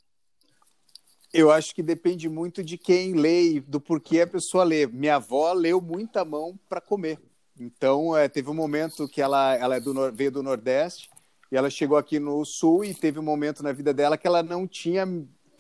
Eu 1.34 1.50
acho 1.52 1.74
que 1.74 1.82
depende 1.82 2.30
muito 2.30 2.64
de 2.64 2.78
quem 2.78 3.14
lê 3.14 3.54
e 3.54 3.60
do 3.60 3.80
porquê 3.80 4.22
a 4.22 4.28
pessoa 4.28 4.64
lê. 4.64 4.86
Minha 4.86 5.16
avó 5.16 5.52
leu 5.54 5.82
muita 5.82 6.24
mão 6.24 6.60
para 6.70 6.80
comer. 6.80 7.20
Então, 7.60 8.16
é, 8.16 8.28
teve 8.28 8.50
um 8.50 8.54
momento 8.54 9.08
que 9.08 9.22
ela, 9.22 9.56
ela 9.56 9.76
é 9.76 9.80
do, 9.80 10.12
veio 10.12 10.32
do 10.32 10.44
Nordeste 10.44 11.10
e 11.52 11.56
ela 11.56 11.70
chegou 11.70 11.98
aqui 11.98 12.20
no 12.20 12.44
Sul 12.46 12.84
e 12.84 12.94
teve 12.94 13.20
um 13.20 13.24
momento 13.24 13.64
na 13.64 13.72
vida 13.72 13.94
dela 13.94 14.18
que 14.18 14.28
ela 14.28 14.44
não 14.44 14.68
tinha 14.68 15.08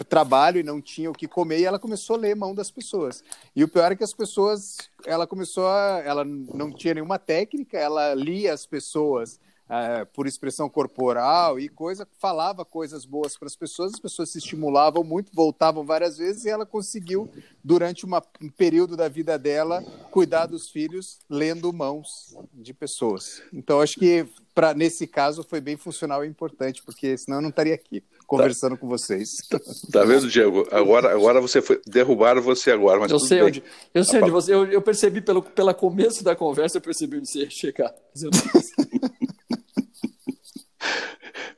trabalho 0.03 0.59
e 0.59 0.63
não 0.63 0.81
tinha 0.81 1.09
o 1.09 1.13
que 1.13 1.27
comer 1.27 1.59
e 1.59 1.65
ela 1.65 1.79
começou 1.79 2.15
a 2.15 2.19
ler 2.19 2.35
mão 2.35 2.53
das 2.53 2.71
pessoas. 2.71 3.23
E 3.55 3.63
o 3.63 3.67
pior 3.67 3.91
é 3.91 3.95
que 3.95 4.03
as 4.03 4.13
pessoas, 4.13 4.77
ela 5.05 5.27
começou 5.27 5.67
a, 5.67 6.01
ela 6.05 6.23
não 6.23 6.71
tinha 6.71 6.95
nenhuma 6.95 7.19
técnica, 7.19 7.77
ela 7.77 8.13
lia 8.13 8.53
as 8.53 8.65
pessoas 8.65 9.39
uh, 9.65 10.05
por 10.13 10.27
expressão 10.27 10.69
corporal 10.69 11.59
e 11.59 11.69
coisa, 11.69 12.07
falava 12.19 12.65
coisas 12.65 13.05
boas 13.05 13.37
para 13.37 13.47
as 13.47 13.55
pessoas, 13.55 13.93
as 13.93 13.99
pessoas 13.99 14.29
se 14.29 14.37
estimulavam 14.37 15.03
muito, 15.03 15.31
voltavam 15.33 15.85
várias 15.85 16.17
vezes 16.17 16.45
e 16.45 16.49
ela 16.49 16.65
conseguiu 16.65 17.29
durante 17.63 18.05
uma, 18.05 18.21
um 18.41 18.49
período 18.49 18.95
da 18.95 19.07
vida 19.07 19.37
dela 19.37 19.83
cuidar 20.11 20.45
dos 20.45 20.69
filhos 20.69 21.19
lendo 21.29 21.71
mãos 21.73 22.35
de 22.53 22.73
pessoas. 22.73 23.41
Então 23.51 23.81
acho 23.81 23.99
que 23.99 24.25
para 24.53 24.73
nesse 24.73 25.07
caso 25.07 25.43
foi 25.43 25.59
bem 25.59 25.77
funcional 25.77 26.23
e 26.23 26.27
importante 26.27 26.83
porque 26.83 27.17
senão 27.17 27.37
eu 27.37 27.41
não 27.41 27.49
estaria 27.49 27.73
aqui 27.73 28.03
conversando 28.25 28.73
tá. 28.73 28.77
com 28.77 28.87
vocês. 28.87 29.29
Tá, 29.49 29.59
tá, 29.91 30.03
vendo, 30.03 30.27
Diego? 30.29 30.67
Agora, 30.71 31.11
agora 31.11 31.41
você 31.41 31.61
foi. 31.61 31.81
Derrubaram 31.85 32.41
você 32.41 32.71
agora, 32.71 32.99
mas. 32.99 33.11
Eu 33.11 33.19
sei 33.19 33.39
bem. 33.39 33.47
onde. 33.47 33.63
Eu 33.93 34.03
sei 34.03 34.21
onde 34.21 34.31
você. 34.31 34.53
Eu, 34.53 34.65
eu, 34.65 34.81
percebi 34.81 35.21
pelo 35.21 35.41
pela 35.41 35.73
começo 35.73 36.23
da 36.23 36.35
conversa, 36.35 36.77
eu 36.77 36.81
percebi 36.81 37.17
onde 37.17 37.29
você 37.29 37.39
ia 37.39 37.49
chegar. 37.49 37.93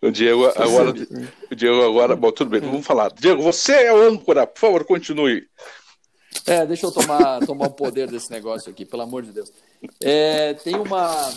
o 0.02 0.12
Diego 0.12 0.46
agora. 0.56 0.94
O 1.52 1.56
Diego 1.56 1.82
agora. 1.84 2.16
Bom, 2.16 2.32
tudo 2.32 2.50
bem, 2.50 2.62
vamos 2.62 2.86
falar. 2.86 3.12
Diego, 3.14 3.42
você 3.42 3.74
é 3.74 3.94
o 3.94 4.02
âncora, 4.02 4.46
por 4.48 4.60
favor, 4.60 4.84
continue. 4.86 5.48
É, 6.46 6.66
deixa 6.66 6.86
eu 6.86 6.92
tomar, 6.92 7.46
tomar 7.46 7.68
o 7.68 7.74
poder 7.74 8.10
desse 8.10 8.30
negócio 8.30 8.70
aqui, 8.70 8.86
pelo 8.86 9.02
amor 9.02 9.24
de 9.24 9.32
Deus. 9.32 9.52
É, 10.02 10.54
tem 10.54 10.76
uma, 10.76 11.32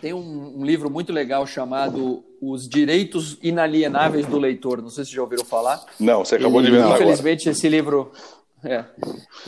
tem 0.00 0.12
um, 0.12 0.60
um, 0.60 0.64
livro 0.64 0.90
muito 0.90 1.12
legal 1.12 1.46
chamado 1.46 2.24
Os 2.40 2.68
Direitos 2.68 3.38
Inalienáveis 3.42 4.26
do 4.26 4.38
Leitor. 4.38 4.82
Não 4.82 4.90
sei 4.90 5.04
se 5.04 5.12
já 5.12 5.22
ouviram 5.22 5.44
falar. 5.44 5.84
Não, 5.98 6.24
você 6.24 6.36
acabou 6.36 6.60
e, 6.60 6.64
de 6.64 6.70
inventar 6.70 6.94
Infelizmente, 6.94 7.42
agora. 7.42 7.58
esse 7.58 7.68
livro... 7.68 8.12
É, 8.64 8.84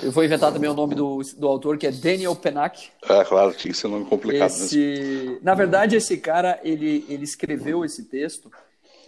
eu 0.04 0.12
vou 0.12 0.24
inventar 0.24 0.52
também 0.52 0.70
o 0.70 0.74
nome 0.74 0.94
do, 0.94 1.20
do 1.36 1.48
autor, 1.48 1.76
que 1.76 1.84
é 1.84 1.90
Daniel 1.90 2.36
Penac. 2.36 2.90
Ah, 3.02 3.24
claro, 3.24 3.52
tinha 3.52 3.72
que 3.72 3.76
ser 3.76 3.88
um 3.88 3.90
nome 3.90 4.04
complicado 4.04 4.50
esse, 4.50 4.78
mesmo. 4.78 5.38
Na 5.42 5.52
verdade, 5.52 5.96
esse 5.96 6.16
cara, 6.16 6.60
ele, 6.62 7.04
ele 7.08 7.24
escreveu 7.24 7.84
esse 7.84 8.04
texto 8.04 8.48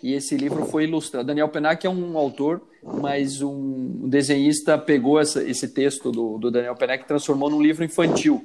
e 0.03 0.14
esse 0.14 0.37
livro 0.37 0.66
foi 0.66 0.85
ilustrado. 0.85 1.29
Daniel 1.29 1.48
Penac 1.48 1.87
é 1.87 1.90
um 1.90 2.18
autor, 2.18 2.61
mas 2.83 3.40
um 3.40 4.09
desenhista 4.09 4.77
pegou 4.77 5.20
essa, 5.20 5.42
esse 5.44 5.68
texto 5.68 6.11
do, 6.11 6.37
do 6.37 6.51
Daniel 6.51 6.75
Penac 6.75 7.05
e 7.05 7.07
transformou 7.07 7.48
num 7.48 7.62
livro 7.62 7.85
infantil. 7.85 8.44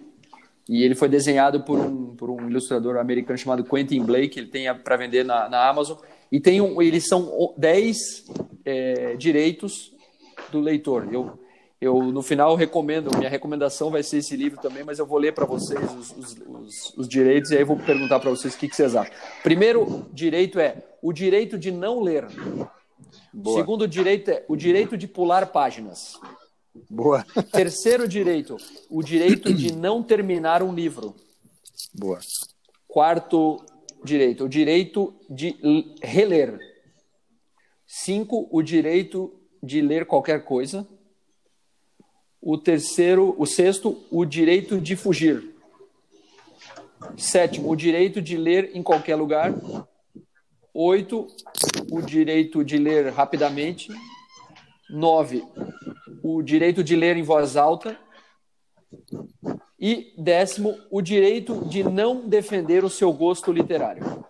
E 0.69 0.83
ele 0.83 0.95
foi 0.95 1.07
desenhado 1.07 1.61
por 1.61 1.79
um, 1.79 2.15
por 2.15 2.29
um 2.29 2.49
ilustrador 2.49 2.97
americano 2.97 3.37
chamado 3.37 3.63
Quentin 3.63 4.03
Blake, 4.03 4.37
ele 4.37 4.47
tem 4.47 4.73
para 4.75 4.97
vender 4.97 5.23
na, 5.23 5.47
na 5.47 5.67
Amazon. 5.67 5.97
E 6.31 6.39
tem 6.39 6.59
um, 6.59 6.81
eles 6.81 7.07
são 7.07 7.53
10 7.57 8.25
é, 8.65 9.15
direitos 9.15 9.93
do 10.51 10.59
leitor. 10.59 11.07
Eu, 11.11 11.39
eu, 11.79 12.01
no 12.11 12.21
final, 12.21 12.55
recomendo, 12.55 13.15
minha 13.17 13.29
recomendação 13.29 13.89
vai 13.89 14.03
ser 14.03 14.17
esse 14.17 14.35
livro 14.35 14.59
também, 14.59 14.83
mas 14.83 14.99
eu 14.99 15.05
vou 15.05 15.17
ler 15.17 15.33
para 15.33 15.45
vocês 15.45 15.79
os, 15.91 16.11
os, 16.11 16.37
os, 16.47 16.97
os, 16.97 17.07
direitos 17.07 17.51
e 17.51 17.57
aí 17.57 17.63
vou 17.63 17.77
perguntar 17.77 18.19
para 18.19 18.29
vocês 18.29 18.53
o 18.53 18.57
que, 18.57 18.67
que, 18.67 18.75
vocês 18.75 18.95
acham. 18.95 19.13
Primeiro 19.43 20.05
direito 20.11 20.59
é 20.59 20.83
o 21.01 21.13
direito 21.13 21.57
de 21.57 21.71
não 21.71 22.01
ler. 22.01 22.25
Boa. 23.31 23.59
Segundo 23.59 23.87
direito 23.87 24.31
é 24.31 24.43
o 24.47 24.55
direito 24.55 24.97
de 24.97 25.07
pular 25.07 25.45
páginas. 25.47 26.19
Boa. 26.89 27.25
Terceiro 27.51 28.07
direito, 28.07 28.57
o 28.89 29.03
direito 29.03 29.53
de 29.53 29.73
não 29.73 30.03
terminar 30.03 30.61
um 30.63 30.73
livro. 30.73 31.15
Boa. 31.93 32.19
Quarto 32.87 33.63
direito, 34.03 34.45
o 34.45 34.49
direito 34.49 35.13
de 35.29 35.55
reler. 36.01 36.57
Cinco, 37.85 38.47
o 38.51 38.61
direito 38.61 39.33
de 39.61 39.81
ler 39.81 40.05
qualquer 40.05 40.43
coisa. 40.43 40.87
O 42.41 42.57
terceiro, 42.57 43.35
o 43.37 43.45
sexto, 43.45 44.05
o 44.11 44.25
direito 44.25 44.79
de 44.79 44.95
fugir. 44.95 45.55
Sétimo, 47.17 47.69
o 47.69 47.75
direito 47.75 48.21
de 48.21 48.37
ler 48.37 48.71
em 48.75 48.83
qualquer 48.83 49.15
lugar. 49.15 49.53
Oito, 50.73 51.27
o 51.91 52.01
direito 52.01 52.63
de 52.63 52.77
ler 52.77 53.11
rapidamente. 53.11 53.89
Nove, 54.89 55.43
o 56.35 56.41
direito 56.41 56.83
de 56.83 56.95
ler 56.95 57.17
em 57.17 57.23
voz 57.23 57.55
alta. 57.55 57.97
E 59.79 60.13
décimo, 60.17 60.75
o 60.89 61.01
direito 61.01 61.65
de 61.65 61.83
não 61.83 62.27
defender 62.27 62.83
o 62.83 62.89
seu 62.89 63.13
gosto 63.13 63.51
literário. 63.51 64.25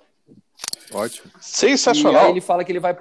Ótimo. 0.92 1.32
Sensacional. 1.40 2.24
E 2.24 2.26
aí 2.26 2.32
ele 2.32 2.42
fala 2.42 2.64
que 2.64 2.72
ele 2.72 2.80
vai. 2.80 2.98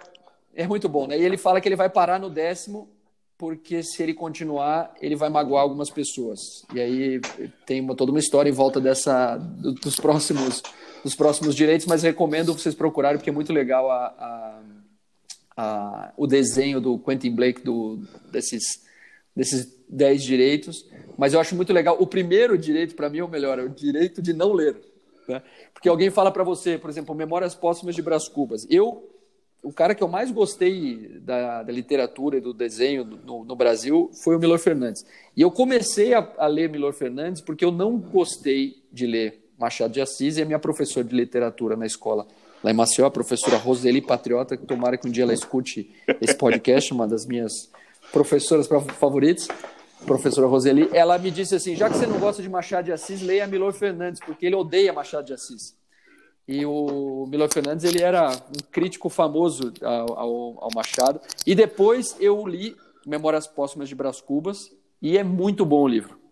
É 0.54 0.66
muito 0.66 0.88
bom, 0.88 1.06
né? 1.06 1.18
E 1.18 1.24
ele 1.24 1.36
fala 1.36 1.60
que 1.60 1.68
ele 1.68 1.76
vai 1.76 1.88
parar 1.88 2.18
no 2.18 2.30
décimo, 2.30 2.88
porque 3.36 3.82
se 3.82 4.02
ele 4.02 4.14
continuar, 4.14 4.94
ele 5.00 5.16
vai 5.16 5.28
magoar 5.28 5.62
algumas 5.62 5.90
pessoas. 5.90 6.64
E 6.72 6.80
aí 6.80 7.20
tem 7.66 7.80
uma, 7.80 7.94
toda 7.94 8.12
uma 8.12 8.20
história 8.20 8.48
em 8.48 8.52
volta 8.52 8.80
dessa 8.80 9.36
dos 9.36 9.96
próximos 9.96 10.62
dos 11.06 11.14
próximos 11.14 11.54
direitos, 11.54 11.86
mas 11.86 12.02
recomendo 12.02 12.52
vocês 12.52 12.74
procurarem 12.74 13.16
porque 13.16 13.30
é 13.30 13.32
muito 13.32 13.52
legal 13.52 13.88
a, 13.88 14.06
a, 14.18 14.60
o 16.16 16.26
desenho 16.26 16.80
do 16.80 16.98
Quentin 16.98 17.34
Blake 17.34 17.62
do 17.62 17.98
desses 18.30 18.84
desses 19.34 19.76
10 19.88 20.22
direitos, 20.22 20.88
mas 21.18 21.34
eu 21.34 21.40
acho 21.40 21.54
muito 21.54 21.72
legal. 21.72 21.96
O 22.00 22.06
primeiro 22.06 22.56
direito, 22.56 22.94
para 22.94 23.10
mim, 23.10 23.18
é 23.18 23.24
o 23.24 23.28
melhor, 23.28 23.58
é 23.58 23.62
o 23.62 23.68
direito 23.68 24.22
de 24.22 24.32
não 24.32 24.52
ler. 24.54 24.80
Né? 25.28 25.42
Porque 25.74 25.88
alguém 25.88 26.10
fala 26.10 26.30
para 26.30 26.42
você, 26.42 26.78
por 26.78 26.88
exemplo, 26.88 27.14
Memórias 27.14 27.54
Póstumas 27.54 27.94
de 27.94 28.00
Brás 28.00 28.28
Cubas. 28.28 28.66
Eu, 28.70 29.10
o 29.62 29.72
cara 29.72 29.94
que 29.94 30.02
eu 30.02 30.08
mais 30.08 30.30
gostei 30.30 31.18
da, 31.20 31.62
da 31.62 31.72
literatura 31.72 32.38
e 32.38 32.40
do 32.40 32.54
desenho 32.54 33.04
no, 33.04 33.44
no, 33.44 33.54
Brasil 33.54 34.10
foi 34.24 34.36
o 34.36 34.38
Milor 34.38 34.58
Fernandes. 34.58 35.04
E 35.36 35.42
eu 35.42 35.50
comecei 35.50 36.14
a, 36.14 36.32
a 36.38 36.46
ler 36.46 36.70
Milor 36.70 36.94
Fernandes 36.94 37.42
porque 37.42 37.64
eu 37.64 37.70
não 37.70 37.98
gostei 37.98 38.82
de 38.90 39.06
ler 39.06 39.44
Machado 39.58 39.92
de 39.92 40.00
Assis 40.00 40.38
e 40.38 40.42
a 40.42 40.46
minha 40.46 40.58
professora 40.58 41.06
de 41.06 41.14
literatura 41.14 41.76
na 41.76 41.84
escola 41.84 42.26
lá 42.62 42.70
em 42.70 42.74
Maceió, 42.74 43.06
a 43.06 43.10
professora 43.10 43.56
Roseli 43.56 44.00
Patriota, 44.00 44.56
que 44.56 44.66
tomara 44.66 44.96
que 44.96 45.06
um 45.06 45.10
dia 45.10 45.24
ela 45.24 45.34
escute 45.34 45.94
esse 46.20 46.34
podcast, 46.34 46.92
uma 46.92 47.06
das 47.06 47.26
minhas 47.26 47.70
professoras 48.12 48.68
favoritas, 48.98 49.48
professora 50.06 50.46
Roseli, 50.46 50.88
ela 50.92 51.18
me 51.18 51.30
disse 51.30 51.54
assim: 51.54 51.74
já 51.74 51.88
que 51.88 51.96
você 51.96 52.06
não 52.06 52.18
gosta 52.18 52.42
de 52.42 52.48
Machado 52.48 52.84
de 52.86 52.92
Assis, 52.92 53.20
leia 53.20 53.46
Milor 53.46 53.72
Fernandes, 53.72 54.20
porque 54.24 54.46
ele 54.46 54.54
odeia 54.54 54.92
Machado 54.92 55.26
de 55.26 55.32
Assis. 55.32 55.76
E 56.48 56.64
o 56.64 57.26
Milor 57.28 57.52
Fernandes 57.52 57.84
ele 57.84 58.00
era 58.00 58.30
um 58.30 58.70
crítico 58.70 59.08
famoso 59.08 59.72
ao, 59.82 60.64
ao, 60.64 60.68
Machado. 60.74 61.20
E 61.44 61.56
depois 61.56 62.16
eu 62.20 62.46
li 62.46 62.76
Memórias 63.04 63.48
Póstumas 63.48 63.88
de 63.88 63.96
Brás 63.96 64.20
Cubas, 64.20 64.70
e 65.02 65.18
é 65.18 65.24
muito 65.24 65.66
bom 65.66 65.82
o 65.82 65.88
livro. 65.88 66.25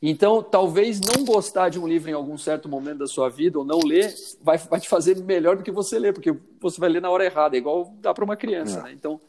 Então, 0.00 0.42
talvez 0.42 1.00
não 1.00 1.24
gostar 1.24 1.70
de 1.70 1.78
um 1.78 1.86
livro 1.86 2.10
em 2.10 2.14
algum 2.14 2.36
certo 2.36 2.68
momento 2.68 2.98
da 2.98 3.06
sua 3.06 3.30
vida, 3.30 3.58
ou 3.58 3.64
não 3.64 3.78
ler, 3.78 4.14
vai, 4.42 4.58
vai 4.58 4.78
te 4.78 4.88
fazer 4.88 5.16
melhor 5.16 5.56
do 5.56 5.62
que 5.62 5.70
você 5.70 5.98
ler, 5.98 6.12
porque 6.12 6.34
você 6.60 6.78
vai 6.78 6.90
ler 6.90 7.00
na 7.00 7.10
hora 7.10 7.24
errada, 7.24 7.56
é 7.56 7.58
igual 7.58 7.94
dá 8.00 8.12
para 8.12 8.24
uma 8.24 8.36
criança. 8.36 8.80
É. 8.80 8.82
Né? 8.82 8.92
Então, 8.92 9.20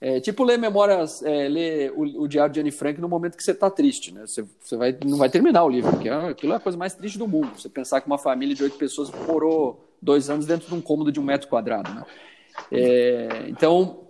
é, 0.00 0.20
tipo 0.20 0.44
ler 0.44 0.58
memórias, 0.58 1.22
é, 1.22 1.48
ler 1.48 1.92
o, 1.92 2.22
o, 2.22 2.28
diário 2.28 2.52
de 2.52 2.60
Anne 2.60 2.70
Frank 2.70 3.00
no 3.00 3.08
momento 3.08 3.36
que 3.36 3.42
você 3.42 3.52
está 3.52 3.70
triste, 3.70 4.12
né? 4.12 4.26
Você, 4.26 4.44
você 4.60 4.76
vai, 4.76 4.96
não 5.04 5.16
vai 5.16 5.30
terminar 5.30 5.64
o 5.64 5.70
livro, 5.70 5.90
porque 5.90 6.08
aquilo 6.08 6.52
é 6.52 6.56
a 6.56 6.60
coisa 6.60 6.76
mais 6.76 6.94
triste 6.94 7.18
do 7.18 7.26
mundo. 7.26 7.52
Você 7.56 7.68
pensar 7.68 8.00
que 8.00 8.06
uma 8.06 8.18
família 8.18 8.54
de 8.54 8.62
oito 8.62 8.76
pessoas 8.76 9.10
morou 9.26 9.88
dois 10.02 10.28
anos 10.28 10.44
dentro 10.44 10.68
de 10.68 10.74
um 10.74 10.82
cômodo 10.82 11.10
de 11.10 11.18
um 11.18 11.22
metro 11.22 11.48
quadrado, 11.48 11.90
né? 11.94 12.04
É, 12.70 13.46
então, 13.48 14.06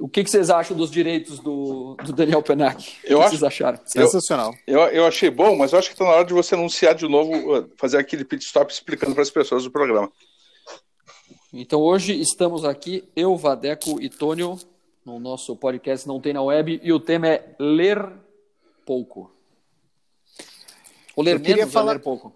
o 0.00 0.08
que, 0.08 0.24
que, 0.24 0.30
vocês 0.30 0.50
acham 0.50 0.76
dos 0.76 0.90
direitos 0.90 1.38
do, 1.38 1.94
do 2.04 2.12
Daniel 2.12 2.42
Penac? 2.42 2.96
Eu 3.04 3.18
o 3.18 3.20
que 3.20 3.26
acho, 3.26 3.30
vocês 3.30 3.42
acharam? 3.44 3.78
Sensacional. 3.84 4.54
Eu, 4.66 4.80
eu, 4.80 4.88
eu, 4.88 5.06
achei 5.06 5.30
bom, 5.30 5.56
mas 5.56 5.72
eu 5.72 5.78
acho 5.78 5.88
que 5.88 5.94
está 5.94 6.04
na 6.04 6.10
hora 6.10 6.24
de 6.24 6.34
você 6.34 6.54
anunciar 6.54 6.94
de 6.94 7.08
novo, 7.08 7.58
uh, 7.58 7.70
fazer 7.76 7.98
aquele 7.98 8.24
pit 8.24 8.44
stop 8.44 8.72
explicando 8.72 9.14
para 9.14 9.22
as 9.22 9.30
pessoas 9.30 9.64
do 9.64 9.70
programa. 9.70 10.10
Então, 11.52 11.80
hoje 11.80 12.18
estamos 12.18 12.64
aqui, 12.64 13.04
eu, 13.14 13.36
Vadeco 13.36 14.00
e 14.00 14.08
Tônio, 14.08 14.58
no 15.04 15.20
nosso 15.20 15.54
podcast 15.54 16.08
Não 16.08 16.20
Tem 16.20 16.32
na 16.32 16.42
Web, 16.42 16.80
e 16.82 16.92
o 16.92 16.98
tema 16.98 17.28
é 17.28 17.54
ler 17.58 18.10
pouco. 18.86 19.30
Ou 21.14 21.22
ler 21.22 21.36
eu 21.36 21.40
menos 21.40 21.72
falar... 21.72 21.92
ler 21.92 21.98
pouco? 22.00 22.32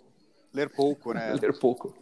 Ler 0.53 0.69
pouco, 0.69 1.14
né? 1.14 1.35
ler 1.40 1.59
pouco. 1.59 1.95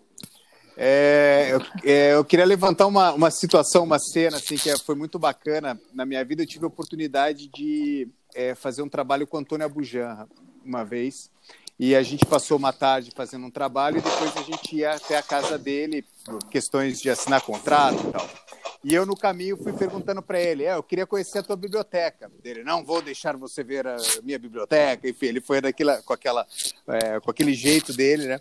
É, 0.76 1.50
eu, 1.52 1.60
é, 1.84 2.14
eu, 2.14 2.24
queria 2.24 2.44
levantar 2.44 2.86
uma, 2.86 3.12
uma 3.12 3.30
situação, 3.30 3.84
uma 3.84 3.98
cena 3.98 4.36
assim, 4.36 4.56
que 4.56 4.76
foi 4.78 4.94
muito 4.94 5.18
bacana. 5.18 5.80
Na 5.92 6.04
minha 6.04 6.24
vida 6.24 6.42
eu 6.42 6.46
tive 6.46 6.64
a 6.64 6.68
oportunidade 6.68 7.48
de 7.48 8.08
é, 8.34 8.54
fazer 8.54 8.82
um 8.82 8.88
trabalho 8.88 9.26
com 9.26 9.38
Antônio 9.38 9.64
Abujanra 9.64 10.26
uma 10.64 10.84
vez. 10.84 11.30
E 11.78 11.94
a 11.94 12.02
gente 12.02 12.24
passou 12.24 12.56
uma 12.56 12.72
tarde 12.72 13.10
fazendo 13.14 13.46
um 13.46 13.50
trabalho 13.50 13.98
e 13.98 14.00
depois 14.00 14.36
a 14.36 14.42
gente 14.42 14.76
ia 14.76 14.92
até 14.92 15.16
a 15.16 15.22
casa 15.22 15.58
dele 15.58 16.04
por 16.24 16.38
questões 16.48 17.00
de 17.00 17.10
assinar 17.10 17.40
contrato 17.40 17.98
e 18.08 18.12
tal. 18.12 18.30
E 18.84 18.94
eu, 18.94 19.06
no 19.06 19.16
caminho, 19.16 19.56
fui 19.56 19.72
perguntando 19.72 20.20
para 20.20 20.38
ele: 20.38 20.64
é, 20.64 20.74
eu 20.74 20.82
queria 20.82 21.06
conhecer 21.06 21.38
a 21.38 21.42
tua 21.42 21.56
biblioteca. 21.56 22.30
Ele, 22.44 22.62
não 22.62 22.84
vou 22.84 23.00
deixar 23.00 23.34
você 23.34 23.64
ver 23.64 23.86
a 23.86 23.96
minha 24.22 24.38
biblioteca. 24.38 25.08
Enfim, 25.08 25.26
ele 25.26 25.40
foi 25.40 25.62
daquela, 25.62 26.02
com, 26.02 26.12
aquela, 26.12 26.46
é, 26.86 27.18
com 27.18 27.30
aquele 27.30 27.54
jeito 27.54 27.94
dele, 27.94 28.26
né? 28.26 28.40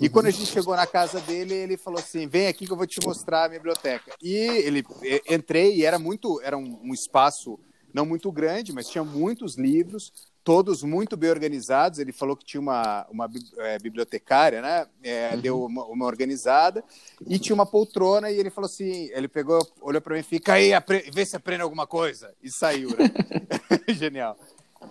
E 0.00 0.08
quando 0.08 0.26
a 0.26 0.30
gente 0.30 0.50
chegou 0.50 0.74
na 0.74 0.86
casa 0.86 1.20
dele, 1.20 1.52
ele 1.52 1.76
falou 1.76 2.00
assim: 2.00 2.26
vem 2.26 2.46
aqui 2.46 2.66
que 2.66 2.72
eu 2.72 2.76
vou 2.76 2.86
te 2.86 3.00
mostrar 3.04 3.44
a 3.44 3.48
minha 3.48 3.60
biblioteca. 3.60 4.14
E 4.22 4.34
ele 4.34 4.82
entrei 5.28 5.76
e 5.76 5.84
era 5.84 5.98
muito, 5.98 6.40
era 6.42 6.56
um, 6.56 6.80
um 6.82 6.94
espaço 6.94 7.60
não 7.92 8.06
muito 8.06 8.32
grande, 8.32 8.72
mas 8.72 8.88
tinha 8.88 9.04
muitos 9.04 9.56
livros, 9.56 10.31
todos 10.44 10.82
muito 10.82 11.16
bem 11.16 11.30
organizados. 11.30 11.98
Ele 11.98 12.12
falou 12.12 12.36
que 12.36 12.44
tinha 12.44 12.60
uma, 12.60 13.06
uma 13.10 13.30
é, 13.58 13.78
bibliotecária, 13.78 14.60
né? 14.60 14.86
É, 15.02 15.30
uhum. 15.34 15.40
Deu 15.40 15.64
uma, 15.64 15.84
uma, 15.84 16.06
organizada 16.06 16.84
e 17.26 17.38
tinha 17.38 17.54
uma 17.54 17.66
poltrona 17.66 18.30
e 18.30 18.38
ele 18.38 18.50
falou 18.50 18.66
assim, 18.66 19.10
ele 19.12 19.28
pegou, 19.28 19.60
olhou 19.80 20.00
para 20.00 20.16
mim, 20.16 20.22
fica 20.22 20.54
aí, 20.54 20.70
vê 21.12 21.24
se 21.24 21.36
aprende 21.36 21.62
alguma 21.62 21.86
coisa 21.86 22.34
e 22.42 22.50
saiu, 22.50 22.90
né? 22.90 23.10
Genial. 23.88 24.36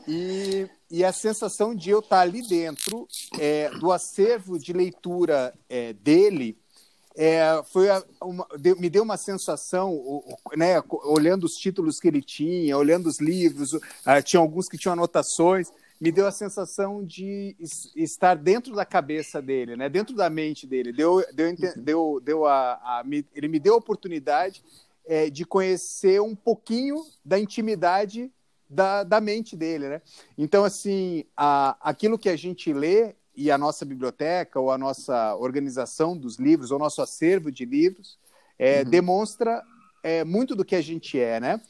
E, 0.08 0.68
e 0.90 1.04
a 1.04 1.12
sensação 1.12 1.76
de 1.76 1.90
eu 1.90 2.00
estar 2.00 2.22
ali 2.22 2.42
dentro 2.42 3.08
é, 3.40 3.70
do 3.72 3.92
acervo 3.92 4.58
de 4.58 4.72
leitura 4.74 5.54
é, 5.70 5.94
dele 5.94 6.58
é, 7.15 7.62
foi 7.65 7.88
uma, 8.21 8.47
me 8.78 8.89
deu 8.89 9.04
uma 9.04 9.17
sensação, 9.17 10.24
né, 10.56 10.82
olhando 11.04 11.43
os 11.43 11.56
títulos 11.56 12.00
que 12.00 12.08
ele 12.08 12.21
tinha, 12.21 12.78
olhando 12.78 13.08
os 13.08 13.19
livros, 13.19 13.74
uh, 13.74 13.82
tinha 14.24 14.39
alguns 14.39 14.69
que 14.69 14.78
tinham 14.78 14.93
anotações, 14.93 15.71
me 16.00 16.12
deu 16.12 16.26
a 16.26 16.32
sensação 16.32 17.06
de 17.06 17.56
estar 17.95 18.36
dentro 18.36 18.74
da 18.74 18.86
cabeça 18.86 19.41
dele, 19.41 19.76
né, 19.76 19.89
dentro 19.89 20.15
da 20.15 20.30
mente 20.30 20.65
dele. 20.65 20.91
Deu, 20.91 21.24
deu, 21.34 21.50
uhum. 21.50 21.56
deu, 21.78 22.21
deu 22.24 22.45
a, 22.45 22.74
a, 22.74 23.04
ele 23.36 23.47
me 23.47 23.60
deu 23.60 23.76
a 23.76 23.78
oportunidade 23.78 24.63
é, 25.06 25.30
de 25.30 25.45
conhecer 25.45 26.21
um 26.21 26.36
pouquinho 26.36 27.04
da 27.24 27.38
intimidade 27.38 28.32
da, 28.69 29.04
da 29.04 29.19
mente 29.19 29.56
dele, 29.56 29.89
né? 29.89 30.02
Então, 30.38 30.63
assim, 30.63 31.26
a, 31.36 31.76
aquilo 31.82 32.17
que 32.17 32.30
a 32.30 32.38
gente 32.38 32.71
lê 32.71 33.13
e 33.36 33.50
a 33.50 33.58
nossa 33.58 33.86
biblioteca 33.86 34.60
ou 34.60 34.72
a 34.72 34.78
nossa 34.78 35.36
organização 35.36 36.17
dos 36.17 36.38
livros, 36.38 36.72
ou 36.72 36.80
nosso 36.80 37.02
acervo 37.02 37.52
de 37.52 37.65
livros, 37.65 38.17
é, 38.58 38.82
uhum. 38.82 38.89
demonstra 38.89 39.63
é, 40.04 40.24
muito 40.24 40.56
do 40.56 40.65
que 40.65 40.76
a 40.76 40.82
gente 40.82 41.20
é, 41.20 41.39
né? 41.39 41.62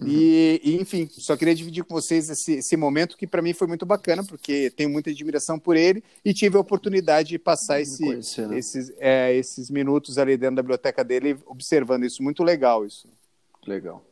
Uhum. 0.00 0.06
E, 0.06 0.60
e, 0.62 0.76
enfim, 0.80 1.08
só 1.10 1.36
queria 1.36 1.54
dividir 1.54 1.82
com 1.82 1.94
vocês 1.94 2.30
esse, 2.30 2.54
esse 2.54 2.76
momento 2.76 3.16
que 3.16 3.26
para 3.26 3.42
mim 3.42 3.52
foi 3.52 3.66
muito 3.66 3.84
bacana, 3.84 4.22
porque 4.24 4.70
tenho 4.70 4.90
muita 4.90 5.10
admiração 5.10 5.58
por 5.58 5.76
ele 5.76 6.04
e 6.24 6.32
tive 6.32 6.56
a 6.56 6.60
oportunidade 6.60 7.30
de 7.30 7.38
passar 7.38 7.80
esse, 7.80 8.04
conhecer, 8.04 8.46
né? 8.46 8.58
esses, 8.58 8.92
é, 8.98 9.34
esses 9.34 9.70
minutos 9.70 10.18
ali 10.18 10.36
dentro 10.36 10.56
da 10.56 10.62
biblioteca 10.62 11.02
dele, 11.02 11.36
observando 11.46 12.04
isso. 12.04 12.22
Muito 12.22 12.44
legal 12.44 12.86
isso. 12.86 13.08
Legal. 13.66 14.04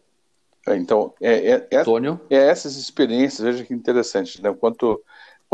É, 0.67 0.77
então, 0.77 1.15
é, 1.21 1.51
é, 1.53 1.69
é, 1.71 1.85
é, 2.31 2.37
essas 2.49 2.77
experiências, 2.77 3.41
veja 3.41 3.65
que 3.65 3.73
interessante, 3.73 4.43
né? 4.43 4.53
Quanto 4.53 5.01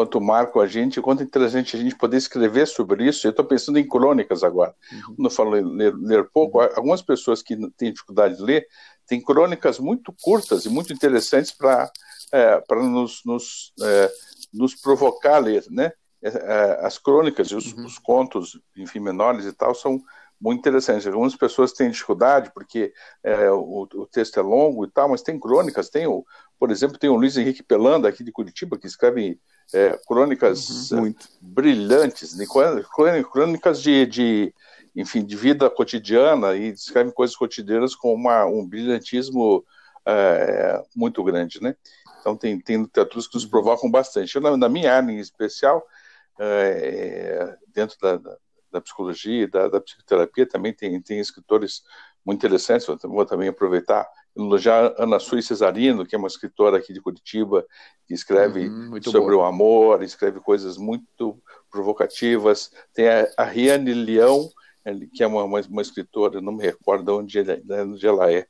quanto 0.03 0.21
marco 0.21 0.61
a 0.61 0.67
gente, 0.67 1.01
quanto 1.01 1.23
interessante 1.23 1.77
a 1.77 1.79
gente 1.79 1.95
poder 1.95 2.17
escrever 2.17 2.67
sobre 2.67 3.07
isso. 3.07 3.27
Eu 3.27 3.31
estou 3.31 3.45
pensando 3.45 3.79
em 3.79 3.87
crônicas 3.87 4.43
agora. 4.43 4.75
Uhum. 4.93 5.15
Quando 5.15 5.25
eu 5.25 5.31
falo 5.31 5.51
ler, 5.51 5.95
ler 5.95 6.29
pouco, 6.33 6.59
uhum. 6.59 6.69
algumas 6.75 7.01
pessoas 7.01 7.41
que 7.41 7.57
têm 7.77 7.93
dificuldade 7.93 8.37
de 8.37 8.43
ler 8.43 8.67
têm 9.07 9.23
crônicas 9.23 9.79
muito 9.79 10.12
curtas 10.21 10.65
e 10.65 10.69
muito 10.69 10.93
interessantes 10.93 11.53
para 11.53 11.91
é, 12.33 12.61
para 12.61 12.83
nos, 12.83 13.21
nos, 13.27 13.73
é, 13.83 14.11
nos 14.53 14.75
provocar 14.75 15.37
a 15.37 15.38
ler, 15.38 15.65
né? 15.71 15.93
É, 16.23 16.29
é, 16.29 16.87
as 16.87 16.97
crônicas 16.99 17.49
e 17.49 17.55
os, 17.55 17.73
uhum. 17.73 17.85
os, 17.85 17.99
contos, 17.99 18.59
enfim, 18.77 19.01
menores 19.01 19.45
e 19.45 19.53
tal, 19.53 19.75
são 19.75 20.01
muito 20.41 20.61
interessantes. 20.61 21.07
Algumas 21.07 21.37
pessoas 21.37 21.73
têm 21.73 21.91
dificuldade 21.91 22.51
porque 22.55 22.93
é, 23.23 23.51
o, 23.51 23.87
o, 23.93 24.07
texto 24.07 24.41
é 24.41 24.43
longo 24.43 24.85
e 24.85 24.91
tal, 24.91 25.11
mas 25.11 25.21
tem 25.21 25.38
crônicas. 25.38 25.91
Tem, 25.91 26.07
o, 26.07 26.25
por 26.59 26.71
exemplo, 26.71 26.99
tem 26.99 27.11
o 27.11 27.17
Luiz 27.17 27.37
Henrique 27.37 27.62
Pelanda, 27.62 28.09
aqui 28.09 28.25
de 28.25 28.33
Curitiba, 28.33 28.79
que 28.79 28.87
escreve 28.87 29.38
é, 29.72 29.98
crônicas 30.07 30.90
uhum, 30.90 31.01
muito. 31.01 31.29
brilhantes, 31.40 32.35
crônicas 33.31 33.83
de, 33.83 34.07
de, 34.07 34.55
enfim, 34.94 35.25
de 35.25 35.37
vida 35.37 35.68
cotidiana 35.70 36.55
e 36.55 36.72
descrevem 36.72 37.12
coisas 37.12 37.37
cotidianas 37.37 37.94
com 37.94 38.14
uma, 38.14 38.44
um 38.44 38.66
brilhantismo 38.66 39.64
é, 40.07 40.83
muito 40.94 41.22
grande, 41.25 41.62
né? 41.62 41.75
Então 42.20 42.37
tem, 42.37 42.59
tem 42.61 42.81
literaturas 42.81 43.27
que 43.27 43.35
nos 43.35 43.44
uhum. 43.44 43.51
provocam 43.51 43.90
bastante. 43.90 44.35
Eu, 44.35 44.42
na, 44.42 44.57
na 44.57 44.68
minha 44.68 44.94
área 44.94 45.11
em 45.11 45.18
especial, 45.18 45.85
é, 46.38 47.57
dentro 47.68 47.96
da, 48.01 48.16
da, 48.16 48.37
da 48.72 48.81
psicologia 48.81 49.44
e 49.44 49.46
da, 49.46 49.68
da, 49.68 49.81
psicoterapia, 49.81 50.46
também 50.46 50.72
tem, 50.72 51.01
tem 51.01 51.18
escritores 51.18 51.83
muito 52.25 52.38
interessantes, 52.38 52.87
vou 53.03 53.27
também 53.27 53.48
aproveitar 53.48 54.09
elogiar 54.37 54.95
Ana 54.99 55.18
Sui 55.18 55.42
Cesarino, 55.42 56.07
que 56.07 56.14
é 56.14 56.18
uma 56.18 56.29
escritora 56.29 56.79
aqui 56.79 56.92
de 56.92 57.01
Curitiba, 57.01 57.66
que 58.07 58.14
escreve 58.14 58.68
uhum, 58.68 59.03
sobre 59.03 59.35
boa. 59.35 59.45
o 59.45 59.47
amor, 59.47 60.03
escreve 60.03 60.40
coisas 60.40 60.77
muito 60.77 61.38
provocativas. 61.71 62.71
Tem 62.95 63.09
a, 63.09 63.29
a 63.37 63.45
Riane 63.45 63.92
Leão, 63.92 64.51
que 65.12 65.23
é 65.23 65.27
uma, 65.27 65.45
uma, 65.45 65.61
uma, 65.61 65.83
escritora, 65.83 66.40
não 66.40 66.53
me 66.53 66.64
recordo 66.64 67.16
onde, 67.16 67.38
onde 67.40 68.07
ela 68.07 68.33
é, 68.33 68.47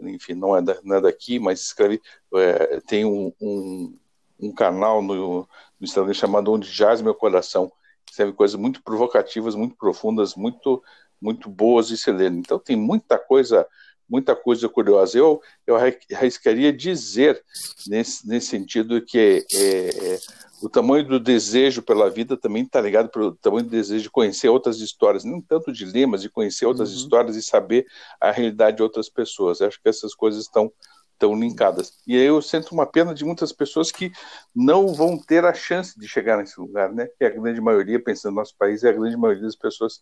enfim, 0.00 0.34
não 0.34 0.56
é, 0.56 0.62
da, 0.62 0.78
não 0.82 0.96
é 0.96 1.00
daqui, 1.00 1.38
mas 1.38 1.60
escreve, 1.60 2.00
é, 2.34 2.80
tem 2.80 3.04
um, 3.04 3.32
um, 3.40 3.98
um, 4.40 4.52
canal 4.52 5.02
no, 5.02 5.40
no 5.42 5.48
Instagram 5.80 6.14
chamado 6.14 6.52
Onde 6.52 6.68
Jaz 6.68 7.00
Meu 7.00 7.14
Coração, 7.14 7.70
escreve 8.10 8.32
coisas 8.32 8.58
muito 8.58 8.82
provocativas, 8.82 9.54
muito 9.54 9.76
profundas, 9.76 10.34
muito, 10.34 10.82
muito 11.20 11.48
boas 11.48 11.88
de 11.88 11.96
se 11.96 12.10
ler. 12.10 12.32
Então 12.32 12.58
tem 12.58 12.76
muita 12.76 13.18
coisa 13.18 13.66
muita 14.08 14.34
coisa 14.34 14.68
curiosa. 14.68 15.18
Eu, 15.18 15.40
eu 15.66 15.76
arriscaria 15.76 16.72
dizer, 16.72 17.42
nesse, 17.86 18.26
nesse 18.26 18.46
sentido, 18.48 19.04
que 19.04 19.46
é, 19.52 19.88
é, 19.88 20.18
o 20.62 20.68
tamanho 20.68 21.06
do 21.06 21.20
desejo 21.20 21.82
pela 21.82 22.08
vida 22.08 22.36
também 22.36 22.62
está 22.62 22.80
ligado 22.80 23.10
pelo 23.10 23.34
tamanho 23.36 23.64
do 23.64 23.70
desejo 23.70 24.04
de 24.04 24.10
conhecer 24.10 24.48
outras 24.48 24.80
histórias, 24.80 25.24
não 25.24 25.40
tanto 25.40 25.72
de 25.72 25.84
ler, 25.84 26.06
mas 26.06 26.22
de 26.22 26.30
conhecer 26.30 26.66
outras 26.66 26.90
uhum. 26.90 26.96
histórias 26.96 27.36
e 27.36 27.42
saber 27.42 27.86
a 28.20 28.30
realidade 28.30 28.78
de 28.78 28.82
outras 28.82 29.08
pessoas. 29.08 29.60
Eu 29.60 29.68
acho 29.68 29.80
que 29.80 29.88
essas 29.88 30.14
coisas 30.14 30.44
estão 30.44 30.72
tão 31.18 31.34
linkadas. 31.34 31.98
E 32.06 32.16
aí 32.16 32.24
eu 32.24 32.40
sinto 32.40 32.72
uma 32.72 32.86
pena 32.86 33.12
de 33.12 33.24
muitas 33.24 33.52
pessoas 33.52 33.90
que 33.90 34.10
não 34.54 34.94
vão 34.94 35.18
ter 35.18 35.44
a 35.44 35.52
chance 35.52 35.98
de 35.98 36.06
chegar 36.06 36.38
nesse 36.38 36.58
lugar, 36.60 36.92
né? 36.92 37.06
Que 37.18 37.24
é 37.24 37.26
a 37.26 37.30
grande 37.30 37.60
maioria, 37.60 38.02
pensando 38.02 38.34
no 38.34 38.40
nosso 38.40 38.56
país, 38.56 38.84
é 38.84 38.90
a 38.90 38.92
grande 38.92 39.16
maioria 39.16 39.42
das 39.42 39.56
pessoas 39.56 40.00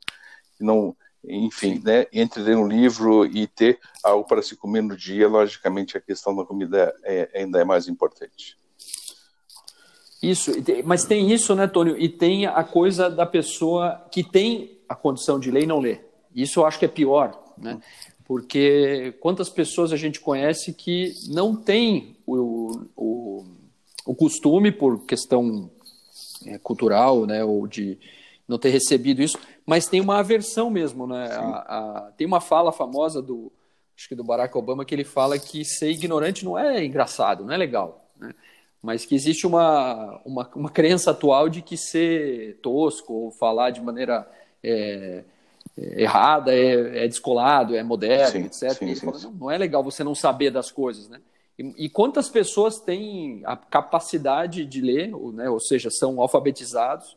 que 0.56 0.64
não 0.64 0.94
enfim, 1.28 1.80
né, 1.84 2.06
entre 2.12 2.42
ler 2.42 2.56
um 2.56 2.66
livro 2.66 3.26
e 3.26 3.46
ter 3.46 3.78
algo 4.02 4.26
para 4.26 4.42
se 4.42 4.56
comer 4.56 4.82
no 4.82 4.96
dia, 4.96 5.28
logicamente 5.28 5.96
a 5.96 6.00
questão 6.00 6.34
da 6.34 6.44
comida 6.44 6.94
é, 7.04 7.28
ainda 7.34 7.60
é 7.60 7.64
mais 7.64 7.88
importante. 7.88 8.56
Isso, 10.22 10.52
mas 10.84 11.04
tem 11.04 11.30
isso, 11.30 11.54
né, 11.54 11.66
Tônio? 11.66 11.96
E 11.98 12.08
tem 12.08 12.46
a 12.46 12.64
coisa 12.64 13.10
da 13.10 13.26
pessoa 13.26 14.06
que 14.10 14.24
tem 14.24 14.80
a 14.88 14.94
condição 14.94 15.38
de 15.38 15.50
ler 15.50 15.64
e 15.64 15.66
não 15.66 15.78
ler. 15.78 16.08
Isso 16.34 16.60
eu 16.60 16.66
acho 16.66 16.78
que 16.78 16.84
é 16.84 16.88
pior, 16.88 17.54
né? 17.58 17.80
Porque 18.24 19.14
quantas 19.20 19.48
pessoas 19.48 19.92
a 19.92 19.96
gente 19.96 20.18
conhece 20.20 20.72
que 20.72 21.12
não 21.28 21.54
tem 21.54 22.16
o, 22.26 22.86
o, 22.96 23.44
o 24.04 24.14
costume, 24.14 24.72
por 24.72 25.04
questão 25.06 25.70
é, 26.44 26.58
cultural, 26.58 27.24
né, 27.24 27.44
ou 27.44 27.66
de 27.66 27.98
não 28.48 28.58
ter 28.58 28.70
recebido 28.70 29.22
isso, 29.22 29.38
mas 29.66 29.88
tem 29.88 30.00
uma 30.00 30.18
aversão 30.18 30.70
mesmo, 30.70 31.06
né? 31.06 31.28
A, 31.32 31.48
a, 32.06 32.12
tem 32.12 32.26
uma 32.26 32.40
fala 32.40 32.70
famosa 32.70 33.20
do, 33.20 33.52
acho 33.96 34.08
que 34.08 34.14
do 34.14 34.22
Barack 34.22 34.56
Obama 34.56 34.84
que 34.84 34.94
ele 34.94 35.04
fala 35.04 35.38
que 35.38 35.64
ser 35.64 35.90
ignorante 35.90 36.44
não 36.44 36.56
é 36.56 36.84
engraçado, 36.84 37.44
não 37.44 37.52
é 37.52 37.56
legal, 37.56 38.08
né? 38.16 38.32
Mas 38.80 39.04
que 39.04 39.16
existe 39.16 39.46
uma, 39.46 40.20
uma, 40.24 40.48
uma 40.54 40.70
crença 40.70 41.10
atual 41.10 41.48
de 41.48 41.60
que 41.60 41.76
ser 41.76 42.60
tosco 42.62 43.12
ou 43.12 43.30
falar 43.32 43.70
de 43.70 43.80
maneira 43.80 44.30
é, 44.62 45.24
é, 45.76 46.02
errada 46.02 46.54
é, 46.54 47.04
é, 47.04 47.08
descolado, 47.08 47.74
é 47.74 47.82
moderno, 47.82 48.30
sim, 48.30 48.44
etc. 48.44 48.78
Sim, 48.78 48.94
sim, 48.94 49.06
fala, 49.06 49.18
não, 49.18 49.32
não, 49.32 49.50
é 49.50 49.58
legal 49.58 49.82
você 49.82 50.04
não 50.04 50.14
saber 50.14 50.50
das 50.50 50.70
coisas, 50.70 51.08
né? 51.08 51.20
E, 51.58 51.86
e, 51.86 51.88
quantas 51.88 52.28
pessoas 52.28 52.78
têm 52.78 53.42
a 53.44 53.56
capacidade 53.56 54.64
de 54.64 54.80
ler, 54.80 55.14
ou, 55.14 55.32
né, 55.32 55.48
ou 55.48 55.58
seja, 55.58 55.90
são 55.90 56.20
alfabetizados, 56.20 57.16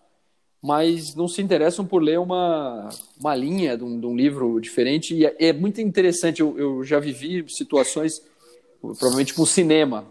mas 0.62 1.16
não 1.16 1.28
se 1.28 1.42
interessam 1.42 1.86
por 1.86 2.02
ler 2.02 2.20
uma, 2.20 2.90
uma 3.20 3.36
linha 3.36 3.78
de 3.78 3.84
um, 3.84 4.00
de 4.00 4.06
um 4.06 4.16
livro 4.16 4.60
diferente. 4.60 5.16
E 5.16 5.26
é, 5.26 5.36
é 5.40 5.54
muito 5.54 5.80
interessante, 5.80 6.42
eu, 6.42 6.58
eu, 6.58 6.84
já 6.84 7.00
vivi 7.00 7.46
situações, 7.50 8.22
provavelmente 8.82 9.34
com 9.34 9.46
cinema, 9.46 10.06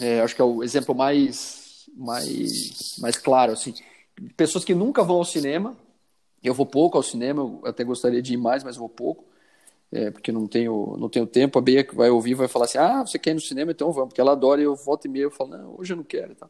é, 0.00 0.20
acho 0.20 0.34
que 0.34 0.40
é 0.40 0.44
o 0.44 0.62
exemplo 0.62 0.94
mais, 0.94 1.86
mais, 1.94 2.96
mais 2.98 3.16
claro. 3.16 3.52
Assim. 3.52 3.74
Pessoas 4.36 4.64
que 4.64 4.74
nunca 4.74 5.02
vão 5.02 5.16
ao 5.16 5.24
cinema, 5.24 5.76
eu 6.42 6.54
vou 6.54 6.66
pouco 6.66 6.96
ao 6.96 7.02
cinema, 7.02 7.42
eu 7.42 7.60
até 7.64 7.84
gostaria 7.84 8.22
de 8.22 8.34
ir 8.34 8.36
mais, 8.36 8.64
mas 8.64 8.76
vou 8.76 8.88
pouco. 8.88 9.24
É, 9.90 10.10
porque 10.10 10.32
não 10.32 10.46
tenho, 10.46 10.96
não 10.98 11.08
tenho 11.08 11.26
tempo. 11.26 11.58
A 11.58 11.62
que 11.62 11.94
vai 11.94 12.08
ouvir 12.08 12.32
vai 12.32 12.48
falar 12.48 12.64
assim: 12.64 12.78
Ah, 12.78 13.02
você 13.02 13.18
quer 13.18 13.32
ir 13.32 13.34
no 13.34 13.40
cinema? 13.40 13.72
Então 13.72 13.92
vamos, 13.92 14.08
porque 14.08 14.20
ela 14.22 14.32
adora. 14.32 14.60
E 14.60 14.64
eu 14.64 14.74
volto 14.74 15.04
e 15.04 15.08
meia 15.08 15.24
eu 15.24 15.30
falo: 15.30 15.50
Não, 15.50 15.74
hoje 15.78 15.92
eu 15.92 15.96
não 15.98 16.04
quero. 16.04 16.32
Então. 16.32 16.48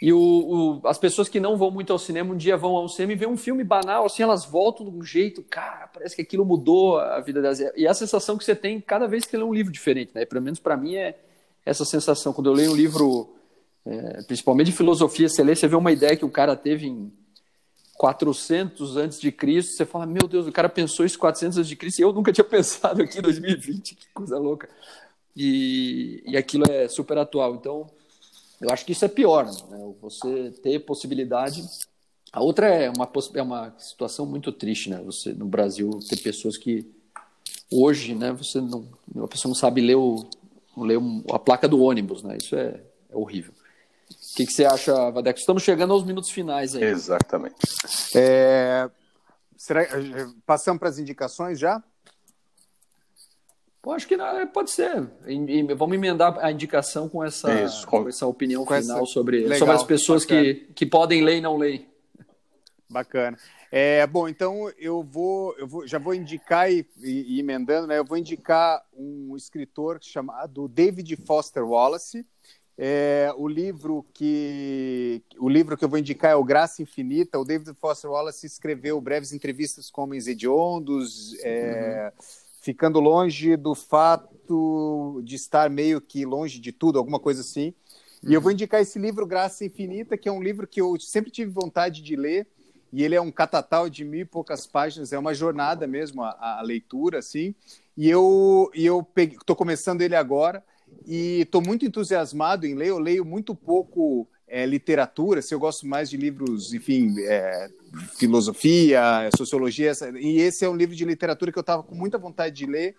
E 0.00 0.12
o, 0.12 0.18
o, 0.18 0.88
as 0.88 0.96
pessoas 0.96 1.28
que 1.28 1.38
não 1.38 1.58
vão 1.58 1.70
muito 1.70 1.92
ao 1.92 1.98
cinema, 1.98 2.32
um 2.32 2.36
dia 2.36 2.56
vão 2.56 2.74
ao 2.74 2.88
cinema 2.88 3.12
e 3.12 3.16
vê 3.16 3.26
um 3.26 3.36
filme 3.36 3.62
banal, 3.62 4.06
assim, 4.06 4.22
elas 4.22 4.46
voltam 4.46 4.88
de 4.88 4.96
um 4.96 5.02
jeito, 5.02 5.42
cara, 5.42 5.88
parece 5.88 6.16
que 6.16 6.22
aquilo 6.22 6.44
mudou 6.44 6.98
a 6.98 7.20
vida 7.20 7.42
delas. 7.42 7.60
E 7.60 7.86
é 7.86 7.88
a 7.88 7.94
sensação 7.94 8.38
que 8.38 8.44
você 8.44 8.54
tem 8.54 8.80
cada 8.80 9.06
vez 9.06 9.26
que 9.26 9.36
lê 9.36 9.44
um 9.44 9.52
livro 9.52 9.70
diferente, 9.70 10.12
né? 10.14 10.24
Pelo 10.24 10.40
menos 10.40 10.58
para 10.58 10.74
mim 10.74 10.96
é 10.96 11.18
essa 11.66 11.84
sensação. 11.84 12.32
Quando 12.32 12.48
eu 12.48 12.54
leio 12.54 12.72
um 12.72 12.74
livro, 12.74 13.34
é, 13.84 14.22
principalmente 14.22 14.68
de 14.68 14.72
filosofia, 14.72 15.28
você 15.28 15.42
lê, 15.42 15.54
você 15.54 15.68
vê 15.68 15.76
uma 15.76 15.92
ideia 15.92 16.16
que 16.16 16.24
o 16.24 16.30
cara 16.30 16.56
teve 16.56 16.86
em 16.86 17.12
400 17.98 18.96
antes 18.96 19.20
de 19.20 19.30
Cristo, 19.30 19.76
você 19.76 19.84
fala, 19.84 20.06
meu 20.06 20.26
Deus, 20.26 20.46
o 20.46 20.52
cara 20.52 20.70
pensou 20.70 21.04
isso 21.04 21.18
400 21.18 21.58
antes 21.58 21.68
de 21.68 21.76
Cristo 21.76 21.98
e 21.98 22.02
eu 22.02 22.10
nunca 22.14 22.32
tinha 22.32 22.44
pensado 22.48 23.02
aqui 23.02 23.18
em 23.18 23.22
2020, 23.22 23.94
que 23.94 24.06
coisa 24.14 24.38
louca. 24.38 24.66
E, 25.36 26.22
e 26.26 26.38
aquilo 26.38 26.64
é 26.70 26.88
super 26.88 27.18
atual. 27.18 27.54
Então, 27.54 27.86
eu 28.60 28.70
acho 28.70 28.84
que 28.84 28.92
isso 28.92 29.04
é 29.04 29.08
pior, 29.08 29.46
né? 29.46 29.94
Você 30.02 30.50
ter 30.62 30.78
possibilidade. 30.80 31.62
A 32.32 32.42
outra 32.42 32.68
é 32.68 32.90
uma, 32.90 33.10
é 33.34 33.42
uma 33.42 33.74
situação 33.78 34.26
muito 34.26 34.52
triste, 34.52 34.90
né? 34.90 35.00
Você 35.04 35.32
no 35.32 35.46
Brasil 35.46 35.90
ter 36.08 36.18
pessoas 36.18 36.58
que 36.58 36.86
hoje, 37.72 38.14
né? 38.14 38.32
Você 38.32 38.60
não, 38.60 38.86
a 39.24 39.28
pessoa 39.28 39.50
não 39.50 39.54
sabe 39.54 39.80
ler, 39.80 39.96
o, 39.96 40.28
ler 40.76 40.98
a 41.32 41.38
placa 41.38 41.66
do 41.66 41.80
ônibus, 41.80 42.22
né? 42.22 42.36
Isso 42.40 42.54
é, 42.54 42.80
é 43.08 43.16
horrível. 43.16 43.52
O 44.10 44.36
que, 44.36 44.46
que, 44.46 44.52
você 44.52 44.64
acha, 44.64 45.10
Vadeco? 45.10 45.38
Estamos 45.38 45.62
chegando 45.62 45.92
aos 45.92 46.04
minutos 46.04 46.30
finais 46.30 46.74
aí. 46.74 46.84
Exatamente. 46.84 47.56
É... 48.14 48.90
Será... 49.56 49.86
Passamos 50.44 50.78
para 50.78 50.88
as 50.88 50.98
indicações 50.98 51.58
já? 51.58 51.82
Pô, 53.82 53.92
acho 53.92 54.06
que 54.06 54.16
não, 54.16 54.46
pode 54.48 54.70
ser. 54.70 55.10
E, 55.26 55.32
e, 55.32 55.74
vamos 55.74 55.96
emendar 55.96 56.38
a 56.38 56.52
indicação 56.52 57.08
com 57.08 57.24
essa, 57.24 57.64
Isso, 57.64 57.86
com... 57.86 58.06
essa 58.08 58.26
opinião 58.26 58.64
com 58.64 58.74
final 58.74 59.02
essa... 59.02 59.12
sobre, 59.12 59.40
Legal, 59.40 59.58
sobre 59.58 59.74
as 59.74 59.84
pessoas 59.84 60.24
que, 60.24 60.68
que 60.74 60.84
podem 60.84 61.24
ler 61.24 61.38
e 61.38 61.40
não 61.40 61.56
leem. 61.56 61.88
Bacana. 62.88 63.38
É, 63.72 64.06
bom, 64.06 64.28
então 64.28 64.70
eu 64.78 65.02
vou, 65.02 65.56
eu 65.56 65.66
vou, 65.66 65.86
já 65.86 65.98
vou 65.98 66.12
indicar 66.12 66.70
e, 66.70 66.84
e, 66.98 67.36
e, 67.36 67.40
emendando, 67.40 67.86
né? 67.86 67.98
Eu 67.98 68.04
vou 68.04 68.18
indicar 68.18 68.84
um 68.92 69.34
escritor 69.36 69.98
chamado 70.02 70.68
David 70.68 71.16
Foster 71.24 71.64
Wallace. 71.64 72.26
É, 72.76 73.32
o 73.36 73.46
livro 73.46 74.04
que 74.12 75.22
o 75.38 75.48
livro 75.48 75.76
que 75.76 75.84
eu 75.84 75.88
vou 75.88 75.98
indicar 75.98 76.32
é 76.32 76.34
o 76.34 76.44
Graça 76.44 76.82
Infinita. 76.82 77.38
O 77.38 77.44
David 77.44 77.72
Foster 77.78 78.10
Wallace 78.10 78.44
escreveu 78.44 79.00
breves 79.00 79.32
entrevistas 79.32 79.88
com 79.88 80.02
homens 80.02 80.26
hediondos. 80.26 81.34
É, 81.42 82.12
uhum 82.12 82.39
ficando 82.60 83.00
longe 83.00 83.56
do 83.56 83.74
fato 83.74 85.20
de 85.24 85.36
estar 85.36 85.70
meio 85.70 86.00
que 86.00 86.24
longe 86.24 86.58
de 86.60 86.72
tudo, 86.72 86.98
alguma 86.98 87.18
coisa 87.18 87.40
assim. 87.40 87.72
E 88.22 88.34
eu 88.34 88.40
vou 88.40 88.52
indicar 88.52 88.82
esse 88.82 88.98
livro 88.98 89.26
Graça 89.26 89.64
Infinita, 89.64 90.16
que 90.16 90.28
é 90.28 90.32
um 90.32 90.42
livro 90.42 90.66
que 90.66 90.80
eu 90.80 90.98
sempre 91.00 91.30
tive 91.30 91.50
vontade 91.50 92.02
de 92.02 92.14
ler, 92.14 92.46
e 92.92 93.02
ele 93.02 93.14
é 93.14 93.20
um 93.20 93.30
catatal 93.30 93.88
de 93.88 94.04
mil 94.04 94.20
e 94.20 94.24
poucas 94.24 94.66
páginas, 94.66 95.12
é 95.12 95.18
uma 95.18 95.32
jornada 95.32 95.86
mesmo 95.86 96.22
a, 96.22 96.58
a 96.58 96.62
leitura, 96.62 97.20
assim. 97.20 97.54
E 97.96 98.08
eu 98.10 98.70
e 98.74 98.84
eu 98.84 99.06
estou 99.16 99.56
começando 99.56 100.02
ele 100.02 100.16
agora 100.16 100.62
e 101.06 101.42
estou 101.42 101.62
muito 101.62 101.86
entusiasmado 101.86 102.66
em 102.66 102.74
ler. 102.74 102.88
Eu 102.88 102.98
leio 102.98 103.24
muito 103.24 103.54
pouco 103.54 104.28
é, 104.50 104.66
literatura, 104.66 105.40
se 105.40 105.54
eu 105.54 105.60
gosto 105.60 105.86
mais 105.86 106.10
de 106.10 106.16
livros, 106.16 106.74
enfim, 106.74 107.14
é, 107.20 107.70
filosofia, 108.18 109.30
sociologia, 109.36 109.92
e 110.20 110.40
esse 110.40 110.64
é 110.64 110.68
um 110.68 110.76
livro 110.76 110.94
de 110.94 111.04
literatura 111.04 111.52
que 111.52 111.58
eu 111.58 111.62
estava 111.62 111.84
com 111.84 111.94
muita 111.94 112.18
vontade 112.18 112.56
de 112.56 112.66
ler, 112.66 112.96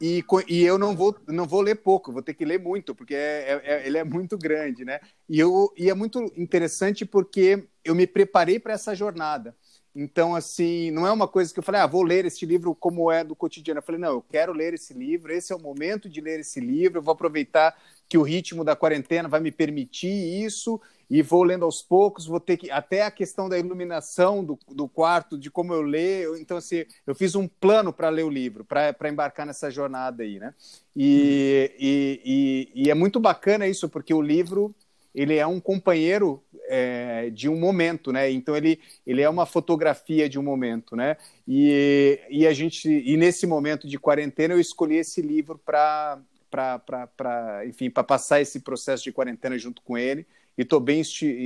e, 0.00 0.24
e 0.48 0.64
eu 0.64 0.76
não 0.76 0.94
vou, 0.94 1.16
não 1.26 1.46
vou 1.46 1.60
ler 1.60 1.76
pouco, 1.76 2.12
vou 2.12 2.22
ter 2.22 2.34
que 2.34 2.44
ler 2.44 2.58
muito, 2.58 2.94
porque 2.94 3.14
é, 3.14 3.60
é, 3.64 3.72
é 3.74 3.86
ele 3.86 3.98
é 3.98 4.04
muito 4.04 4.36
grande, 4.36 4.84
né? 4.84 5.00
E, 5.28 5.38
eu, 5.38 5.72
e 5.76 5.88
é 5.88 5.94
muito 5.94 6.20
interessante 6.36 7.04
porque 7.04 7.64
eu 7.84 7.94
me 7.94 8.06
preparei 8.06 8.58
para 8.58 8.74
essa 8.74 8.94
jornada. 8.94 9.56
Então, 9.94 10.36
assim, 10.36 10.92
não 10.92 11.04
é 11.04 11.10
uma 11.10 11.26
coisa 11.26 11.52
que 11.52 11.58
eu 11.58 11.62
falei, 11.64 11.80
ah, 11.80 11.86
vou 11.86 12.04
ler 12.04 12.24
este 12.24 12.46
livro 12.46 12.72
como 12.74 13.10
é 13.10 13.24
do 13.24 13.34
cotidiano. 13.34 13.78
Eu 13.78 13.82
falei, 13.82 14.00
não, 14.00 14.12
eu 14.12 14.22
quero 14.22 14.52
ler 14.52 14.74
esse 14.74 14.94
livro, 14.94 15.32
esse 15.32 15.52
é 15.52 15.56
o 15.56 15.60
momento 15.60 16.08
de 16.08 16.20
ler 16.20 16.38
esse 16.38 16.60
livro, 16.60 16.98
eu 16.98 17.02
vou 17.02 17.12
aproveitar 17.12 17.76
que 18.08 18.16
o 18.16 18.22
ritmo 18.22 18.64
da 18.64 18.74
quarentena 18.74 19.28
vai 19.28 19.40
me 19.40 19.52
permitir 19.52 20.08
isso 20.08 20.80
e 21.10 21.22
vou 21.22 21.42
lendo 21.42 21.64
aos 21.64 21.80
poucos, 21.80 22.26
vou 22.26 22.40
ter 22.40 22.56
que 22.56 22.70
até 22.70 23.02
a 23.02 23.10
questão 23.10 23.48
da 23.48 23.58
iluminação 23.58 24.44
do, 24.44 24.58
do 24.68 24.88
quarto, 24.88 25.38
de 25.38 25.50
como 25.50 25.72
eu 25.72 25.80
leio. 25.80 26.36
Então, 26.36 26.56
assim, 26.56 26.84
eu 27.06 27.14
fiz 27.14 27.34
um 27.34 27.48
plano 27.48 27.92
para 27.92 28.10
ler 28.10 28.24
o 28.24 28.30
livro, 28.30 28.64
para 28.64 29.08
embarcar 29.08 29.46
nessa 29.46 29.70
jornada 29.70 30.22
aí, 30.22 30.38
né? 30.38 30.54
E, 30.94 31.70
uhum. 31.72 31.76
e, 31.80 32.68
e, 32.74 32.82
e, 32.84 32.90
é 32.90 32.94
muito 32.94 33.18
bacana 33.18 33.66
isso, 33.66 33.88
porque 33.88 34.12
o 34.12 34.20
livro 34.20 34.74
ele 35.14 35.36
é 35.36 35.46
um 35.46 35.58
companheiro 35.58 36.42
é, 36.68 37.30
de 37.30 37.48
um 37.48 37.58
momento, 37.58 38.12
né? 38.12 38.30
Então 38.30 38.54
ele, 38.54 38.78
ele 39.06 39.22
é 39.22 39.28
uma 39.28 39.46
fotografia 39.46 40.28
de 40.28 40.38
um 40.38 40.42
momento, 40.42 40.94
né? 40.94 41.16
E, 41.46 42.20
e 42.28 42.46
a 42.46 42.52
gente 42.52 42.88
e 42.88 43.16
nesse 43.16 43.46
momento 43.46 43.88
de 43.88 43.98
quarentena 43.98 44.52
eu 44.52 44.60
escolhi 44.60 44.96
esse 44.96 45.22
livro 45.22 45.58
para 45.58 46.20
para 46.50 47.62
enfim 47.66 47.90
para 47.90 48.04
passar 48.04 48.40
esse 48.40 48.60
processo 48.60 49.04
de 49.04 49.12
quarentena 49.12 49.58
junto 49.58 49.82
com 49.82 49.96
ele. 49.96 50.26
E 50.56 50.62
estou 50.62 50.80
bem 50.80 51.02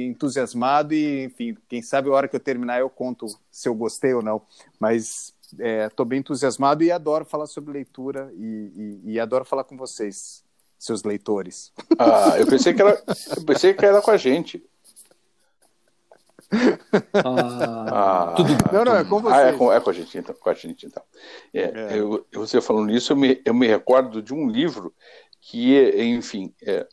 entusiasmado 0.09 0.95
e 0.95 1.25
enfim 1.25 1.57
quem 1.69 1.83
sabe 1.83 2.09
a 2.09 2.13
hora 2.13 2.29
que 2.29 2.35
eu 2.35 2.41
terminar 2.41 2.81
eu 2.81 2.89
conto 2.89 3.27
se 3.51 3.69
eu 3.69 3.75
gostei 3.75 4.15
ou 4.15 4.23
não. 4.23 4.43
Mas 4.81 5.35
estou 5.87 6.07
é, 6.07 6.09
bem 6.09 6.21
entusiasmado 6.21 6.83
e 6.83 6.91
adoro 6.91 7.25
falar 7.25 7.47
sobre 7.47 7.73
leitura 7.73 8.33
e, 8.35 9.01
e, 9.05 9.13
e, 9.13 9.21
adoro 9.21 9.45
falar 9.45 9.65
com 9.65 9.77
vocês 9.77 10.43
seus 10.79 11.03
leitores. 11.03 11.73
Ah 11.99 12.39
eu 12.39 12.47
pensei 12.47 12.73
que 12.73 12.81
era 12.81 13.03
eu 13.37 13.45
pensei 13.45 13.75
que 13.75 13.85
era 13.85 14.01
com 14.01 14.11
a 14.11 14.17
gente 14.17 14.65
ah, 17.25 18.35
tudo, 18.37 18.51
não, 18.73 18.85
não, 18.85 18.97
é 18.97 19.05
com 19.05 19.21
você. 19.21 19.35
Ah, 19.35 19.41
é 19.41 19.53
com, 19.53 19.73
é 19.73 19.81
com 19.81 19.91
a 19.91 19.93
gente, 19.93 20.19
então. 20.19 20.35
Com 20.35 20.51
a 20.51 20.55
gente, 20.55 20.87
então. 20.87 21.03
É, 21.53 21.63
é. 21.63 21.99
Eu, 21.99 22.27
você 22.35 22.61
falando 22.61 22.87
nisso, 22.87 23.13
eu 23.13 23.17
me, 23.17 23.41
eu 23.45 23.55
me 23.55 23.67
recordo 23.67 24.23
de 24.23 24.35
um 24.35 24.49
livro 24.49 24.95
que, 25.41 25.91
enfim, 26.03 26.55
é, 26.63 26.87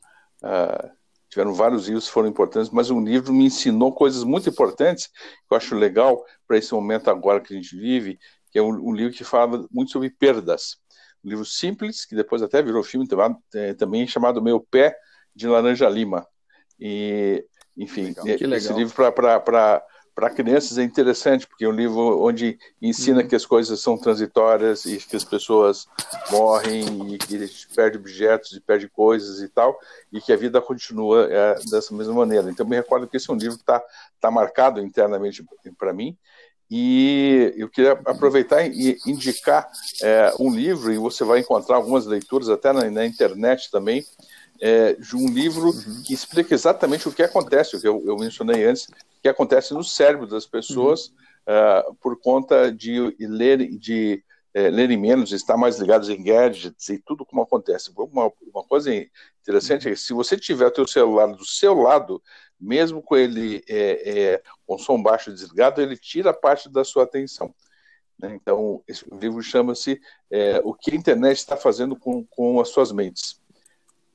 uh, 0.44 0.90
tiveram 1.30 1.54
vários 1.54 1.88
livros 1.88 2.08
que 2.08 2.12
foram 2.12 2.30
importantes, 2.30 2.72
mas 2.72 2.90
um 2.90 3.04
livro 3.04 3.34
me 3.34 3.46
ensinou 3.46 3.94
coisas 3.94 4.24
muito 4.24 4.50
importantes, 4.50 5.08
que 5.08 5.52
eu 5.54 5.58
acho 5.58 5.76
legal 5.76 6.24
para 6.48 6.58
esse 6.58 6.74
momento 6.74 7.10
agora 7.10 7.42
que 7.42 7.54
a 7.54 7.56
gente 7.56 7.76
vive, 7.76 8.18
que 8.52 8.58
é 8.58 8.62
um, 8.62 8.90
um, 8.90 8.94
livro 8.94 9.14
que 9.14 9.24
fala 9.24 9.68
muito 9.72 9.92
sobre 9.92 10.10
perdas. 10.10 10.78
Um 11.24 11.30
livro 11.30 11.46
simples, 11.46 12.06
que 12.06 12.16
depois 12.16 12.42
até 12.42 12.62
virou 12.62 12.82
filme 12.82 13.08
é, 13.54 13.74
também, 13.74 14.08
chamado 14.08 14.42
Meu 14.42 14.60
Pé 14.60 14.96
de 15.36 15.48
Laranja 15.48 15.88
Lima. 15.88 16.26
E 16.80 17.46
enfim, 17.80 18.08
legal, 18.08 18.58
esse 18.58 18.74
livro 18.74 18.94
para 18.94 20.30
crianças 20.36 20.78
é 20.78 20.84
interessante, 20.84 21.48
porque 21.48 21.64
é 21.64 21.70
um 21.70 21.72
livro 21.72 22.22
onde 22.22 22.60
ensina 22.82 23.22
uhum. 23.22 23.28
que 23.28 23.36
as 23.36 23.46
coisas 23.46 23.80
são 23.80 23.98
transitórias 23.98 24.84
e 24.84 24.98
que 24.98 25.16
as 25.16 25.24
pessoas 25.24 25.88
morrem 26.30 27.14
e 27.14 27.18
que 27.18 27.38
a 27.38 27.40
gente 27.40 27.70
perde 27.74 27.98
objetos 27.98 28.52
e 28.52 28.60
perde 28.60 28.90
coisas 28.90 29.42
e 29.42 29.48
tal, 29.48 29.80
e 30.12 30.20
que 30.20 30.34
a 30.34 30.36
vida 30.36 30.60
continua 30.60 31.30
é, 31.32 31.56
dessa 31.72 31.96
mesma 31.96 32.14
maneira. 32.14 32.50
Então, 32.50 32.68
me 32.68 32.76
recordo 32.76 33.08
que 33.08 33.16
esse 33.16 33.30
é 33.30 33.34
um 33.34 33.38
livro 33.38 33.56
que 33.56 33.64
está 33.64 33.82
tá 34.20 34.30
marcado 34.30 34.82
internamente 34.82 35.42
para 35.78 35.94
mim, 35.94 36.18
e 36.72 37.52
eu 37.58 37.68
queria 37.68 37.94
aproveitar 37.94 38.68
e 38.68 38.98
indicar 39.08 39.68
é, 40.04 40.34
um 40.40 40.54
livro, 40.54 40.92
e 40.92 40.98
você 40.98 41.24
vai 41.24 41.40
encontrar 41.40 41.78
algumas 41.78 42.06
leituras 42.06 42.50
até 42.50 42.72
na, 42.72 42.92
na 42.92 43.06
internet 43.06 43.72
também, 43.72 44.06
é, 44.60 44.94
de 44.94 45.16
um 45.16 45.28
livro 45.28 45.68
uhum. 45.68 46.04
que 46.06 46.14
explica 46.14 46.54
exatamente 46.54 47.08
o 47.08 47.12
que 47.12 47.24
acontece, 47.24 47.76
o 47.76 47.82
que 47.82 47.88
eu, 47.88 48.04
eu 48.06 48.18
mencionei 48.18 48.66
antes, 48.66 48.86
o 48.86 49.22
que 49.22 49.30
acontece 49.30 49.74
no 49.74 49.84
cérebro 49.84 50.28
das 50.28 50.46
pessoas 50.46 51.08
uhum. 51.08 51.90
uh, 51.92 51.96
por 51.96 52.20
conta 52.20 52.72
de 52.72 53.16
ler, 53.20 53.70
de 53.78 54.24
é, 54.54 54.70
lerem 54.70 54.98
menos, 54.98 55.32
estar 55.32 55.56
mais 55.56 55.78
ligados 55.78 56.10
em 56.10 56.22
gadgets 56.22 56.90
e 56.90 56.98
tudo 56.98 57.26
como 57.26 57.42
acontece. 57.42 57.92
Uma, 57.96 58.32
uma 58.42 58.64
coisa 58.64 58.94
interessante 59.42 59.88
é 59.88 59.92
que 59.92 59.98
se 60.00 60.14
você 60.14 60.36
tiver 60.38 60.68
o 60.68 60.76
seu 60.76 60.88
celular 60.88 61.28
do 61.28 61.46
seu 61.46 61.76
lado, 61.76 62.22
mesmo 62.60 63.02
com 63.02 63.16
ele 63.16 63.64
é, 63.70 64.34
é, 64.34 64.44
com 64.66 64.78
som 64.78 65.02
baixo 65.02 65.32
desligado, 65.32 65.82
ele 65.82 65.96
tira 65.96 66.34
parte 66.34 66.68
da 66.70 66.84
sua 66.84 67.04
atenção. 67.04 67.54
Né? 68.18 68.36
Então, 68.36 68.84
esse 68.88 69.06
livro 69.14 69.42
chama-se 69.42 70.02
é, 70.30 70.60
O 70.64 70.74
que 70.74 70.92
a 70.92 70.96
internet 70.96 71.38
está 71.38 71.56
fazendo 71.56 71.96
com, 71.96 72.26
com 72.26 72.60
as 72.60 72.70
suas 72.70 72.92
mentes 72.92 73.39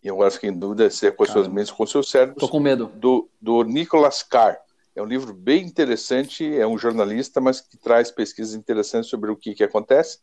e 0.05 0.11
agora 0.11 0.31
fiquei 0.31 0.51
em 0.51 0.59
dúvida 0.59 0.91
se 0.91 1.07
é 1.07 1.11
com 1.11 1.25
as 1.25 1.31
suas 1.31 1.49
mentes 1.49 1.73
com 1.73 1.87
seus 1.87 2.11
cérebros. 2.11 2.37
Estou 2.37 2.51
com 2.51 2.61
medo. 2.61 2.93
Do, 2.95 3.29
do 3.41 3.65
Nicholas 3.65 4.23
Carr. 4.23 4.59
É 4.95 5.03
um 5.03 5.07
livro 5.07 5.33
bem 5.35 5.65
interessante, 5.65 6.47
é 6.57 6.65
um 6.65 6.79
jornalista, 6.79 7.41
mas 7.41 7.61
que 7.61 7.77
traz 7.77 8.13
pesquisas 8.13 8.55
interessantes 8.55 9.11
sobre 9.11 9.31
o 9.31 9.37
que, 9.37 9.55
que 9.55 9.65
acontece. 9.65 10.19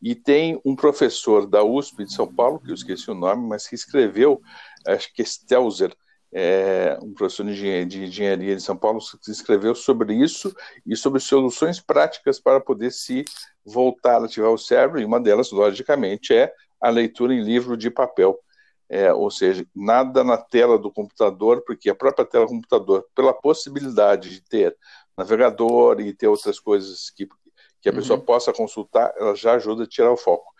E 0.00 0.14
tem 0.14 0.60
um 0.64 0.76
professor 0.76 1.44
da 1.44 1.64
USP 1.64 2.04
de 2.04 2.12
São 2.12 2.32
Paulo, 2.32 2.60
que 2.60 2.70
eu 2.70 2.74
esqueci 2.74 3.10
o 3.10 3.14
nome, 3.14 3.48
mas 3.48 3.66
que 3.66 3.74
escreveu, 3.74 4.40
acho 4.86 5.12
que 5.12 5.22
é 5.22 5.24
Stelzer, 5.24 5.92
é, 6.32 6.98
um 7.02 7.12
professor 7.12 7.44
de 7.44 7.52
engenharia, 7.52 7.86
de 7.86 8.04
engenharia 8.04 8.56
de 8.56 8.62
São 8.62 8.76
Paulo, 8.76 9.00
que 9.24 9.30
escreveu 9.30 9.74
sobre 9.74 10.14
isso 10.14 10.54
e 10.86 10.94
sobre 10.94 11.18
soluções 11.18 11.80
práticas 11.80 12.38
para 12.38 12.60
poder 12.60 12.92
se 12.92 13.24
voltar 13.64 14.22
a 14.22 14.26
ativar 14.26 14.50
o 14.50 14.58
cérebro, 14.58 15.00
e 15.00 15.04
uma 15.04 15.20
delas, 15.20 15.50
logicamente, 15.50 16.32
é 16.32 16.52
a 16.80 16.90
leitura 16.90 17.34
em 17.34 17.42
livro 17.42 17.76
de 17.76 17.90
papel. 17.90 18.38
É, 18.92 19.10
ou 19.10 19.30
seja, 19.30 19.66
nada 19.74 20.22
na 20.22 20.36
tela 20.36 20.78
do 20.78 20.92
computador, 20.92 21.62
porque 21.62 21.88
a 21.88 21.94
própria 21.94 22.26
tela 22.26 22.44
do 22.44 22.50
computador, 22.50 23.08
pela 23.14 23.32
possibilidade 23.32 24.28
de 24.28 24.42
ter 24.42 24.76
navegador 25.16 25.98
e 25.98 26.12
ter 26.12 26.28
outras 26.28 26.60
coisas 26.60 27.08
que, 27.08 27.26
que 27.80 27.88
a 27.88 27.92
uhum. 27.92 27.96
pessoa 27.96 28.20
possa 28.20 28.52
consultar, 28.52 29.14
ela 29.16 29.34
já 29.34 29.54
ajuda 29.54 29.84
a 29.84 29.86
tirar 29.86 30.12
o 30.12 30.16
foco. 30.16 30.52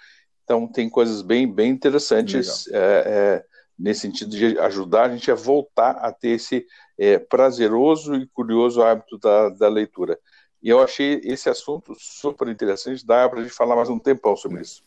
Então, 0.45 0.67
tem 0.67 0.89
coisas 0.89 1.21
bem, 1.21 1.47
bem 1.47 1.73
interessantes 1.73 2.67
é, 2.69 2.79
é, 2.79 3.45
nesse 3.79 4.01
sentido 4.01 4.31
de 4.31 4.59
ajudar 4.61 5.05
a 5.05 5.09
gente 5.11 5.31
a 5.31 5.35
voltar 5.35 5.97
a 5.97 6.11
ter 6.11 6.31
esse 6.31 6.67
é, 6.97 7.19
prazeroso 7.19 8.15
e 8.15 8.27
curioso 8.29 8.83
hábito 8.83 9.19
da, 9.19 9.51
da 9.51 9.69
leitura. 9.69 10.19
E 10.63 10.71
eu 10.71 10.81
achei 10.81 11.21
esse 11.23 11.51
assunto 11.51 11.95
super 11.99 12.49
interessante, 12.49 13.05
dá 13.05 13.29
para 13.29 13.41
a 13.41 13.43
gente 13.43 13.55
falar 13.55 13.77
mais 13.77 13.91
um 13.91 13.99
tempão 13.99 14.35
sobre 14.35 14.63
isso. 14.63 14.83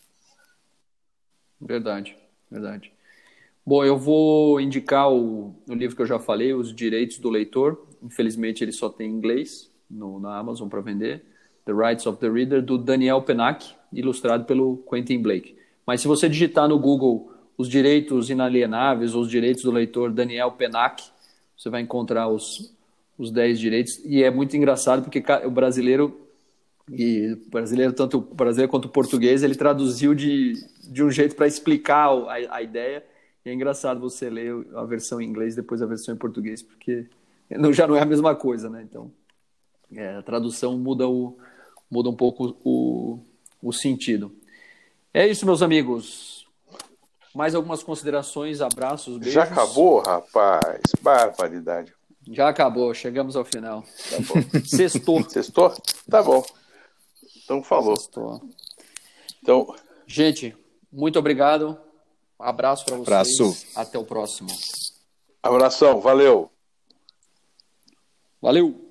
Verdade, 1.61 2.17
verdade. 2.49 2.95
Bom, 3.67 3.83
eu 3.83 3.97
vou 3.97 4.61
indicar 4.61 5.11
o, 5.11 5.55
o 5.67 5.73
livro 5.73 5.95
que 5.95 6.01
eu 6.01 6.05
já 6.05 6.19
falei, 6.19 6.53
Os 6.53 6.73
Direitos 6.73 7.17
do 7.17 7.31
Leitor. 7.31 7.83
Infelizmente, 8.03 8.63
ele 8.63 8.71
só 8.71 8.89
tem 8.89 9.09
em 9.09 9.13
inglês 9.13 9.71
no, 9.89 10.19
na 10.19 10.37
Amazon 10.37 10.69
para 10.69 10.81
vender. 10.81 11.23
The 11.65 11.73
Rights 11.73 12.05
of 12.05 12.19
the 12.19 12.29
Reader, 12.29 12.61
do 12.61 12.77
Daniel 12.77 13.23
Penac, 13.23 13.73
ilustrado 13.91 14.45
pelo 14.45 14.77
Quentin 14.87 15.19
Blake. 15.19 15.55
Mas 15.83 15.99
se 15.99 16.07
você 16.07 16.29
digitar 16.29 16.69
no 16.69 16.77
Google 16.77 17.31
os 17.57 17.67
direitos 17.67 18.29
inalienáveis 18.29 19.15
ou 19.15 19.23
os 19.23 19.29
direitos 19.29 19.63
do 19.63 19.71
leitor 19.71 20.11
Daniel 20.11 20.51
Penac, 20.51 21.03
você 21.57 21.67
vai 21.67 21.81
encontrar 21.81 22.27
os, 22.27 22.71
os 23.17 23.31
10 23.31 23.59
direitos. 23.59 23.99
E 24.05 24.23
é 24.23 24.29
muito 24.29 24.55
engraçado 24.55 25.01
porque 25.01 25.23
o 25.43 25.49
brasileiro, 25.49 26.15
e 26.87 27.35
brasileiro, 27.49 27.93
tanto 27.93 28.19
o 28.19 28.21
brasileiro 28.21 28.69
quanto 28.69 28.85
o 28.85 28.89
português, 28.89 29.41
ele 29.41 29.55
traduziu 29.55 30.13
de, 30.13 30.53
de 30.87 31.03
um 31.03 31.09
jeito 31.09 31.35
para 31.35 31.47
explicar 31.47 32.09
a, 32.09 32.57
a 32.57 32.61
ideia. 32.61 33.03
E 33.45 33.49
é 33.49 33.53
engraçado 33.53 33.99
você 33.99 34.29
ler 34.29 34.53
a 34.75 34.83
versão 34.83 35.21
em 35.21 35.27
inglês 35.27 35.55
depois 35.55 35.81
a 35.81 35.85
versão 35.85 36.15
em 36.15 36.17
português, 36.17 36.63
porque 36.63 37.05
já 37.71 37.85
não 37.85 37.95
é 37.95 38.01
a 38.01 38.05
mesma 38.05 38.35
coisa, 38.35 38.69
né? 38.69 38.81
Então, 38.81 39.11
é, 39.95 40.15
a 40.15 40.21
tradução 40.23 40.77
muda, 40.79 41.07
o, 41.07 41.37
muda 41.89 42.09
um 42.09 42.15
pouco 42.15 42.57
o, 42.63 43.19
o 43.61 43.71
sentido. 43.71 44.35
É 45.13 45.27
isso, 45.27 45.45
meus 45.45 45.61
amigos. 45.61 46.47
Mais 47.35 47.53
algumas 47.53 47.83
considerações, 47.83 48.61
abraços, 48.61 49.17
beijos. 49.17 49.33
Já 49.33 49.43
acabou, 49.43 49.99
rapaz. 49.99 50.81
Barbaridade. 51.01 51.93
Já 52.31 52.49
acabou, 52.49 52.93
chegamos 52.93 53.35
ao 53.35 53.45
final. 53.45 53.83
Tá 54.09 54.17
bom. 54.21 54.41
Sextou. 54.65 55.29
Sextou? 55.29 55.71
Tá 56.09 56.23
bom. 56.23 56.43
Então 57.43 57.61
falou. 57.61 57.95
Sextou. 57.95 58.41
Então, 59.43 59.75
gente, 60.07 60.57
muito 60.91 61.19
obrigado. 61.19 61.77
Um 62.39 62.43
abraço 62.43 62.85
para 62.85 62.95
vocês. 62.95 63.07
Abraço. 63.07 63.67
Até 63.75 63.97
o 63.97 64.03
próximo. 64.03 64.49
Abração, 65.41 65.99
valeu. 65.99 66.51
Valeu. 68.41 68.84